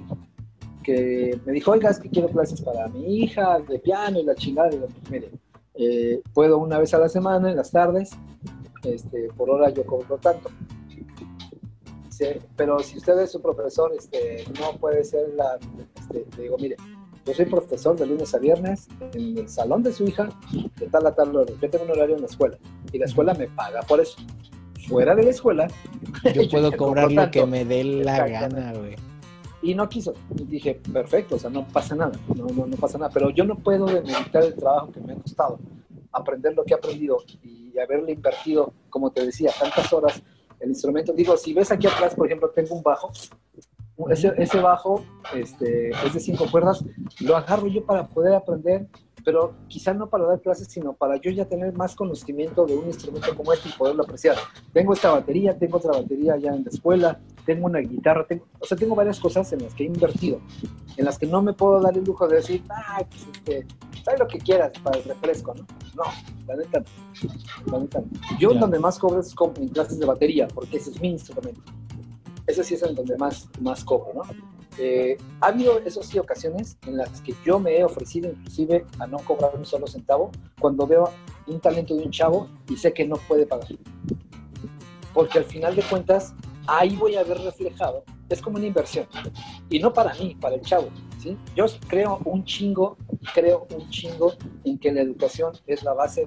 que 0.83 1.39
me 1.45 1.53
dijo, 1.53 1.71
oiga, 1.71 1.91
es 1.91 1.99
que 1.99 2.09
quiero 2.09 2.29
clases 2.29 2.61
para 2.61 2.89
mi 2.89 3.23
hija 3.23 3.59
de 3.61 3.79
piano 3.79 4.19
y 4.19 4.25
la 4.25 4.35
chingada. 4.35 4.71
de 4.71 4.89
mire, 5.11 5.31
eh, 5.75 6.23
puedo 6.35 6.59
una 6.59 6.79
vez 6.79 6.93
a 6.95 6.99
la 6.99 7.09
semana, 7.09 7.51
en 7.51 7.57
las 7.57 7.71
tardes, 7.71 8.11
este, 8.85 9.29
por 9.37 9.51
hora 9.51 9.71
yo 9.71 9.85
cobro 9.85 10.19
tanto. 10.19 10.51
pero 12.57 12.79
si 12.81 12.99
usted 12.99 13.19
es 13.21 13.33
su 13.33 13.41
profesor, 13.41 13.93
este, 13.97 14.45
no 14.61 14.77
puede 14.79 15.05
ser 15.05 15.31
la... 15.35 15.59
Este, 15.95 16.27
le 16.37 16.43
digo, 16.43 16.57
mire, 16.59 16.77
yo 17.25 17.35
soy 17.35 17.47
profesor 17.47 17.97
de 17.97 18.07
lunes 18.07 18.35
a 18.35 18.39
viernes 18.39 18.89
en 19.15 19.39
el 19.39 19.49
salón 19.49 19.83
de 19.83 19.93
su 19.93 20.05
hija, 20.05 20.29
de 20.79 20.87
tal 20.89 21.07
a 21.07 21.15
tal 21.15 21.35
hora. 21.35 21.53
Yo 21.61 21.71
tengo 21.71 21.85
un 21.85 21.91
horario 21.93 22.17
en 22.17 22.23
la 22.23 22.27
escuela 22.27 22.59
y 22.93 22.99
la 22.99 23.07
escuela 23.07 23.35
me 23.35 23.47
paga 23.49 23.81
por 23.83 24.01
eso. 24.01 24.19
Fuera 24.89 25.15
de 25.15 25.23
la 25.23 25.31
escuela, 25.31 25.69
yo 26.35 26.49
puedo 26.51 26.77
cobrar 26.77 27.13
lo 27.13 27.31
que 27.31 27.47
me 27.47 27.65
dé 27.65 27.85
la 27.85 28.27
gana, 28.27 28.73
güey. 28.75 28.97
Y 29.63 29.75
no 29.75 29.89
quiso. 29.89 30.13
dije, 30.31 30.81
perfecto, 30.93 31.37
o 31.37 31.39
sea, 31.39 31.51
no 31.51 31.67
pasa 31.69 31.95
nada, 31.95 32.13
no, 32.35 32.47
no, 32.47 32.67
no 32.67 32.77
pasa 32.77 32.99
nada. 32.99 33.11
Pero 33.13 33.31
yo 33.31 33.45
no 33.45 33.57
puedo 33.57 33.87
demeritar 33.87 34.43
el 34.45 34.55
trabajo 34.55 34.91
que 34.93 35.01
me 35.01 35.13
ha 35.13 35.17
costado, 35.17 35.59
aprender 36.11 36.55
lo 36.55 36.65
que 36.65 36.75
he 36.75 36.77
aprendido 36.77 37.19
y 37.43 37.79
haberle 37.79 38.13
invertido, 38.13 38.73
como 38.91 39.11
te 39.11 39.25
decía, 39.25 39.51
tantas 39.59 39.93
horas 39.93 40.23
el 40.61 40.71
instrumento. 40.71 41.13
Digo, 41.13 41.37
si 41.37 41.55
ves 41.55 41.71
aquí 41.71 41.87
atrás, 41.87 42.15
por 42.15 42.27
ejemplo, 42.27 42.51
tengo 42.51 42.75
un 42.75 42.83
bajo. 42.83 43.11
Ese, 44.11 44.33
ese 44.37 44.59
bajo 44.59 45.05
este, 45.35 45.91
es 45.91 46.15
de 46.15 46.19
cinco 46.19 46.47
cuerdas, 46.51 46.85
lo 47.21 47.37
agarro 47.37 47.69
yo 47.69 47.85
para 47.85 48.09
poder 48.09 48.35
aprender 48.35 48.89
pero 49.25 49.55
quizá 49.69 49.95
no 49.95 50.09
para 50.09 50.27
dar 50.27 50.41
clases, 50.41 50.69
sino 50.69 50.93
para 50.93 51.17
yo 51.17 51.31
ya 51.31 51.45
tener 51.45 51.73
más 51.75 51.95
conocimiento 51.95 52.67
de 52.67 52.77
un 52.77 52.87
instrumento 52.87 53.35
como 53.37 53.53
este 53.53 53.69
y 53.69 53.73
poderlo 53.73 54.03
apreciar. 54.03 54.37
Tengo 54.73 54.93
esta 54.93 55.11
batería, 55.11 55.57
tengo 55.57 55.79
otra 55.79 55.93
batería 55.93 56.37
ya 56.37 56.55
en 56.55 56.65
la 56.65 56.71
escuela, 56.71 57.21
tengo 57.45 57.67
una 57.67 57.81
guitarra, 57.81 58.27
tengo, 58.27 58.47
o 58.61 58.67
sea, 58.67 58.77
tengo 58.77 58.95
varias 58.95 59.19
cosas 59.19 59.53
en 59.53 59.63
las 59.63 59.75
que 59.75 59.85
he 59.85 59.87
invertido, 59.87 60.41
en 60.97 61.05
las 61.05 61.19
que 61.19 61.27
no 61.27 61.43
me 61.43 61.53
puedo 61.53 61.81
dar 61.81 61.97
el 61.97 62.05
lujo 62.05 62.27
de 62.29 62.37
decir, 62.37 62.63
ah, 62.71 63.03
pues 63.09 63.27
este, 63.33 63.67
sabes 64.05 64.21
lo 64.21 64.29
que 64.29 64.39
quieras 64.39 64.73
para 64.83 64.99
el 64.99 65.05
refresco, 65.05 65.55
¿no? 65.55 65.67
No, 65.95 66.05
la 66.47 66.57
neta, 66.57 66.83
la 67.71 67.79
neta. 67.79 68.03
Yo 68.39 68.55
donde 68.55 68.79
más 68.79 68.99
cobro 68.99 69.21
es 69.21 69.35
en 69.57 69.69
clases 69.69 69.99
de 69.99 70.07
batería, 70.07 70.49
porque 70.49 70.79
ese 70.79 70.91
es 70.91 71.01
mi 71.01 71.11
instrumento. 71.11 71.61
Ese 72.47 72.65
sí 72.65 72.75
es 72.75 72.83
en 72.83 72.95
donde 72.95 73.17
más, 73.17 73.49
más 73.61 73.85
cobro, 73.85 74.13
¿no? 74.15 74.23
Eh, 74.79 75.19
ha 75.41 75.49
habido, 75.49 75.79
eso 75.81 76.03
sí, 76.03 76.19
ocasiones 76.19 76.79
en 76.87 76.97
las 76.97 77.21
que 77.21 77.35
yo 77.45 77.59
me 77.59 77.77
he 77.77 77.85
ofrecido 77.85 78.31
inclusive 78.31 78.87
a 78.99 79.07
no 79.07 79.19
cobrar 79.19 79.55
un 79.55 79.67
solo 79.67 79.87
centavo 79.87 80.31
cuando 80.59 80.87
veo 80.87 81.11
un 81.47 81.61
talento 81.61 81.95
de 81.95 82.05
un 82.05 82.11
chavo 82.11 82.49
y 82.71 82.77
sé 82.77 82.93
que 82.93 83.07
no 83.07 83.17
puede 83.17 83.47
pagar. 83.47 83.69
Porque 85.13 85.39
al 85.39 85.45
final 85.45 85.77
de 85.77 85.83
cuentas, 85.83 86.35
ahí 86.67 86.97
voy 86.97 87.17
a 87.17 87.25
ver 87.25 87.39
reflejado, 87.39 88.05
es 88.29 88.41
como 88.41 88.57
una 88.57 88.67
inversión. 88.67 89.07
Y 89.69 89.79
no 89.79 89.93
para 89.93 90.15
mí, 90.15 90.37
para 90.41 90.55
el 90.57 90.63
chavo. 90.63 90.89
¿sí? 91.19 91.37
Yo 91.55 91.67
creo 91.89 92.21
un 92.25 92.45
chingo, 92.45 92.97
creo 93.35 93.67
un 93.75 93.89
chingo 93.91 94.35
en 94.65 94.79
que 94.79 94.93
la 94.93 95.03
educación 95.03 95.53
es 95.67 95.83
la 95.83 95.93
base 95.93 96.25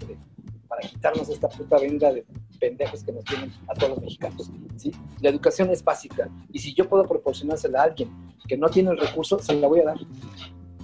para 0.68 0.82
quitarnos 0.88 1.30
esta 1.30 1.48
puta 1.48 1.78
venda 1.80 2.12
de 2.12 2.26
pendejos 2.60 3.04
que 3.04 3.12
nos 3.12 3.24
tienen 3.26 3.52
a 3.68 3.74
todos 3.74 3.92
los 3.92 4.02
mexicanos. 4.02 4.52
¿sí? 4.76 4.92
La 5.22 5.30
educación 5.30 5.70
es 5.70 5.84
básica 5.84 6.30
y 6.52 6.60
si 6.60 6.74
yo 6.74 6.88
puedo 6.88 7.06
proporcionársela 7.06 7.82
a 7.82 7.84
alguien 7.84 8.10
que 8.48 8.58
no 8.58 8.70
tiene 8.70 8.92
el 8.92 8.98
recurso, 8.98 9.40
se 9.40 9.54
la 9.60 9.68
voy 9.68 9.80
a 9.80 9.86
dar. 9.86 9.98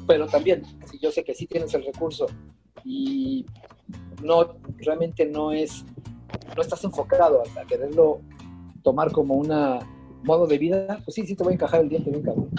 Pero 0.07 0.27
también, 0.27 0.63
si 0.89 0.97
yo 0.99 1.11
sé 1.11 1.23
que 1.23 1.33
sí 1.33 1.45
tienes 1.45 1.73
el 1.73 1.85
recurso 1.85 2.25
y 2.83 3.45
no 4.23 4.55
realmente 4.77 5.25
no 5.25 5.51
es 5.51 5.85
no 6.55 6.61
estás 6.61 6.83
enfocado 6.83 7.43
a, 7.57 7.65
quererlo 7.65 8.21
tomar 8.81 9.11
como 9.11 9.35
una 9.35 9.79
modo 10.23 10.47
de 10.47 10.57
vida, 10.57 10.99
pues 11.03 11.15
sí, 11.15 11.25
sí 11.25 11.35
te 11.35 11.43
voy 11.43 11.53
a 11.53 11.55
encajar 11.55 11.81
el 11.81 11.89
diente 11.89 12.09
bien 12.11 12.23
cabrón. 12.23 12.49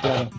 Claro. 0.00 0.30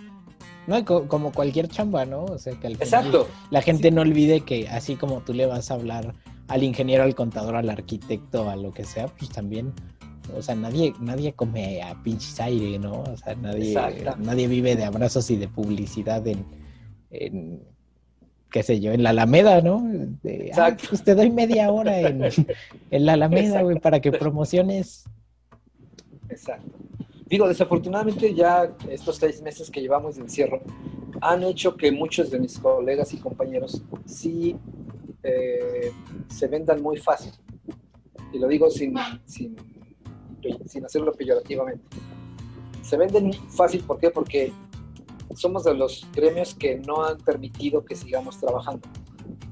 No, 0.65 0.86
como 0.86 1.32
cualquier 1.34 1.67
chamba, 1.67 2.05
¿no? 2.05 2.24
O 2.26 2.38
sea, 2.38 2.53
que 2.53 2.67
al 2.67 2.74
final 2.74 2.88
Exacto. 2.88 3.28
la 3.49 3.61
gente 3.61 3.91
no 3.91 4.01
olvide 4.01 4.41
que 4.41 4.67
así 4.69 4.95
como 4.95 5.21
tú 5.21 5.34
le 5.34 5.45
vas 5.45 5.71
a 5.71 5.74
hablar 5.74 6.13
al 6.47 6.63
ingeniero, 6.63 7.03
al 7.03 7.15
contador, 7.15 7.55
al 7.55 7.69
arquitecto, 7.69 8.49
a 8.49 8.55
lo 8.55 8.71
que 8.71 8.86
sea, 8.86 9.07
pues 9.07 9.30
también, 9.30 9.74
o 10.36 10.41
sea, 10.41 10.55
nadie, 10.55 10.93
nadie 11.01 11.34
come 11.34 11.82
a 11.82 12.01
pinches 12.01 12.39
aire, 12.39 12.80
¿no? 12.80 13.03
O 13.03 13.17
sea, 13.17 13.36
nadie, 13.36 13.76
nadie 14.19 14.47
vive 14.47 14.76
de 14.76 14.86
abrazos 14.86 15.30
y 15.32 15.36
de 15.36 15.49
publicidad 15.49 16.26
en, 16.28 16.45
en 17.09 17.61
qué 18.53 18.61
sé 18.61 18.79
yo, 18.79 18.91
en 18.91 19.01
la 19.01 19.09
Alameda, 19.09 19.61
¿no? 19.61 19.83
Exacto. 20.23 20.85
pues 20.89 21.03
te 21.03 21.15
doy 21.15 21.31
media 21.31 21.71
hora 21.71 21.99
en, 21.99 22.23
en 22.91 23.05
la 23.05 23.13
Alameda, 23.13 23.63
güey, 23.63 23.79
para 23.79 23.99
que 23.99 24.11
promociones. 24.11 25.05
Exacto. 26.29 26.69
Digo, 27.25 27.47
desafortunadamente 27.47 28.31
ya 28.35 28.71
estos 28.89 29.17
seis 29.17 29.41
meses 29.41 29.71
que 29.71 29.81
llevamos 29.81 30.17
de 30.17 30.21
encierro 30.21 30.61
han 31.19 31.43
hecho 31.43 31.75
que 31.75 31.91
muchos 31.91 32.29
de 32.29 32.39
mis 32.39 32.59
colegas 32.59 33.11
y 33.13 33.17
compañeros 33.17 33.81
sí 34.05 34.55
eh, 35.23 35.91
se 36.27 36.47
vendan 36.47 36.79
muy 36.79 36.97
fácil. 36.97 37.31
Y 38.31 38.37
lo 38.37 38.47
digo 38.47 38.69
sin, 38.69 38.93
sin, 39.25 39.55
sin 40.67 40.85
hacerlo 40.85 41.11
peyorativamente. 41.13 41.83
Se 42.83 42.97
venden 42.97 43.33
fácil, 43.33 43.83
¿por 43.83 43.97
qué? 43.97 44.11
Porque 44.11 44.51
somos 45.36 45.63
de 45.63 45.74
los 45.74 46.07
gremios 46.13 46.53
que 46.55 46.76
no 46.78 47.03
han 47.03 47.17
permitido 47.17 47.84
que 47.84 47.95
sigamos 47.95 48.39
trabajando. 48.39 48.88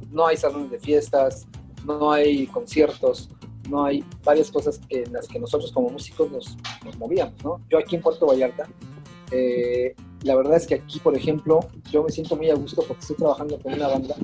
No 0.09 0.27
hay 0.27 0.37
salones 0.37 0.71
de 0.71 0.79
fiestas, 0.79 1.47
no 1.85 2.11
hay 2.11 2.47
conciertos, 2.47 3.29
no 3.69 3.85
hay 3.85 4.03
varias 4.23 4.51
cosas 4.51 4.79
que, 4.79 5.03
en 5.03 5.13
las 5.13 5.27
que 5.27 5.39
nosotros 5.39 5.71
como 5.71 5.89
músicos 5.89 6.31
nos, 6.31 6.57
nos 6.83 6.97
movíamos, 6.97 7.43
¿no? 7.43 7.61
Yo 7.69 7.79
aquí 7.79 7.95
en 7.95 8.01
Puerto 8.01 8.25
Vallarta, 8.25 8.67
eh, 9.31 9.95
la 10.23 10.35
verdad 10.35 10.57
es 10.57 10.67
que 10.67 10.75
aquí, 10.75 10.99
por 10.99 11.15
ejemplo, 11.15 11.61
yo 11.89 12.03
me 12.03 12.11
siento 12.11 12.35
muy 12.35 12.49
a 12.49 12.55
gusto 12.55 12.83
porque 12.87 13.01
estoy 13.01 13.15
trabajando 13.15 13.59
con 13.59 13.73
una 13.73 13.87
banda, 13.87 14.15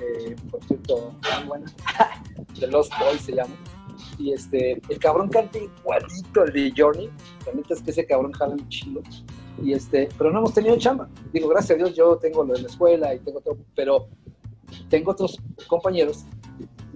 eh, 0.00 0.34
por 0.50 0.64
cierto, 0.64 1.14
muy 1.38 1.48
buena, 1.48 1.72
The 2.58 2.66
Lost 2.66 2.92
Boys 2.98 3.20
se 3.20 3.34
llama, 3.34 3.54
y 4.18 4.32
este, 4.32 4.80
el 4.88 4.98
cabrón 4.98 5.28
canta 5.28 5.58
igualito 5.58 6.44
el 6.44 6.52
de 6.52 6.72
Journey, 6.76 7.10
la 7.46 7.52
neta 7.52 7.74
es 7.74 7.82
que 7.82 7.90
ese 7.90 8.06
cabrón 8.06 8.32
jala 8.32 8.54
un 8.54 8.68
chingo, 8.68 9.02
y 9.60 9.72
este, 9.72 10.08
pero 10.16 10.30
no 10.30 10.38
hemos 10.38 10.54
tenido 10.54 10.76
chamba, 10.76 11.08
digo, 11.32 11.48
gracias 11.48 11.72
a 11.72 11.74
Dios 11.78 11.94
yo 11.94 12.16
tengo 12.16 12.44
lo 12.44 12.54
de 12.54 12.62
la 12.62 12.68
escuela 12.68 13.14
y 13.14 13.18
tengo 13.18 13.40
todo, 13.40 13.58
pero 13.74 14.08
tengo 14.88 15.10
otros 15.12 15.38
compañeros 15.66 16.24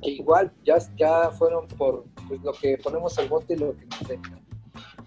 que 0.02 0.10
igual 0.10 0.52
ya, 0.64 0.76
ya 0.96 1.30
fueron 1.30 1.66
por 1.68 2.04
pues, 2.28 2.40
lo 2.42 2.52
que 2.52 2.78
ponemos 2.78 3.18
al 3.18 3.28
bote 3.28 3.54
y 3.54 3.58
lo 3.58 3.76
que 3.76 3.86
nos 3.86 4.08
dejan. 4.08 4.40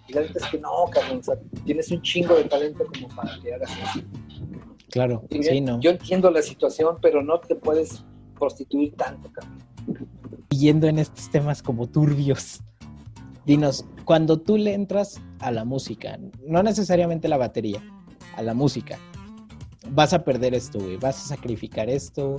Y 0.08 0.12
la 0.12 0.20
verdad 0.22 0.36
es 0.38 0.46
que 0.46 0.58
no, 0.58 0.70
cabrón, 0.90 1.20
tienes 1.64 1.90
un 1.90 2.02
chingo 2.02 2.34
de 2.34 2.44
talento 2.44 2.84
como 2.86 3.14
para 3.14 3.38
que 3.40 3.54
hagas 3.54 3.70
eso. 3.70 4.06
Claro, 4.90 5.22
sí, 5.30 5.60
no. 5.60 5.80
Yo 5.80 5.90
entiendo 5.90 6.30
la 6.30 6.42
situación, 6.42 6.98
pero 7.00 7.22
no 7.22 7.38
te 7.38 7.54
puedes 7.54 8.04
prostituir 8.38 8.94
tanto, 8.96 9.30
cabrón. 9.30 9.58
Yendo 10.50 10.88
en 10.88 10.98
estos 10.98 11.30
temas 11.30 11.62
como 11.62 11.88
turbios, 11.88 12.60
dinos, 13.50 13.84
cuando 14.04 14.38
tú 14.38 14.56
le 14.56 14.74
entras 14.74 15.20
a 15.40 15.50
la 15.50 15.64
música, 15.64 16.20
no 16.46 16.62
necesariamente 16.62 17.26
la 17.26 17.36
batería, 17.36 17.82
a 18.36 18.42
la 18.42 18.54
música, 18.54 18.96
vas 19.90 20.12
a 20.12 20.22
perder 20.22 20.54
esto, 20.54 20.78
güey, 20.78 20.96
vas 20.98 21.24
a 21.24 21.34
sacrificar 21.34 21.90
esto, 21.90 22.38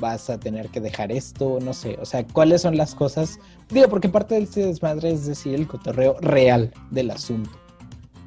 vas 0.00 0.30
a 0.30 0.40
tener 0.40 0.70
que 0.70 0.80
dejar 0.80 1.12
esto, 1.12 1.58
no 1.60 1.74
sé, 1.74 1.98
o 2.00 2.06
sea, 2.06 2.26
cuáles 2.26 2.62
son 2.62 2.78
las 2.78 2.94
cosas, 2.94 3.38
digo, 3.68 3.88
porque 3.90 4.08
parte 4.08 4.34
de 4.36 4.44
este 4.44 4.64
desmadre 4.64 5.10
es 5.10 5.26
decir 5.26 5.54
el 5.54 5.66
cotorreo 5.66 6.16
real 6.20 6.72
del 6.90 7.10
asunto. 7.10 7.50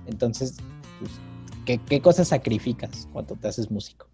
Entonces, 0.05 0.57
pues, 0.99 1.80
¿qué, 1.88 1.99
cosas 1.99 2.27
sacrificas 2.27 3.07
cuando 3.11 3.36
te 3.38 3.47
haces 3.47 3.71
músico? 3.71 4.05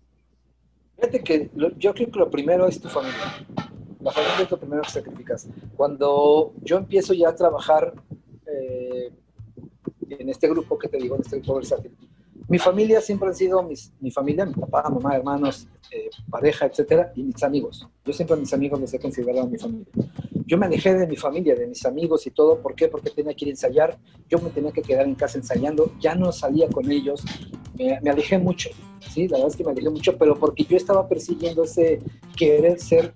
Fíjate 0.96 1.22
que 1.22 1.52
yo 1.78 1.94
creo 1.94 2.12
que 2.12 2.20
lo 2.20 2.30
primero 2.32 2.66
es 2.66 2.80
tu 2.80 2.88
familia. 2.88 3.46
La 4.06 4.12
familia 4.12 4.44
es 4.44 4.52
lo 4.52 4.60
primero 4.60 4.84
que 4.84 4.90
sacrificas. 4.92 5.48
Cuando 5.76 6.54
yo 6.62 6.78
empiezo 6.78 7.16
ya 7.16 7.30
a 7.30 7.36
trabajar 7.36 7.92
eh, 8.46 9.12
en 10.08 10.30
este 10.30 10.48
grupo 10.48 10.78
que 10.78 10.88
te 10.88 10.98
digo, 10.98 11.16
en 11.16 11.22
este 11.22 11.38
grupo 11.38 11.56
versátil, 11.56 11.92
mi 12.48 12.60
familia 12.60 13.02
siempre 13.02 13.30
han 13.30 13.36
sido 13.36 13.64
mis, 13.64 13.92
mi 14.00 14.12
familia, 14.12 14.46
mi 14.46 14.54
papá, 14.54 14.88
mamá, 14.92 15.16
hermanos, 15.16 15.68
eh, 15.90 16.12
pareja, 16.30 16.68
etcétera, 16.68 17.14
y 17.16 17.24
mis 17.24 17.42
amigos. 17.42 17.88
Yo 18.06 18.14
siempre 18.14 18.36
a 18.36 18.40
mis 18.40 18.54
amigos 18.54 18.80
los 18.80 18.94
he 18.94 19.00
considerado 19.00 19.48
mi 19.48 19.58
familia. 19.58 19.88
Yo 20.46 20.56
me 20.60 20.68
alejé 20.68 20.94
de 20.94 21.08
mi 21.08 21.16
familia, 21.16 21.56
de 21.56 21.66
mis 21.66 21.84
amigos 21.84 22.28
y 22.28 22.30
todo. 22.30 22.62
¿Por 22.62 22.76
qué? 22.76 22.88
Porque 22.88 23.10
tenía 23.10 23.34
que 23.34 23.46
ir 23.46 23.50
a 23.50 23.52
ensayar. 23.54 23.98
Yo 24.30 24.38
me 24.38 24.52
tenía 24.52 24.72
que 24.72 24.84
quedar 24.84 25.08
en 25.08 25.16
casa 25.16 25.40
ensayando. 25.40 25.92
Ya 26.00 26.14
no 26.14 26.32
salía 26.32 26.70
con 26.70 26.92
ellos. 26.92 27.24
Me, 27.76 28.00
me 28.02 28.12
alejé 28.12 28.38
mucho. 28.38 28.70
Sí, 29.12 29.28
la 29.28 29.38
verdad 29.38 29.48
es 29.50 29.56
que 29.56 29.64
me 29.64 29.72
alejé 29.72 29.90
mucho, 29.90 30.16
pero 30.16 30.36
porque 30.36 30.64
yo 30.64 30.78
estaba 30.78 31.08
persiguiendo 31.08 31.64
ese 31.64 32.00
querer 32.36 32.80
ser 32.80 33.12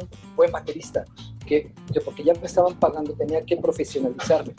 un 0.00 0.08
buen 0.36 0.52
baterista. 0.52 1.04
Que, 1.46 1.72
que 1.92 2.00
porque 2.00 2.24
ya 2.24 2.32
me 2.34 2.46
estaban 2.46 2.74
pagando, 2.78 3.12
tenía 3.12 3.44
que 3.44 3.56
profesionalizarme. 3.56 4.54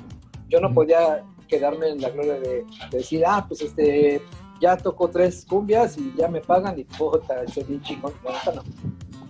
Yo 0.49 0.59
no 0.59 0.71
podía 0.71 1.23
quedarme 1.47 1.89
en 1.89 2.01
la 2.01 2.09
gloria 2.09 2.39
de, 2.39 2.65
decir, 2.91 3.23
ah, 3.25 3.45
pues 3.47 3.61
este, 3.61 4.21
ya 4.61 4.77
tocó 4.77 5.09
tres 5.09 5.45
cumbias 5.45 5.97
y 5.97 6.13
ya 6.15 6.27
me 6.27 6.41
pagan 6.41 6.77
y 6.79 6.83
puedo 6.83 7.21
ser 7.47 7.65
bien 7.65 7.81
chingón. 7.81 8.13
No, 8.23 8.53
no. 8.53 8.63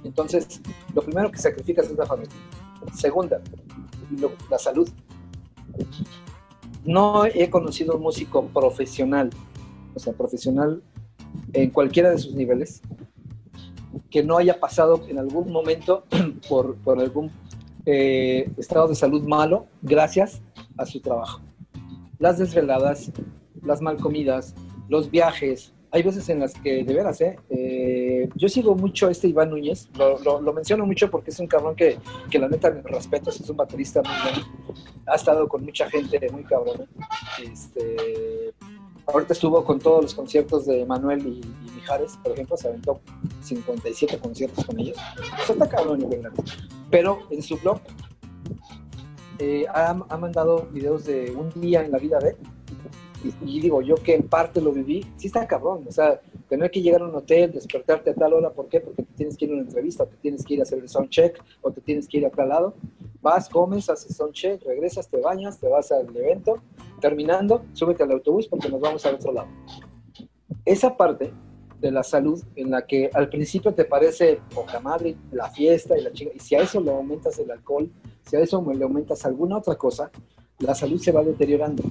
Entonces, 0.03 0.61
lo 0.93 1.01
primero 1.01 1.31
que 1.31 1.39
sacrificas 1.39 1.87
es 1.87 1.97
la 1.97 2.05
familia. 2.05 2.35
Segunda, 2.93 3.41
la 4.49 4.57
salud. 4.59 4.89
No 6.83 7.25
he 7.25 7.49
conocido 7.49 7.95
un 7.95 8.03
músico 8.03 8.45
profesional, 8.47 9.31
o 9.95 9.99
sea, 9.99 10.13
profesional 10.13 10.83
en 11.53 11.71
cualquiera 11.71 12.11
de 12.11 12.19
sus 12.19 12.35
niveles, 12.35 12.81
que 14.09 14.23
no 14.23 14.37
haya 14.37 14.59
pasado 14.59 15.03
en 15.07 15.19
algún 15.19 15.51
momento 15.51 16.05
por, 16.49 16.75
por 16.77 16.99
algún 16.99 17.31
eh, 17.85 18.49
estado 18.57 18.87
de 18.87 18.95
salud 18.95 19.23
malo 19.23 19.67
gracias 19.81 20.41
a 20.77 20.85
su 20.85 20.99
trabajo 20.99 21.41
las 22.19 22.37
desveladas, 22.37 23.11
las 23.61 23.81
mal 23.81 23.97
comidas, 23.97 24.55
los 24.89 25.09
viajes. 25.09 25.73
Hay 25.91 26.03
veces 26.03 26.27
en 26.29 26.39
las 26.39 26.53
que, 26.55 26.83
de 26.83 26.93
veras, 26.93 27.21
¿eh? 27.21 27.37
eh 27.49 28.29
yo 28.35 28.49
sigo 28.49 28.75
mucho 28.75 29.07
a 29.07 29.11
este 29.11 29.27
Iván 29.29 29.49
Núñez, 29.49 29.87
lo, 29.97 30.41
lo, 30.41 30.53
menciono 30.53 30.85
mucho 30.85 31.09
porque 31.09 31.31
es 31.31 31.39
un 31.39 31.47
cabrón 31.47 31.75
que, 31.75 31.97
que 32.29 32.37
la 32.37 32.49
neta 32.49 32.69
respeto, 32.69 33.29
es 33.29 33.49
un 33.49 33.55
baterista 33.55 34.01
muy 34.01 34.11
bueno, 34.23 34.81
ha 35.07 35.15
estado 35.15 35.47
con 35.47 35.63
mucha 35.63 35.89
gente 35.89 36.19
muy 36.31 36.43
cabrón. 36.43 36.87
Este, 37.41 38.53
ahorita 39.07 39.33
estuvo 39.33 39.63
con 39.63 39.79
todos 39.79 40.03
los 40.03 40.13
conciertos 40.13 40.65
de 40.65 40.85
Manuel 40.85 41.25
y, 41.27 41.41
Mijares, 41.75 42.17
por 42.23 42.31
ejemplo, 42.33 42.57
se 42.57 42.67
aventó 42.67 42.99
57 43.41 44.17
conciertos 44.17 44.65
con 44.65 44.79
ellos. 44.79 44.97
Eso 45.43 45.53
está 45.53 45.69
cabrón, 45.69 46.07
Pero 46.89 47.19
en 47.29 47.41
su 47.41 47.57
blog 47.57 47.79
eh, 49.39 49.65
ha, 49.73 49.93
mandado 49.93 50.67
videos 50.71 51.05
de 51.05 51.31
un 51.31 51.49
día 51.61 51.83
en 51.83 51.91
la 51.91 51.97
vida 51.97 52.19
de 52.19 52.29
él. 52.29 52.37
Y, 53.43 53.59
digo, 53.59 53.81
yo 53.81 53.95
que 53.95 54.13
en 54.13 54.27
parte 54.27 54.61
lo 54.61 54.71
viví, 54.71 55.03
sí 55.17 55.27
está 55.27 55.47
cabrón. 55.47 55.83
O 55.87 55.91
sea, 55.91 56.21
tener 56.47 56.69
que 56.69 56.81
llegar 56.81 57.01
a 57.01 57.05
un 57.05 57.15
hotel, 57.15 57.51
despertarte 57.51 58.11
a 58.11 58.13
tal 58.13 58.33
hora, 58.33 58.51
¿por 58.51 58.67
qué? 58.67 58.79
Porque 58.79 59.01
te 59.01 59.13
tienes 59.13 59.35
que 59.35 59.45
ir 59.45 59.51
a 59.51 59.53
una 59.55 59.63
entrevista, 59.63 60.03
o 60.03 60.07
te 60.07 60.15
tienes 60.17 60.45
que 60.45 60.53
ir 60.53 60.59
a 60.59 60.63
hacer 60.63 60.77
el 60.77 60.87
sound 60.87 61.09
check, 61.09 61.41
o 61.61 61.71
te 61.71 61.81
tienes 61.81 62.07
que 62.07 62.19
ir 62.19 62.25
a 62.27 62.29
tal 62.29 62.49
lado. 62.49 62.75
Vas, 63.21 63.49
comes, 63.49 63.89
haces 63.89 64.15
sound 64.15 64.33
check, 64.33 64.63
regresas, 64.63 65.07
te 65.07 65.19
bañas, 65.19 65.59
te 65.59 65.67
vas 65.67 65.91
al 65.91 66.15
evento. 66.15 66.61
Terminando, 67.05 67.63
súbete 67.73 68.01
al 68.01 68.13
autobús 68.13 68.47
porque 68.47 68.67
nos 68.67 68.81
vamos 68.81 69.05
al 69.05 69.13
otro 69.13 69.31
lado. 69.31 69.47
Esa 70.65 70.97
parte 70.97 71.31
de 71.79 71.91
la 71.91 72.01
salud 72.01 72.43
en 72.55 72.71
la 72.71 72.87
que 72.87 73.11
al 73.13 73.29
principio 73.29 73.75
te 73.75 73.85
parece 73.85 74.39
poca 74.55 74.79
madre 74.79 75.15
la 75.31 75.51
fiesta 75.51 75.95
y 75.95 76.01
la 76.01 76.11
chinga, 76.11 76.31
y 76.33 76.39
si 76.39 76.55
a 76.55 76.61
eso 76.61 76.81
le 76.81 76.89
aumentas 76.89 77.37
el 77.37 77.51
alcohol, 77.51 77.91
si 78.27 78.37
a 78.37 78.39
eso 78.39 78.65
le 78.73 78.83
aumentas 78.83 79.23
alguna 79.23 79.57
otra 79.57 79.75
cosa, 79.75 80.09
la 80.57 80.73
salud 80.73 80.99
se 80.99 81.11
va 81.11 81.21
deteriorando. 81.21 81.83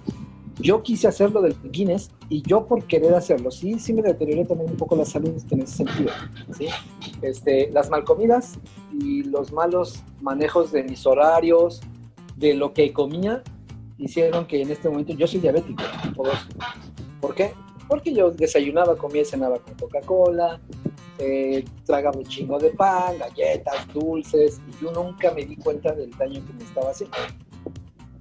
Yo 0.59 0.83
quise 0.83 1.07
hacerlo 1.07 1.43
del 1.43 1.55
Guinness 1.63 2.11
y 2.29 2.43
yo 2.43 2.67
por 2.67 2.83
querer 2.83 3.15
hacerlo, 3.15 3.53
sí, 3.53 3.79
sí 3.79 3.93
me 3.93 4.03
deterioré 4.03 4.45
también 4.45 4.69
un 4.69 4.77
poco 4.77 4.97
la 4.97 5.05
salud 5.05 5.41
en 5.49 5.61
ese 5.61 5.77
sentido. 5.77 6.11
¿sí? 6.59 6.67
Este, 7.23 7.71
las 7.71 7.89
malcomidas 7.89 8.59
y 8.93 9.23
los 9.23 9.53
malos 9.53 10.03
manejos 10.21 10.73
de 10.73 10.83
mis 10.83 11.07
horarios, 11.07 11.83
de 12.37 12.55
lo 12.55 12.73
que 12.73 12.93
comía, 12.93 13.45
hicieron 14.05 14.47
que 14.47 14.63
en 14.63 14.71
este 14.71 14.89
momento 14.89 15.13
yo 15.15 15.27
soy 15.27 15.41
diabético. 15.41 15.83
¿Por 17.21 17.35
qué? 17.35 17.53
Porque 17.89 18.15
yo 18.15 18.31
desayunaba, 18.31 18.97
comía 18.97 19.25
cenaba 19.25 19.59
con 19.59 19.75
Coca-Cola, 19.75 20.61
eh, 21.19 21.65
tragaba 21.85 22.19
un 22.19 22.25
chingo 22.25 22.59
de 22.59 22.71
pan, 22.71 23.19
galletas, 23.19 23.87
dulces, 23.93 24.61
y 24.69 24.85
yo 24.85 24.93
nunca 24.93 25.33
me 25.33 25.45
di 25.45 25.57
cuenta 25.57 25.93
del 25.93 26.11
daño 26.13 26.45
que 26.47 26.53
me 26.53 26.65
estaba 26.65 26.91
haciendo. 26.91 27.17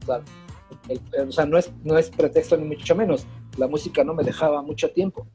O 0.05 1.31
sea, 1.31 1.45
no, 1.45 1.57
es, 1.57 1.71
no 1.83 1.97
es 1.97 2.09
pretexto 2.09 2.57
ni 2.57 2.65
mucho 2.65 2.95
menos. 2.95 3.25
La 3.57 3.67
música 3.67 4.03
no 4.03 4.13
me 4.13 4.23
dejaba 4.23 4.61
mucho 4.61 4.91
tiempo 4.91 5.27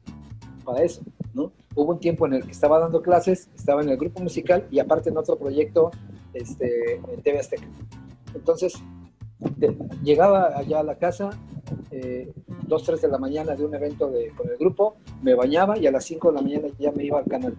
para 0.63 0.83
eso, 0.83 1.01
¿no? 1.33 1.51
Hubo 1.75 1.93
un 1.93 1.99
tiempo 1.99 2.27
en 2.27 2.33
el 2.33 2.43
que 2.43 2.51
estaba 2.51 2.79
dando 2.79 3.01
clases, 3.01 3.49
estaba 3.55 3.81
en 3.81 3.89
el 3.89 3.97
grupo 3.97 4.21
musical 4.21 4.67
y 4.69 4.79
aparte 4.79 5.09
en 5.09 5.17
otro 5.17 5.37
proyecto 5.37 5.91
este, 6.33 6.95
en 6.95 7.21
TV 7.21 7.39
Azteca. 7.39 7.67
Entonces, 8.35 8.73
llegaba 10.03 10.57
allá 10.57 10.79
a 10.79 10.83
la 10.83 10.95
casa, 10.95 11.29
eh, 11.91 12.31
2, 12.67 12.83
3 12.83 13.01
de 13.01 13.07
la 13.07 13.17
mañana 13.17 13.55
de 13.55 13.65
un 13.65 13.73
evento 13.73 14.09
de, 14.09 14.29
con 14.35 14.49
el 14.49 14.57
grupo, 14.57 14.97
me 15.21 15.33
bañaba 15.33 15.77
y 15.77 15.87
a 15.87 15.91
las 15.91 16.05
5 16.05 16.29
de 16.29 16.35
la 16.35 16.41
mañana 16.41 16.67
ya 16.77 16.91
me 16.91 17.03
iba 17.03 17.19
al 17.19 17.25
canal. 17.25 17.55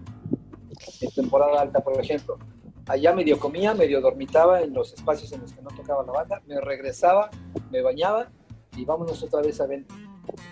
En 1.01 1.11
temporada 1.11 1.61
alta, 1.61 1.81
por 1.81 1.99
ejemplo. 2.01 2.39
Allá 2.87 3.13
medio 3.13 3.39
comía, 3.39 3.75
medio 3.75 4.01
dormitaba 4.01 4.63
en 4.63 4.73
los 4.75 4.93
espacios 4.95 5.31
en 5.33 5.43
los 5.43 5.53
que 5.53 5.63
no 5.63 5.71
tocaba 5.71 6.05
la 6.05 6.13
banda, 6.13 6.43
me 6.47 6.61
regresaba, 6.61 7.31
me 7.71 7.83
bañaba 7.83 8.31
y 8.77 8.85
vámonos 8.85 9.23
otra 9.23 9.43
vez 9.43 9.61
a 9.61 9.65
evento. 9.65 9.95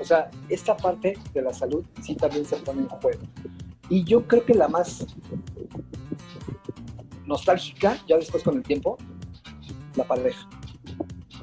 O 0.01 0.05
sea, 0.05 0.31
esta 0.49 0.77
parte 0.77 1.19
de 1.33 1.43
la 1.43 1.53
salud 1.53 1.85
sí 2.03 2.15
también 2.15 2.45
se 2.45 2.57
pone 2.57 2.83
en 2.83 2.89
juego. 2.89 3.21
Y 3.89 4.05
yo 4.05 4.27
creo 4.27 4.45
que 4.45 4.55
la 4.55 4.69
más 4.69 5.07
nostálgica, 7.27 7.99
ya 8.07 8.17
después 8.17 8.43
con 8.43 8.57
el 8.57 8.63
tiempo, 8.63 8.99
la 9.97 10.05
pareja. 10.05 10.49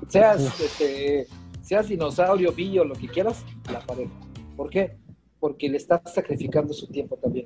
Seas, 0.07 0.59
este, 0.59 1.27
seas 1.61 1.87
dinosaurio, 1.87 2.53
pillo, 2.53 2.85
lo 2.85 2.95
que 2.95 3.07
quieras, 3.07 3.43
la 3.71 3.79
pareja. 3.79 4.11
¿Por 4.55 4.69
qué? 4.69 4.97
Porque 5.39 5.69
le 5.69 5.77
estás 5.77 6.01
sacrificando 6.13 6.73
su 6.73 6.87
tiempo 6.87 7.17
también. 7.17 7.45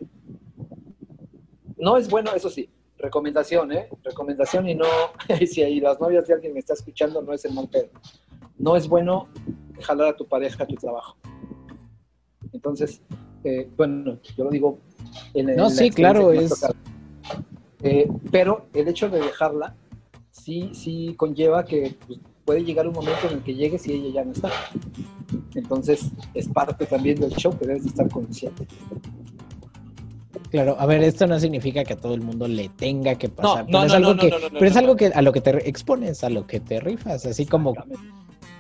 No 1.78 1.97
es 1.97 2.10
bueno, 2.10 2.34
eso 2.36 2.49
sí, 2.49 2.70
recomendación, 2.97 3.72
¿eh? 3.72 3.89
Recomendación 4.03 4.68
y 4.68 4.76
no, 4.76 4.86
si 5.47 5.80
las 5.80 5.99
novias 5.99 6.28
de 6.28 6.34
alguien 6.34 6.53
me 6.53 6.60
está 6.60 6.74
escuchando, 6.74 7.22
no 7.22 7.34
es 7.34 7.45
el 7.45 7.53
mal 7.53 7.68
pedo. 7.70 7.89
No 8.57 8.76
es 8.76 8.88
bueno 8.88 9.30
jalar 9.82 10.10
a 10.10 10.16
tu 10.16 10.28
pareja 10.28 10.64
a 10.64 10.68
tu 10.68 10.76
trabajo. 10.76 11.18
Entonces, 12.51 13.01
eh, 13.43 13.70
bueno, 13.78 14.20
yo 14.36 14.43
lo 14.43 14.49
digo 14.49 14.80
en, 15.34 15.55
No, 15.55 15.70
sí, 15.70 15.89
claro, 15.89 16.32
es... 16.34 16.66
Eh, 17.82 18.10
pero 18.30 18.68
el 18.74 18.89
hecho 18.89 19.10
de 19.10 19.22
dejarla 19.22 19.74
sí, 20.32 20.72
sí 20.74 21.14
conlleva 21.16 21.64
que 21.64 21.95
pues, 22.05 22.20
puede 22.50 22.64
llegar 22.64 22.88
un 22.88 22.95
momento 22.95 23.28
en 23.28 23.34
el 23.34 23.43
que 23.43 23.54
llegues 23.54 23.86
y 23.86 23.91
ella 23.91 24.10
ya 24.12 24.26
no 24.26 24.32
está. 24.32 24.50
Entonces, 25.54 26.10
es 26.34 26.47
parte 26.47 26.88
también 26.88 27.20
del 27.20 27.30
show 27.36 27.56
que 27.56 27.68
debes 27.68 27.84
de 27.84 27.89
estar 27.89 28.10
consciente. 28.10 28.66
Claro, 30.50 30.76
a 30.80 30.88
ver, 30.88 31.04
esto 31.04 31.28
no 31.28 31.39
significa 31.39 31.84
que 31.84 31.93
a 31.93 31.97
todo 31.97 32.16
el 32.16 32.22
mundo 32.22 32.47
le 32.47 32.70
tenga 32.70 33.14
que 33.14 33.30
pasar. 33.30 33.70
No, 33.70 33.82
no, 33.82 33.86
es 33.86 33.93
algo 33.93 34.18
que, 34.18 34.34
pero 34.52 34.66
es 34.66 34.76
algo 34.78 34.95
que 34.95 35.06
a 35.14 35.22
lo 35.22 35.32
que 35.32 35.41
te 35.41 35.70
expones, 35.70 36.24
a 36.24 36.32
lo 36.32 36.47
que 36.47 36.60
te 36.60 36.80
rifas, 36.80 37.24
así 37.28 37.45
como, 37.45 37.76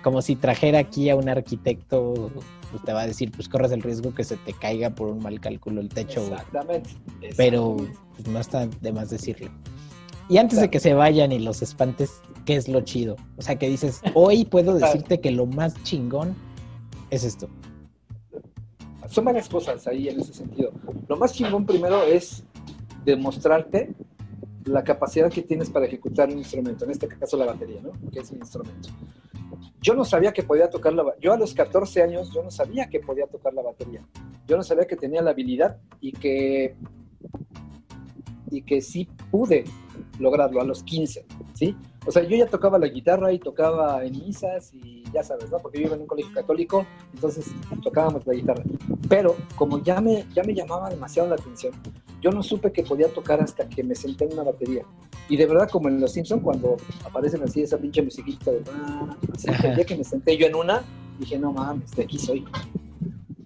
como 0.03 0.21
si 0.21 0.35
trajera 0.35 0.77
aquí 0.77 1.09
a 1.09 1.15
un 1.15 1.27
arquitecto, 1.27 2.29
pues 2.69 2.83
te 2.83 2.93
va 2.93 3.01
a 3.01 3.07
decir, 3.07 3.31
pues 3.31 3.49
corres 3.49 3.71
el 3.71 3.81
riesgo 3.81 4.13
que 4.13 4.23
se 4.23 4.37
te 4.37 4.53
caiga 4.53 4.91
por 4.91 5.07
un 5.07 5.23
mal 5.23 5.39
cálculo 5.39 5.81
el 5.81 5.89
techo. 5.89 6.21
Exactamente. 6.21 6.91
Pero 7.35 7.75
pues, 8.15 8.27
no 8.27 8.39
está 8.39 8.67
de 8.67 8.93
más 8.93 9.09
decirlo. 9.09 9.49
Y 10.29 10.37
antes 10.37 10.61
de 10.61 10.69
que 10.69 10.79
se 10.79 10.93
vayan 10.93 11.31
y 11.31 11.39
los 11.39 11.63
espantes, 11.63 12.21
¿qué 12.45 12.55
es 12.55 12.69
lo 12.69 12.81
chido? 12.81 13.15
O 13.37 13.41
sea, 13.41 13.57
que 13.57 13.67
dices, 13.67 14.01
hoy 14.13 14.45
puedo 14.45 14.73
decirte 14.77 15.19
que 15.19 15.31
lo 15.31 15.47
más 15.47 15.81
chingón 15.83 16.35
es 17.09 17.23
esto. 17.23 17.49
Son 19.07 19.25
varias 19.25 19.49
cosas 19.49 19.87
ahí 19.87 20.07
en 20.07 20.19
ese 20.19 20.33
sentido. 20.35 20.71
Lo 21.07 21.17
más 21.17 21.33
chingón 21.33 21.65
primero 21.65 22.03
es 22.03 22.43
demostrarte 23.03 23.91
la 24.65 24.83
capacidad 24.83 25.31
que 25.31 25.41
tienes 25.41 25.71
para 25.71 25.87
ejecutar 25.87 26.29
un 26.29 26.37
instrumento, 26.37 26.85
en 26.85 26.91
este 26.91 27.07
caso 27.07 27.35
la 27.35 27.45
batería, 27.45 27.81
¿no? 27.81 27.91
Que 28.11 28.19
es 28.19 28.31
mi 28.31 28.37
instrumento. 28.37 28.89
Yo 29.81 29.95
no 29.95 30.05
sabía 30.05 30.31
que 30.31 30.43
podía 30.43 30.69
tocar 30.69 30.93
la 30.93 31.05
Yo 31.19 31.33
a 31.33 31.37
los 31.37 31.55
14 31.55 32.03
años, 32.03 32.31
yo 32.31 32.43
no 32.43 32.51
sabía 32.51 32.87
que 32.87 32.99
podía 32.99 33.25
tocar 33.25 33.53
la 33.55 33.63
batería. 33.63 34.05
Yo 34.47 34.57
no 34.57 34.63
sabía 34.63 34.85
que 34.85 34.95
tenía 34.95 35.23
la 35.23 35.31
habilidad 35.31 35.77
y 36.01 36.11
que, 36.11 36.75
y 38.51 38.61
que 38.61 38.81
sí 38.81 39.07
pude 39.31 39.65
lograrlo 40.19 40.61
a 40.61 40.63
los 40.63 40.83
15, 40.83 41.25
¿sí? 41.53 41.75
O 42.05 42.11
sea, 42.11 42.23
yo 42.23 42.37
ya 42.37 42.47
tocaba 42.47 42.79
la 42.79 42.87
guitarra 42.87 43.31
y 43.31 43.39
tocaba 43.39 44.03
en 44.03 44.13
misas 44.13 44.73
y 44.73 45.03
ya 45.13 45.23
sabes, 45.23 45.49
¿no? 45.51 45.57
Porque 45.57 45.79
vivo 45.79 45.95
en 45.95 46.01
un 46.01 46.07
colegio 46.07 46.33
católico, 46.33 46.85
entonces 47.13 47.45
tocábamos 47.83 48.25
la 48.25 48.33
guitarra. 48.33 48.63
Pero 49.07 49.35
como 49.55 49.83
ya 49.83 49.99
me, 50.01 50.25
ya 50.33 50.43
me 50.43 50.53
llamaba 50.53 50.89
demasiado 50.89 51.29
la 51.29 51.35
atención, 51.35 51.73
yo 52.21 52.31
no 52.31 52.43
supe 52.43 52.71
que 52.71 52.83
podía 52.83 53.07
tocar 53.09 53.41
hasta 53.41 53.67
que 53.67 53.83
me 53.83 53.95
senté 53.95 54.25
en 54.25 54.33
una 54.33 54.43
batería. 54.43 54.83
Y 55.29 55.37
de 55.37 55.45
verdad, 55.45 55.69
como 55.69 55.89
en 55.89 55.99
Los 56.01 56.13
Simpsons, 56.13 56.41
cuando 56.41 56.77
aparecen 57.05 57.43
así 57.43 57.61
esa 57.61 57.77
pinche 57.77 58.01
musiquita 58.01 58.51
de... 58.51 58.63
Ah, 58.71 59.15
el 59.63 59.75
día 59.75 59.85
que 59.85 59.95
me 59.95 60.03
senté 60.03 60.35
yo 60.37 60.47
en 60.47 60.55
una, 60.55 60.83
dije, 61.19 61.37
no 61.37 61.51
mames, 61.51 61.91
de 61.91 62.03
aquí 62.03 62.17
soy. 62.17 62.45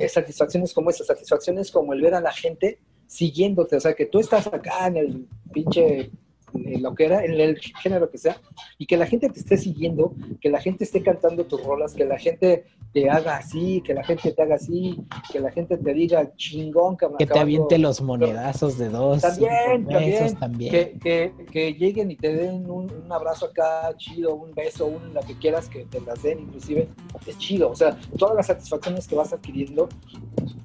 satisfacciones 0.08 0.74
como 0.74 0.90
esas, 0.90 1.08
satisfacciones 1.08 1.72
como 1.72 1.94
el 1.94 2.02
ver 2.02 2.16
a 2.16 2.22
la 2.22 2.32
gente 2.32 2.80
siguiéndote, 3.14 3.76
o 3.76 3.80
sea, 3.80 3.94
que 3.94 4.08
tú 4.08 4.20
estás 4.20 4.48
acá 4.48 4.88
en 4.88 4.98
el 4.98 5.28
pinche 5.54 6.10
en 6.56 6.84
lo 6.84 6.94
que 6.94 7.06
era, 7.06 7.24
en 7.24 7.40
el 7.40 7.60
género 7.60 8.10
que 8.10 8.18
sea, 8.18 8.38
y 8.78 8.86
que 8.86 8.98
la 8.98 9.06
gente 9.06 9.30
te 9.30 9.40
esté 9.40 9.58
siguiendo, 9.58 10.14
que 10.42 10.50
la 10.50 10.60
gente 10.60 10.84
esté 10.84 11.02
cantando 11.02 11.46
tus 11.46 11.64
rolas, 11.64 11.94
que 11.94 12.06
la 12.06 12.18
gente 12.18 12.66
te 12.92 13.10
haga 13.10 13.38
así, 13.38 13.82
que 13.84 13.94
la 13.94 14.04
gente 14.04 14.32
te 14.32 14.42
haga 14.42 14.56
así, 14.56 15.04
que 15.32 15.40
la 15.40 15.52
gente 15.52 15.78
te 15.78 15.94
diga 15.94 16.36
chingón, 16.36 16.96
cabrón. 16.96 17.18
Que 17.18 17.26
te 17.26 17.40
aviente 17.40 17.80
los 17.80 18.02
monedazos 18.02 18.78
de 18.78 18.90
dos. 18.90 19.22
También, 19.22 20.36
también. 20.38 21.00
Que, 21.00 21.34
que, 21.52 21.74
lleguen 21.74 22.12
y 22.12 22.16
te 22.16 22.34
den 22.34 22.70
un, 22.70 23.12
abrazo 23.12 23.48
acá 23.48 23.94
chido, 23.98 24.36
un 24.36 24.54
beso, 24.54 24.86
un, 24.86 25.14
lo 25.14 25.22
que 25.22 25.36
quieras 25.38 25.68
que 25.70 25.86
te 25.86 26.00
las 26.02 26.22
den, 26.22 26.40
inclusive. 26.42 26.88
Es 27.26 27.38
chido. 27.40 27.72
O 27.72 27.76
sea, 27.76 27.98
todas 28.18 28.36
las 28.36 28.48
satisfacciones 28.48 29.08
que 29.08 29.16
vas 29.16 29.34
adquiriendo 29.34 29.90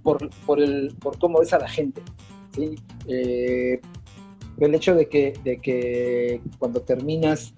por, 0.03 0.29
por, 0.45 0.61
el, 0.61 0.95
por 1.01 1.19
cómo 1.19 1.41
ves 1.41 1.55
a 1.55 1.59
la 1.59 1.69
gente. 1.69 2.03
¿Sí? 2.55 2.77
Eh, 3.07 3.81
el 4.59 4.75
hecho 4.75 4.95
de 4.95 5.09
que, 5.09 5.35
de 5.45 5.61
que 5.61 6.41
cuando 6.59 6.81
terminas, 6.81 7.55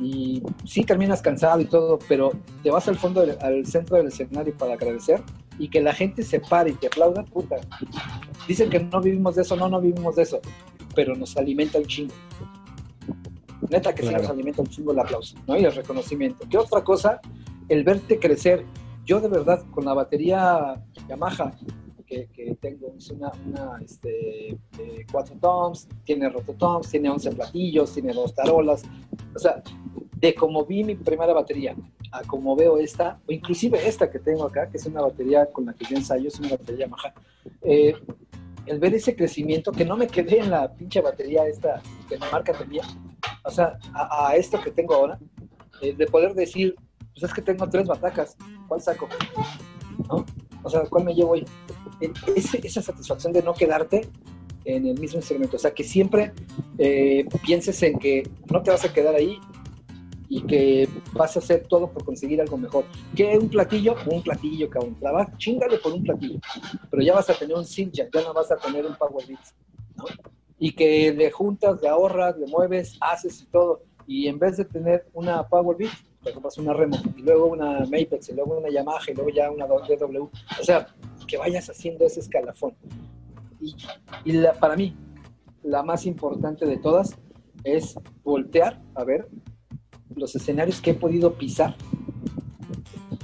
y 0.00 0.42
sí 0.64 0.84
terminas 0.84 1.22
cansado 1.22 1.60
y 1.60 1.66
todo, 1.66 1.98
pero 2.08 2.32
te 2.62 2.70
vas 2.70 2.88
al 2.88 2.96
fondo, 2.96 3.24
al 3.40 3.66
centro 3.66 3.96
del 3.96 4.08
escenario 4.08 4.56
para 4.56 4.74
agradecer 4.74 5.22
y 5.58 5.68
que 5.68 5.80
la 5.80 5.92
gente 5.92 6.22
se 6.22 6.40
pare 6.40 6.70
y 6.70 6.74
te 6.74 6.88
aplauda, 6.88 7.24
puta. 7.24 7.56
Dicen 8.48 8.70
que 8.70 8.80
no 8.80 9.00
vivimos 9.00 9.36
de 9.36 9.42
eso, 9.42 9.56
no, 9.56 9.68
no 9.68 9.80
vivimos 9.80 10.16
de 10.16 10.22
eso, 10.22 10.40
pero 10.94 11.14
nos 11.14 11.36
alimenta 11.36 11.78
un 11.78 11.86
chingo. 11.86 12.14
Neta 13.70 13.94
que 13.94 14.02
sí 14.02 14.12
nos 14.12 14.28
alimenta 14.28 14.62
un 14.62 14.68
chingo 14.68 14.92
el 14.92 14.98
aplauso, 14.98 15.36
¿no? 15.46 15.56
Y 15.56 15.64
el 15.64 15.74
reconocimiento. 15.74 16.46
¿Qué 16.50 16.58
otra 16.58 16.82
cosa? 16.82 17.20
El 17.68 17.84
verte 17.84 18.18
crecer. 18.18 18.64
Yo 19.06 19.20
de 19.20 19.28
verdad, 19.28 19.64
con 19.70 19.84
la 19.84 19.94
batería 19.94 20.82
Yamaha, 21.08 21.52
que, 22.32 22.56
tengo 22.60 22.94
es 22.96 23.10
una, 23.10 23.30
una 23.46 23.80
este, 23.82 24.58
cuatro 25.10 25.36
toms, 25.40 25.88
tiene 26.04 26.28
rototoms, 26.28 26.90
tiene 26.90 27.10
11 27.10 27.32
platillos, 27.32 27.92
tiene 27.92 28.12
dos 28.12 28.34
tarolas. 28.34 28.82
O 29.34 29.38
sea, 29.38 29.62
de 30.24 30.34
como 30.34 30.64
vi 30.64 30.84
mi 30.84 30.94
primera 30.94 31.32
batería 31.32 31.76
a 32.12 32.22
como 32.22 32.54
veo 32.54 32.78
esta, 32.78 33.18
o 33.28 33.32
inclusive 33.32 33.86
esta 33.86 34.10
que 34.10 34.18
tengo 34.18 34.44
acá, 34.44 34.68
que 34.70 34.76
es 34.76 34.86
una 34.86 35.02
batería 35.02 35.46
con 35.46 35.66
la 35.66 35.74
que 35.74 35.84
yo 35.84 35.96
ensayo, 35.96 36.28
es 36.28 36.38
una 36.38 36.50
batería 36.50 36.86
Yamaha, 36.86 37.12
eh, 37.62 37.94
el 38.66 38.78
ver 38.78 38.94
ese 38.94 39.14
crecimiento, 39.14 39.72
que 39.72 39.84
no 39.84 39.96
me 39.96 40.06
quedé 40.06 40.38
en 40.38 40.50
la 40.50 40.72
pinche 40.72 41.00
batería 41.00 41.46
esta 41.46 41.82
que 42.08 42.16
la 42.16 42.30
marca 42.30 42.52
tenía, 42.52 42.82
o 43.44 43.50
sea, 43.50 43.78
a, 43.92 44.34
esto 44.36 44.60
que 44.62 44.70
tengo 44.70 44.94
ahora, 44.94 45.18
eh, 45.82 45.92
de 45.92 46.06
poder 46.06 46.34
decir, 46.34 46.74
pues 47.12 47.24
es 47.24 47.34
que 47.34 47.42
tengo 47.42 47.68
tres 47.68 47.86
batacas, 47.86 48.36
¿cuál 48.68 48.80
saco? 48.80 49.08
¿No? 50.08 50.24
O 50.62 50.70
sea, 50.70 50.82
¿cuál 50.88 51.04
me 51.04 51.14
llevo 51.14 51.32
hoy? 51.32 51.44
Esa 52.36 52.82
satisfacción 52.82 53.32
de 53.32 53.42
no 53.42 53.54
quedarte 53.54 54.08
en 54.64 54.86
el 54.86 54.98
mismo 54.98 55.18
instrumento. 55.18 55.56
O 55.56 55.60
sea, 55.60 55.72
que 55.72 55.84
siempre 55.84 56.32
eh, 56.78 57.26
pienses 57.44 57.82
en 57.82 57.98
que 57.98 58.28
no 58.50 58.62
te 58.62 58.70
vas 58.70 58.84
a 58.84 58.92
quedar 58.92 59.14
ahí 59.14 59.38
y 60.28 60.42
que 60.42 60.88
vas 61.12 61.36
a 61.36 61.38
hacer 61.38 61.66
todo 61.68 61.90
por 61.90 62.04
conseguir 62.04 62.40
algo 62.40 62.56
mejor. 62.56 62.84
Que 63.14 63.38
un 63.38 63.48
platillo, 63.48 63.94
un 64.06 64.22
platillo, 64.22 64.68
cabrón. 64.70 64.96
Trabaja, 64.98 65.36
chingale 65.36 65.78
por 65.78 65.92
un 65.92 66.02
platillo. 66.02 66.40
Pero 66.90 67.02
ya 67.02 67.14
vas 67.14 67.30
a 67.30 67.34
tener 67.34 67.56
un 67.56 67.64
synth 67.64 67.94
ya 67.94 68.08
no 68.12 68.32
vas 68.32 68.50
a 68.50 68.56
tener 68.56 68.86
un 68.86 68.96
Power 68.96 69.26
Beat. 69.26 69.40
¿no? 69.96 70.04
Y 70.58 70.72
que 70.72 71.12
le 71.12 71.30
juntas, 71.30 71.80
le 71.82 71.88
ahorras, 71.88 72.36
le 72.38 72.46
mueves, 72.46 72.96
haces 73.00 73.42
y 73.42 73.46
todo. 73.46 73.82
Y 74.06 74.28
en 74.28 74.38
vez 74.38 74.56
de 74.56 74.64
tener 74.64 75.06
una 75.12 75.46
Power 75.46 75.76
Beat, 75.76 75.92
te 76.24 76.32
compras 76.32 76.56
una 76.58 76.72
Remo, 76.72 76.96
y 77.16 77.22
luego 77.22 77.46
una 77.46 77.80
Mapex, 77.80 78.30
y 78.30 78.32
luego 78.32 78.58
una 78.58 78.70
Yamaha, 78.70 79.10
y 79.10 79.14
luego 79.14 79.30
ya 79.30 79.50
una 79.50 79.66
DW. 79.66 80.22
O 80.22 80.64
sea, 80.64 80.86
que 81.26 81.36
vayas 81.36 81.68
haciendo 81.68 82.06
ese 82.06 82.20
escalafón. 82.20 82.74
Y, 83.60 83.74
para 84.60 84.76
mí, 84.76 84.96
la 85.62 85.82
más 85.82 86.06
importante 86.06 86.66
de 86.66 86.76
todas 86.76 87.16
es 87.64 87.94
voltear 88.22 88.82
a 88.94 89.04
ver 89.04 89.28
los 90.14 90.34
escenarios 90.36 90.80
que 90.80 90.90
he 90.90 90.94
podido 90.94 91.34
pisar, 91.34 91.74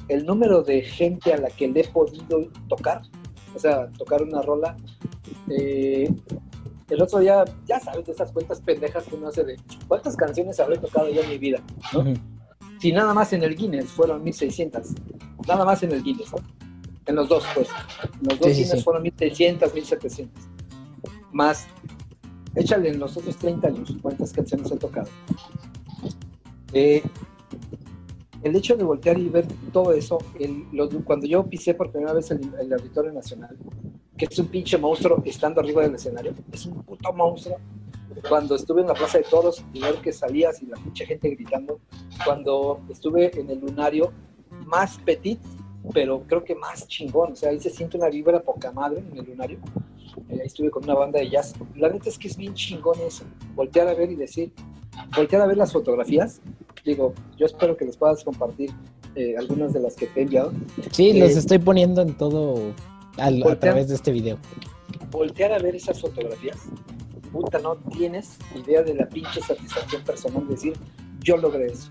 el 0.09 0.25
número 0.27 0.63
de 0.63 0.83
gente 0.83 1.33
a 1.33 1.37
la 1.37 1.49
que 1.51 1.69
le 1.69 1.81
he 1.81 1.89
podido 1.89 2.51
tocar, 2.69 3.03
o 3.55 3.59
sea, 3.59 3.89
tocar 3.93 4.23
una 4.23 4.43
rola. 4.43 4.77
Eh, 5.49 6.13
el 6.89 7.03
otro 7.03 7.21
día, 7.21 7.45
ya 7.67 7.79
sabes, 7.79 8.07
de 8.07 8.13
esas 8.13 8.33
cuentas 8.33 8.61
pendejas 8.61 9.05
que 9.05 9.15
uno 9.15 9.29
hace 9.29 9.45
de 9.45 9.57
cuántas 9.87 10.17
canciones 10.17 10.59
habré 10.59 10.79
tocado 10.79 11.09
yo 11.09 11.23
en 11.23 11.29
mi 11.29 11.39
vida, 11.39 11.63
Si 12.81 12.93
nada 12.93 13.15
más 13.15 13.33
en 13.33 13.45
el 13.45 13.55
Guinness 13.55 13.87
fueron 13.87 14.25
1600, 14.25 14.89
nada 15.47 15.65
más 15.65 15.83
en 15.83 15.93
el 15.93 16.03
Guinness, 16.03 16.33
en 17.11 17.17
los 17.17 17.29
dos, 17.29 17.45
pues. 17.55 17.69
En 18.21 18.29
los 18.29 18.39
dos 18.41 18.53
sí, 18.53 18.65
fueron 18.83 19.03
1600, 19.03 19.75
1700. 19.75 20.45
Más, 21.33 21.67
échale 22.55 22.89
en 22.89 22.99
los 22.99 23.17
otros 23.17 23.37
30 23.37 23.69
años 23.69 23.95
cuántas 24.01 24.33
canciones 24.33 24.71
he 24.71 24.77
tocado. 24.77 25.09
Eh, 26.73 27.03
el 28.43 28.57
hecho 28.57 28.77
de 28.77 28.85
voltear 28.85 29.19
y 29.19 29.29
ver 29.29 29.47
todo 29.73 29.93
eso, 29.93 30.19
el, 30.39 30.65
cuando 31.05 31.27
yo 31.27 31.45
pisé 31.45 31.75
por 31.75 31.91
primera 31.91 32.13
vez 32.13 32.31
el, 32.31 32.41
el, 32.61 32.73
Auditorio 32.73 33.13
Nacional, 33.13 33.57
que 34.17 34.25
es 34.25 34.39
un 34.39 34.47
pinche 34.47 34.79
monstruo 34.79 35.23
estando 35.27 35.61
arriba 35.61 35.83
del 35.83 35.95
escenario, 35.95 36.33
es 36.51 36.65
un 36.67 36.83
puto 36.83 37.13
monstruo. 37.13 37.59
Cuando 38.29 38.55
estuve 38.55 38.83
en 38.83 38.89
la 38.89 38.95
Plaza 38.95 39.19
de 39.19 39.25
Toros 39.25 39.65
y 39.73 39.81
ver 39.81 39.97
que 39.97 40.13
salías 40.13 40.61
y 40.63 40.67
la 40.67 40.77
pinche 40.77 41.07
gente 41.07 41.31
gritando, 41.31 41.81
cuando 42.25 42.81
estuve 42.89 43.39
en 43.39 43.51
el 43.51 43.61
lunario 43.61 44.13
más 44.67 44.99
petit, 44.99 45.41
pero 45.93 46.23
creo 46.27 46.45
que 46.45 46.55
más 46.55 46.87
chingón, 46.87 47.33
o 47.33 47.37
sea, 47.37 47.51
ahí 47.51 47.61
se 47.61 47.71
siente 47.71 47.97
una 47.97 48.09
vibra 48.09 48.41
poca 48.43 48.71
madre 48.73 49.03
en 49.11 49.19
el 49.19 49.25
lunario. 49.25 49.59
Eh, 50.29 50.39
ahí 50.41 50.47
estuve 50.47 50.71
con 50.71 50.85
una 50.85 50.95
banda 50.95 51.19
de 51.21 51.31
jazz. 51.31 51.55
La 51.77 51.89
neta 51.89 52.09
es 52.09 52.19
que 52.19 52.29
es 52.29 52.37
bien 52.37 52.55
chingón 52.55 52.99
eso, 53.01 53.25
voltear 53.55 53.89
a 53.89 53.95
ver 53.95 54.11
y 54.11 54.17
decir, 54.17 54.53
voltear 55.17 55.43
a 55.43 55.47
ver 55.47 55.57
las 55.57 55.73
fotografías 55.73 56.41
digo, 56.85 57.15
yo 57.39 57.47
espero 57.47 57.77
que 57.77 57.85
les 57.85 57.97
puedas 57.97 58.25
compartir 58.25 58.71
eh, 59.15 59.35
algunas 59.37 59.73
de 59.73 59.81
las 59.81 59.95
que 59.97 60.07
te 60.07 60.21
he 60.21 60.23
enviado. 60.25 60.53
Sí, 60.91 61.19
los 61.19 61.33
estoy 61.33 61.59
poniendo 61.59 62.03
en 62.03 62.17
todo 62.17 62.73
a 63.19 63.57
través 63.57 63.89
de 63.89 63.95
este 63.95 64.13
video. 64.13 64.39
Voltear 65.11 65.53
a 65.53 65.59
ver 65.59 65.75
esas 65.75 66.01
fotografías, 66.01 66.59
puta, 67.33 67.59
no 67.59 67.77
tienes 67.77 68.39
idea 68.55 68.83
de 68.83 68.95
la 68.95 69.09
pinche 69.09 69.41
satisfacción 69.41 70.03
personal 70.05 70.47
de 70.47 70.55
decir, 70.55 70.73
yo 71.21 71.37
logré 71.37 71.67
eso. 71.67 71.91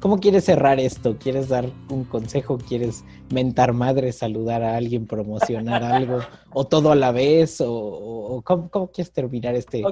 ¿Cómo 0.00 0.18
quieres 0.18 0.44
cerrar 0.44 0.78
esto? 0.78 1.16
¿Quieres 1.18 1.48
dar 1.48 1.66
un 1.88 2.04
consejo? 2.04 2.58
¿Quieres 2.58 3.04
mentar 3.32 3.72
madre, 3.72 4.12
saludar 4.12 4.62
a 4.62 4.76
alguien, 4.76 5.06
promocionar 5.06 5.82
algo? 5.82 6.18
¿O 6.52 6.66
todo 6.66 6.92
a 6.92 6.94
la 6.94 7.12
vez? 7.12 7.62
¿O, 7.64 8.42
¿cómo, 8.44 8.90
quieres 8.90 9.12
terminar 9.12 9.54
este, 9.54 9.82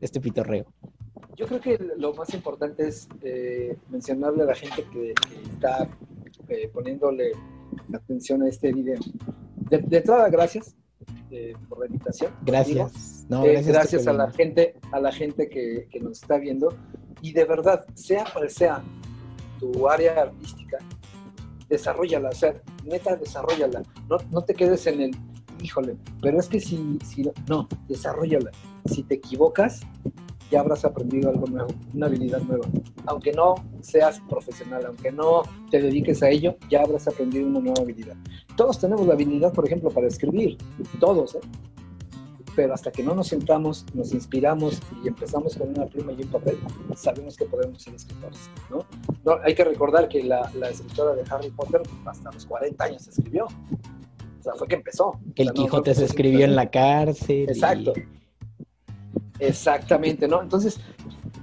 este 0.00 0.20
pitorreo? 0.20 0.66
Yo 1.36 1.46
creo 1.46 1.60
que 1.60 1.78
lo 1.96 2.12
más 2.14 2.32
importante 2.34 2.88
es 2.88 3.08
eh, 3.22 3.76
mencionarle 3.88 4.42
a 4.42 4.46
la 4.46 4.54
gente 4.54 4.84
que, 4.92 5.14
está 5.52 5.88
eh, 6.48 6.68
poniéndole 6.72 7.32
atención 7.94 8.42
a 8.42 8.48
este 8.48 8.72
video. 8.72 8.98
De, 9.70 9.96
entrada, 9.96 10.28
gracias 10.28 10.74
eh, 11.30 11.54
por 11.68 11.80
la 11.80 11.86
invitación. 11.86 12.32
Gracias. 12.44 13.26
gracias, 13.28 14.06
a 14.06 14.12
la 14.12 14.30
gente, 14.30 14.74
a 14.90 15.00
la 15.00 15.12
gente 15.12 15.48
que, 15.48 15.86
que, 15.90 16.00
nos 16.00 16.22
está 16.22 16.38
viendo. 16.38 16.74
Y 17.22 17.32
de 17.32 17.44
verdad, 17.44 17.86
sea 17.94 18.24
cual 18.32 18.50
sea 18.50 18.82
tu 19.58 19.88
área 19.88 20.22
artística, 20.22 20.78
desarrollala, 21.68 22.30
o 22.30 22.34
sea, 22.34 22.54
neta, 22.84 23.16
desarrollala. 23.16 23.82
No, 24.08 24.18
no 24.30 24.42
te 24.42 24.54
quedes 24.54 24.86
en 24.86 25.00
el, 25.00 25.10
híjole, 25.62 25.96
pero 26.20 26.38
es 26.38 26.48
que 26.48 26.60
si, 26.60 26.98
si 27.04 27.30
no, 27.48 27.68
desarrollala. 27.88 28.50
Si 28.86 29.02
te 29.02 29.16
equivocas, 29.16 29.80
ya 30.50 30.60
habrás 30.60 30.84
aprendido 30.84 31.28
algo 31.30 31.46
nuevo, 31.46 31.68
una 31.94 32.06
habilidad 32.06 32.40
nueva. 32.42 32.66
Aunque 33.06 33.32
no 33.32 33.56
seas 33.80 34.20
profesional, 34.28 34.86
aunque 34.86 35.12
no 35.12 35.42
te 35.70 35.80
dediques 35.80 36.22
a 36.22 36.30
ello, 36.30 36.56
ya 36.70 36.82
habrás 36.82 37.06
aprendido 37.06 37.46
una 37.46 37.60
nueva 37.60 37.82
habilidad. 37.82 38.16
Todos 38.56 38.78
tenemos 38.78 39.06
la 39.06 39.14
habilidad, 39.14 39.52
por 39.52 39.66
ejemplo, 39.66 39.90
para 39.90 40.06
escribir, 40.06 40.56
todos, 40.98 41.34
¿eh? 41.34 41.40
Pero 42.58 42.74
hasta 42.74 42.90
que 42.90 43.04
no 43.04 43.14
nos 43.14 43.28
sentamos, 43.28 43.86
nos 43.94 44.12
inspiramos 44.12 44.80
y 45.04 45.06
empezamos 45.06 45.54
con 45.54 45.68
una 45.68 45.86
pluma 45.86 46.10
y 46.10 46.22
un 46.24 46.28
papel, 46.28 46.58
sabemos 46.96 47.36
que 47.36 47.44
podemos 47.44 47.80
ser 47.80 47.94
escritores. 47.94 48.50
¿no? 48.68 48.84
hay 49.44 49.54
que 49.54 49.62
recordar 49.62 50.08
que 50.08 50.24
la, 50.24 50.50
escritora 50.68 51.14
de 51.14 51.22
Harry 51.30 51.50
Potter 51.50 51.82
hasta 52.04 52.32
los 52.32 52.44
40 52.46 52.84
años 52.84 53.06
escribió. 53.06 53.44
O 53.44 54.42
sea, 54.42 54.54
fue 54.54 54.66
que 54.66 54.74
empezó. 54.74 55.20
Que 55.36 55.44
el 55.44 55.52
Quijote 55.52 55.94
se 55.94 56.06
escribió 56.06 56.44
en 56.44 56.56
la 56.56 56.68
cárcel. 56.68 57.48
Exacto. 57.48 57.92
Exactamente, 59.38 60.26
¿no? 60.26 60.42
Entonces, 60.42 60.80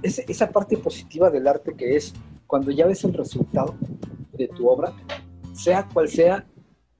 esa 0.02 0.50
parte 0.50 0.76
positiva 0.76 1.30
del 1.30 1.48
arte 1.48 1.74
que 1.74 1.96
es 1.96 2.12
cuando 2.46 2.72
ya 2.72 2.84
ves 2.84 3.02
el 3.04 3.14
resultado 3.14 3.74
de 4.34 4.48
tu 4.48 4.68
obra, 4.68 4.92
sea 5.54 5.88
cual 5.90 6.10
sea, 6.10 6.46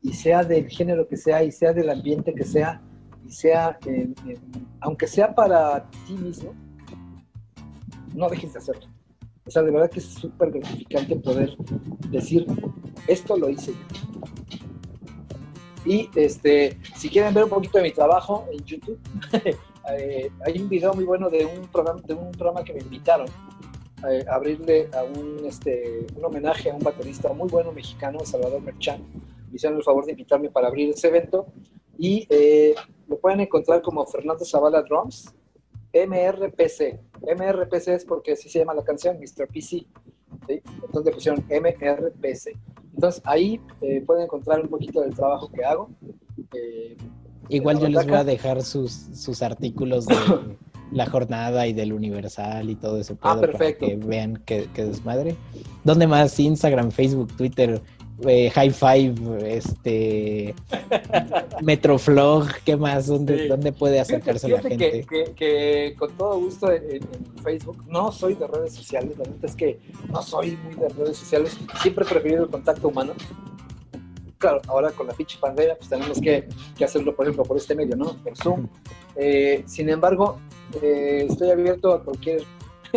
y 0.01 0.15
sea 0.15 0.43
del 0.43 0.71
género 0.71 1.07
que 1.07 1.19
sea, 1.19 1.45
y 1.45 1.53
sea 1.53 1.75
del 1.75 1.91
ambiente 1.91 2.35
que 2.35 2.45
sea, 2.45 2.81
y 3.27 3.33
sea, 3.33 3.79
aunque 4.81 5.07
sea 5.07 5.35
para 5.35 5.89
ti 6.07 6.15
mismo, 6.15 6.55
no 8.15 8.29
dejes 8.29 8.53
de 8.53 8.59
hacerlo. 8.59 8.87
O 9.47 9.51
sea, 9.51 9.63
de 9.63 9.71
verdad 9.71 9.91
que 9.91 10.01
es 10.01 10.07
súper 10.07 10.51
gratificante 10.51 11.17
poder 11.17 11.57
decir, 12.11 12.47
esto 13.07 13.37
lo 13.37 13.49
hice 13.49 13.73
Y 15.85 16.11
este, 16.17 16.79
si 16.97 17.09
quieren 17.09 17.33
ver 17.33 17.45
un 17.45 17.51
poquito 17.51 17.79
de 17.79 17.85
mi 17.85 17.93
trabajo 17.93 18.47
en 18.51 18.65
YouTube, 18.65 18.99
Eh, 19.93 20.31
hay 20.45 20.61
un 20.61 20.69
video 20.69 20.93
muy 20.95 21.05
bueno 21.05 21.31
de 21.31 21.45
un 21.47 21.69
programa, 21.69 22.01
de 22.05 22.15
un 22.15 22.33
programa 22.33 22.65
que 22.65 22.73
me 22.73 22.81
invitaron 22.81 23.29
eh, 24.09 24.25
a 24.29 24.35
abrirle 24.35 24.89
a 24.93 25.05
un, 25.05 25.45
este, 25.47 26.07
un 26.17 26.25
homenaje 26.25 26.71
a 26.71 26.75
un 26.75 26.83
baterista 26.83 27.33
muy 27.33 27.49
bueno 27.49 27.73
mexicano, 27.73 28.21
Salvador 28.25 28.61
Merchan. 28.63 29.01
Me 29.49 29.57
hicieron 29.57 29.79
el 29.79 29.85
favor 29.85 30.05
de 30.05 30.13
invitarme 30.13 30.51
para 30.51 30.69
abrir 30.69 30.91
ese 30.91 31.09
evento 31.09 31.47
y 31.99 32.27
eh, 32.31 32.75
lo 33.09 33.19
pueden 33.19 33.41
encontrar 33.41 33.83
como 33.83 34.05
Fernando 34.07 34.45
Zavala 34.45 34.83
Drums, 34.83 35.33
MRPC. 35.93 37.01
MRPC 37.23 37.89
es 37.89 38.05
porque 38.05 38.33
así 38.33 38.49
se 38.49 38.59
llama 38.59 38.75
la 38.75 38.85
canción, 38.85 39.19
Mr. 39.19 39.49
PC. 39.49 39.87
Entonces 40.49 41.05
le 41.05 41.13
pusieron 41.13 41.45
MRPC. 41.49 42.59
Entonces 42.95 43.23
ahí 43.25 43.61
pueden 44.07 44.25
encontrar 44.25 44.61
un 44.61 44.69
poquito 44.69 45.01
del 45.01 45.15
trabajo 45.15 45.51
que 45.51 45.65
hago. 45.65 45.91
Igual 47.49 47.81
yo 47.81 47.89
les 47.89 48.07
voy 48.07 48.17
a 48.17 48.25
dejar 48.25 48.63
sus, 48.63 48.93
sus 48.93 49.43
artículos 49.43 50.07
de 50.07 50.17
la 50.93 51.07
jornada 51.07 51.67
y 51.67 51.73
del 51.73 51.93
Universal 51.93 52.69
y 52.71 52.75
todo 52.75 52.99
eso. 52.99 53.17
Ah, 53.21 53.39
perfecto. 53.41 53.87
Para 53.87 53.99
que 53.99 54.07
vean 54.07 54.37
que 54.45 54.69
desmadre. 54.75 55.37
¿Dónde 55.85 56.07
más? 56.07 56.39
Instagram, 56.41 56.91
Facebook, 56.91 57.37
Twitter, 57.37 57.81
eh, 58.27 58.51
High 58.51 58.71
Five, 58.71 59.57
este 59.57 60.55
Metroflog, 61.63 62.49
¿qué 62.65 62.77
más? 62.77 63.07
¿Dónde, 63.07 63.49
¿dónde 63.49 63.73
puede 63.73 64.01
acercarse 64.01 64.49
la 64.49 64.61
gente? 64.61 65.07
Que, 65.07 65.35
que, 65.35 65.95
con 65.99 66.17
todo 66.17 66.39
gusto 66.41 66.73
en, 66.73 67.01
Facebook, 67.43 67.85
no 67.87 68.11
soy 68.11 68.35
de 68.35 68.47
redes 68.47 68.75
sociales, 68.75 69.17
la 69.19 69.25
verdad 69.25 69.45
es 69.45 69.55
que 69.55 69.79
no 70.11 70.23
soy 70.23 70.57
muy 70.57 70.75
de 70.75 70.89
redes 70.89 71.17
sociales, 71.19 71.57
siempre 71.81 72.05
he 72.05 72.09
preferido 72.09 72.45
el 72.45 72.51
contacto 72.51 72.89
humano 72.89 73.13
claro, 74.39 74.61
ahora 74.69 74.91
con 74.91 75.07
la 75.07 75.15
pinche 75.15 75.39
pandemia, 75.39 75.77
pues 75.77 75.89
tenemos 75.89 76.21
que, 76.21 76.49
hacerlo, 76.83 77.15
por 77.15 77.27
ejemplo, 77.27 77.45
por 77.45 77.57
este 77.57 77.75
medio, 77.75 77.97
¿no? 77.97 78.17
Por 78.23 78.37
Zoom. 78.37 78.69
Eh, 79.19 79.65
sin 79.67 79.89
embargo, 79.89 80.39
eh, 80.83 81.25
estoy 81.27 81.51
abierto 81.51 81.91
a 81.95 82.05
cualquier 82.05 82.43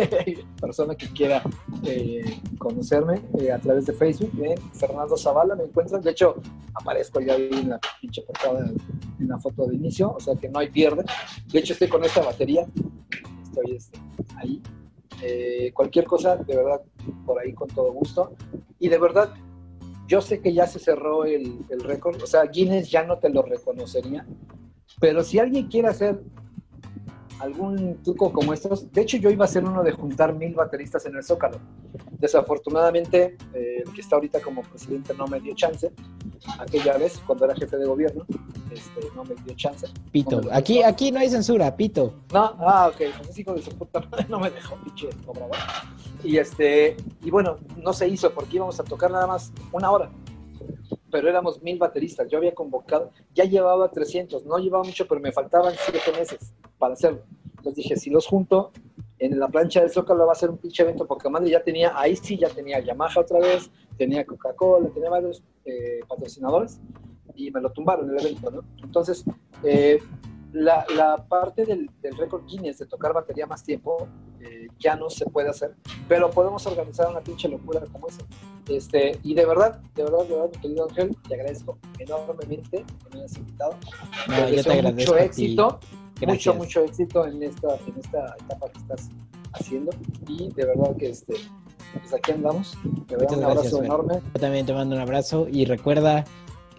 persona 0.60 0.94
que 0.94 1.08
quiera 1.08 1.42
eh, 1.84 2.40
conocerme 2.58 3.22
a 3.52 3.58
través 3.58 3.86
de 3.86 3.92
Facebook. 3.92 4.32
Fernando 4.72 5.16
Zavala 5.16 5.54
me 5.54 5.64
encuentran. 5.64 6.00
De 6.02 6.10
hecho, 6.10 6.36
aparezco 6.74 7.20
ya 7.20 7.34
ahí 7.34 7.50
en 7.52 7.70
la 7.70 7.80
pinche 8.00 8.22
portada, 8.22 8.70
en 9.18 9.28
la 9.28 9.38
foto 9.38 9.66
de 9.66 9.76
inicio, 9.76 10.12
o 10.12 10.20
sea 10.20 10.34
que 10.36 10.48
no 10.48 10.58
hay 10.58 10.70
pierde. 10.70 11.04
De 11.52 11.58
hecho, 11.58 11.72
estoy 11.72 11.88
con 11.88 12.04
esta 12.04 12.22
batería. 12.22 12.66
Estoy 13.42 13.76
este, 13.76 13.98
ahí. 14.36 14.62
cualquier 15.72 16.06
cosa, 16.06 16.36
de 16.36 16.56
verdad, 16.56 16.80
por 17.26 17.38
ahí 17.38 17.52
con 17.52 17.68
todo 17.68 17.92
gusto. 17.92 18.34
Y 18.78 18.88
de 18.88 18.98
verdad, 18.98 19.34
yo 20.10 20.20
sé 20.20 20.40
que 20.40 20.52
ya 20.52 20.66
se 20.66 20.80
cerró 20.80 21.24
el, 21.24 21.64
récord, 21.84 22.20
o 22.20 22.26
sea, 22.26 22.42
Guinness 22.42 22.90
ya 22.90 23.04
no 23.04 23.18
te 23.18 23.30
lo 23.30 23.42
reconocería, 23.42 24.26
pero 25.00 25.22
si 25.22 25.38
alguien 25.38 25.68
quiere 25.68 25.86
hacer 25.86 26.20
algún 27.40 28.02
truco 28.02 28.32
como 28.32 28.52
estos, 28.52 28.90
de 28.92 29.00
hecho 29.02 29.16
yo 29.16 29.30
iba 29.30 29.44
a 29.44 29.48
hacer 29.48 29.64
uno 29.64 29.82
de 29.82 29.92
juntar 29.92 30.34
mil 30.34 30.54
bateristas 30.54 31.06
en 31.06 31.16
el 31.16 31.24
Zócalo. 31.24 31.58
Desafortunadamente, 32.18 33.36
eh, 33.54 33.82
el 33.84 33.92
que 33.92 34.02
está 34.02 34.16
ahorita 34.16 34.40
como 34.40 34.62
presidente 34.62 35.14
no 35.14 35.26
me 35.26 35.40
dio 35.40 35.54
chance. 35.54 35.90
Aquella 36.58 36.98
vez, 36.98 37.20
cuando 37.26 37.46
era 37.46 37.54
jefe 37.54 37.76
de 37.78 37.86
gobierno, 37.86 38.26
este, 38.70 39.08
no 39.16 39.24
me 39.24 39.34
dio 39.36 39.54
chance. 39.54 39.86
Pito, 40.12 40.42
aquí, 40.52 40.82
aquí 40.82 41.10
no 41.10 41.20
hay 41.20 41.30
censura, 41.30 41.74
Pito. 41.74 42.14
No, 42.32 42.54
ah, 42.60 42.90
ok, 42.92 43.02
pues 43.22 43.38
hijo 43.38 43.54
de 43.54 43.62
su 43.62 43.70
puta 43.70 44.00
madre 44.00 44.26
no 44.28 44.38
me 44.38 44.50
dejó, 44.50 44.76
pinche. 44.76 45.08
Y, 46.22 46.36
este, 46.36 46.96
y 47.22 47.30
bueno, 47.30 47.58
no 47.78 47.92
se 47.94 48.06
hizo 48.06 48.32
porque 48.32 48.56
íbamos 48.56 48.78
a 48.78 48.84
tocar 48.84 49.10
nada 49.10 49.26
más 49.26 49.52
una 49.72 49.90
hora. 49.90 50.10
Pero 51.10 51.28
éramos 51.28 51.62
mil 51.62 51.78
bateristas. 51.78 52.28
Yo 52.28 52.38
había 52.38 52.54
convocado, 52.54 53.10
ya 53.34 53.44
llevaba 53.44 53.90
300, 53.90 54.44
no 54.46 54.58
llevaba 54.58 54.84
mucho, 54.84 55.06
pero 55.06 55.20
me 55.20 55.32
faltaban 55.32 55.74
siete 55.76 56.18
meses 56.18 56.54
para 56.78 56.94
hacerlo. 56.94 57.22
Entonces 57.56 57.74
dije, 57.76 57.96
si 57.96 58.10
los 58.10 58.26
junto 58.26 58.72
en 59.18 59.38
la 59.38 59.48
plancha 59.48 59.80
del 59.80 59.90
Zócalo 59.90 60.26
va 60.26 60.32
a 60.32 60.36
ser 60.36 60.48
un 60.50 60.56
pinche 60.56 60.82
evento 60.82 61.06
porque 61.06 61.28
madre 61.28 61.50
ya 61.50 61.62
tenía, 61.62 61.92
ahí 61.94 62.16
sí 62.16 62.38
ya 62.38 62.48
tenía 62.48 62.80
Yamaha 62.80 63.20
otra 63.20 63.38
vez, 63.38 63.70
tenía 63.98 64.24
Coca-Cola, 64.24 64.88
tenía 64.88 65.10
varios 65.10 65.42
eh, 65.66 66.00
patrocinadores 66.08 66.80
y 67.34 67.50
me 67.50 67.60
lo 67.60 67.70
tumbaron 67.70 68.08
el 68.10 68.18
evento, 68.18 68.50
¿no? 68.50 68.64
Entonces, 68.82 69.24
eh, 69.62 69.98
la, 70.52 70.84
la, 70.94 71.16
parte 71.28 71.64
del, 71.64 71.90
del 72.02 72.16
récord 72.16 72.44
Guinness 72.46 72.78
de 72.78 72.86
tocar 72.86 73.12
batería 73.12 73.46
más 73.46 73.62
tiempo 73.62 74.08
eh, 74.40 74.68
ya 74.78 74.96
no 74.96 75.10
se 75.10 75.26
puede 75.26 75.50
hacer, 75.50 75.74
pero 76.08 76.30
podemos 76.30 76.66
organizar 76.66 77.08
una 77.08 77.20
pinche 77.20 77.48
locura 77.48 77.82
como 77.92 78.08
esa. 78.08 78.22
Este, 78.68 79.18
y 79.22 79.34
de 79.34 79.44
verdad, 79.44 79.80
de 79.94 80.04
verdad, 80.04 80.24
de 80.24 80.34
verdad, 80.34 80.50
mi 80.54 80.60
querido 80.60 80.88
Ángel, 80.88 81.16
te 81.28 81.34
agradezco 81.34 81.78
enormemente 81.98 82.84
que 82.84 83.08
me 83.12 83.20
hayas 83.20 83.36
invitado. 83.36 83.74
No, 84.28 84.48
yo 84.48 84.62
te 84.62 84.72
agradezco. 84.72 85.12
Mucho 85.12 85.16
éxito, 85.18 85.80
mucho, 86.26 86.54
mucho 86.54 86.84
éxito 86.84 87.26
en 87.26 87.42
esta, 87.42 87.76
en 87.86 87.98
esta 87.98 88.36
etapa 88.44 88.70
que 88.70 88.78
estás 88.78 89.10
haciendo 89.52 89.90
y 90.28 90.48
de 90.52 90.64
verdad 90.64 90.96
que 90.96 91.10
este, 91.10 91.34
pues 91.98 92.14
aquí 92.14 92.32
andamos. 92.32 92.78
Te 93.08 93.16
doy 93.16 93.26
un 93.36 93.44
abrazo 93.44 93.82
enorme. 93.82 94.20
Yo 94.34 94.40
también 94.40 94.66
te 94.66 94.72
mando 94.72 94.96
un 94.96 95.02
abrazo 95.02 95.48
y 95.50 95.64
recuerda, 95.64 96.24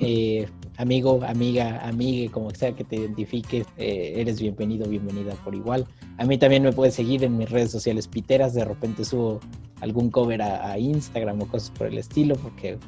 eh, 0.01 0.47
amigo, 0.77 1.19
amiga, 1.25 1.79
amigue, 1.87 2.29
como 2.29 2.49
sea 2.51 2.73
que 2.73 2.83
te 2.83 2.95
identifiques, 2.95 3.67
eh, 3.77 4.13
eres 4.17 4.41
bienvenido, 4.41 4.89
bienvenida 4.89 5.35
por 5.43 5.53
igual. 5.53 5.85
A 6.17 6.25
mí 6.25 6.37
también 6.37 6.63
me 6.63 6.73
puedes 6.73 6.95
seguir 6.95 7.23
en 7.23 7.37
mis 7.37 7.49
redes 7.49 7.69
sociales 7.69 8.07
piteras, 8.07 8.55
de 8.55 8.65
repente 8.65 9.05
subo 9.05 9.39
algún 9.79 10.09
cover 10.09 10.41
a, 10.41 10.77
Instagram 10.79 11.41
o 11.41 11.47
cosas 11.47 11.69
por 11.69 11.87
el 11.87 11.99
estilo, 11.99 12.35
porque 12.35 12.79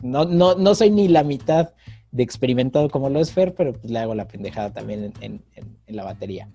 no, 0.00 0.24
no, 0.24 0.54
no 0.54 0.74
soy 0.74 0.90
ni 0.90 1.08
la 1.08 1.22
mitad 1.24 1.74
de 2.10 2.22
experimentado 2.22 2.88
como 2.88 3.10
lo 3.10 3.20
es 3.20 3.32
Fer, 3.32 3.54
pero 3.54 3.72
pues 3.72 3.90
le 3.90 3.98
hago 3.98 4.14
la 4.14 4.28
pendejada 4.28 4.72
también 4.72 5.12
en, 5.20 5.42
la 5.86 6.04
batería. 6.04 6.48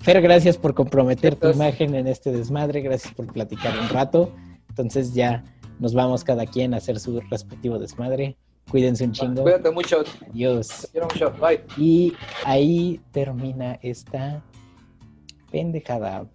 Fer, 0.00 0.20
gracias 0.20 0.56
por 0.56 0.74
comprometer 0.74 1.36
tu 1.36 1.48
imagen 1.48 1.94
en 1.94 2.08
este 2.08 2.32
desmadre, 2.32 2.80
gracias 2.80 3.14
por 3.14 3.32
platicar 3.32 3.78
un 3.78 3.88
rato. 3.88 4.32
Entonces 4.68 5.14
ya 5.14 5.44
nos 5.78 5.94
vamos 5.94 6.24
cada 6.24 6.46
quien 6.46 6.74
a 6.74 6.78
hacer 6.78 6.98
su 6.98 7.20
respectivo 7.20 7.78
desmadre. 7.78 8.36
Cuídense 8.70 9.04
un 9.04 9.12
chingo. 9.12 9.42
Cuídate 9.42 9.70
mucho. 9.70 10.04
Adiós. 10.30 10.88
Quiero 10.92 11.08
mucho. 11.08 11.32
Bye. 11.32 11.64
Y 11.76 12.12
ahí 12.44 13.00
termina 13.10 13.78
esta 13.82 14.42
pendejada. 15.50 16.26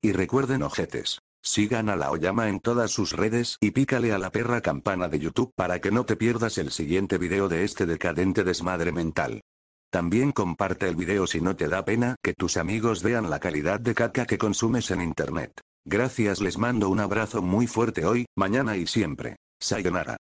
Y 0.00 0.12
recuerden 0.12 0.62
ojetes. 0.62 1.18
Sigan 1.42 1.88
a 1.88 1.96
la 1.96 2.10
Oyama 2.10 2.48
en 2.48 2.60
todas 2.60 2.90
sus 2.90 3.12
redes 3.12 3.58
y 3.60 3.70
pícale 3.70 4.12
a 4.12 4.18
la 4.18 4.30
perra 4.30 4.60
campana 4.60 5.08
de 5.08 5.18
YouTube 5.18 5.52
para 5.54 5.80
que 5.80 5.90
no 5.90 6.04
te 6.04 6.16
pierdas 6.16 6.58
el 6.58 6.70
siguiente 6.72 7.16
video 7.18 7.48
de 7.48 7.64
este 7.64 7.86
decadente 7.86 8.42
desmadre 8.42 8.92
mental. 8.92 9.42
También 9.90 10.32
comparte 10.32 10.88
el 10.88 10.96
video 10.96 11.26
si 11.26 11.40
no 11.40 11.56
te 11.56 11.68
da 11.68 11.84
pena 11.84 12.16
que 12.22 12.34
tus 12.34 12.56
amigos 12.56 13.02
vean 13.02 13.30
la 13.30 13.38
calidad 13.38 13.80
de 13.80 13.94
caca 13.94 14.26
que 14.26 14.36
consumes 14.36 14.90
en 14.90 15.00
internet. 15.00 15.60
Gracias 15.90 16.42
les 16.42 16.58
mando 16.58 16.90
un 16.90 17.00
abrazo 17.00 17.40
muy 17.40 17.66
fuerte 17.66 18.04
hoy, 18.04 18.26
mañana 18.36 18.76
y 18.76 18.86
siempre. 18.86 19.36
Sayonara. 19.58 20.18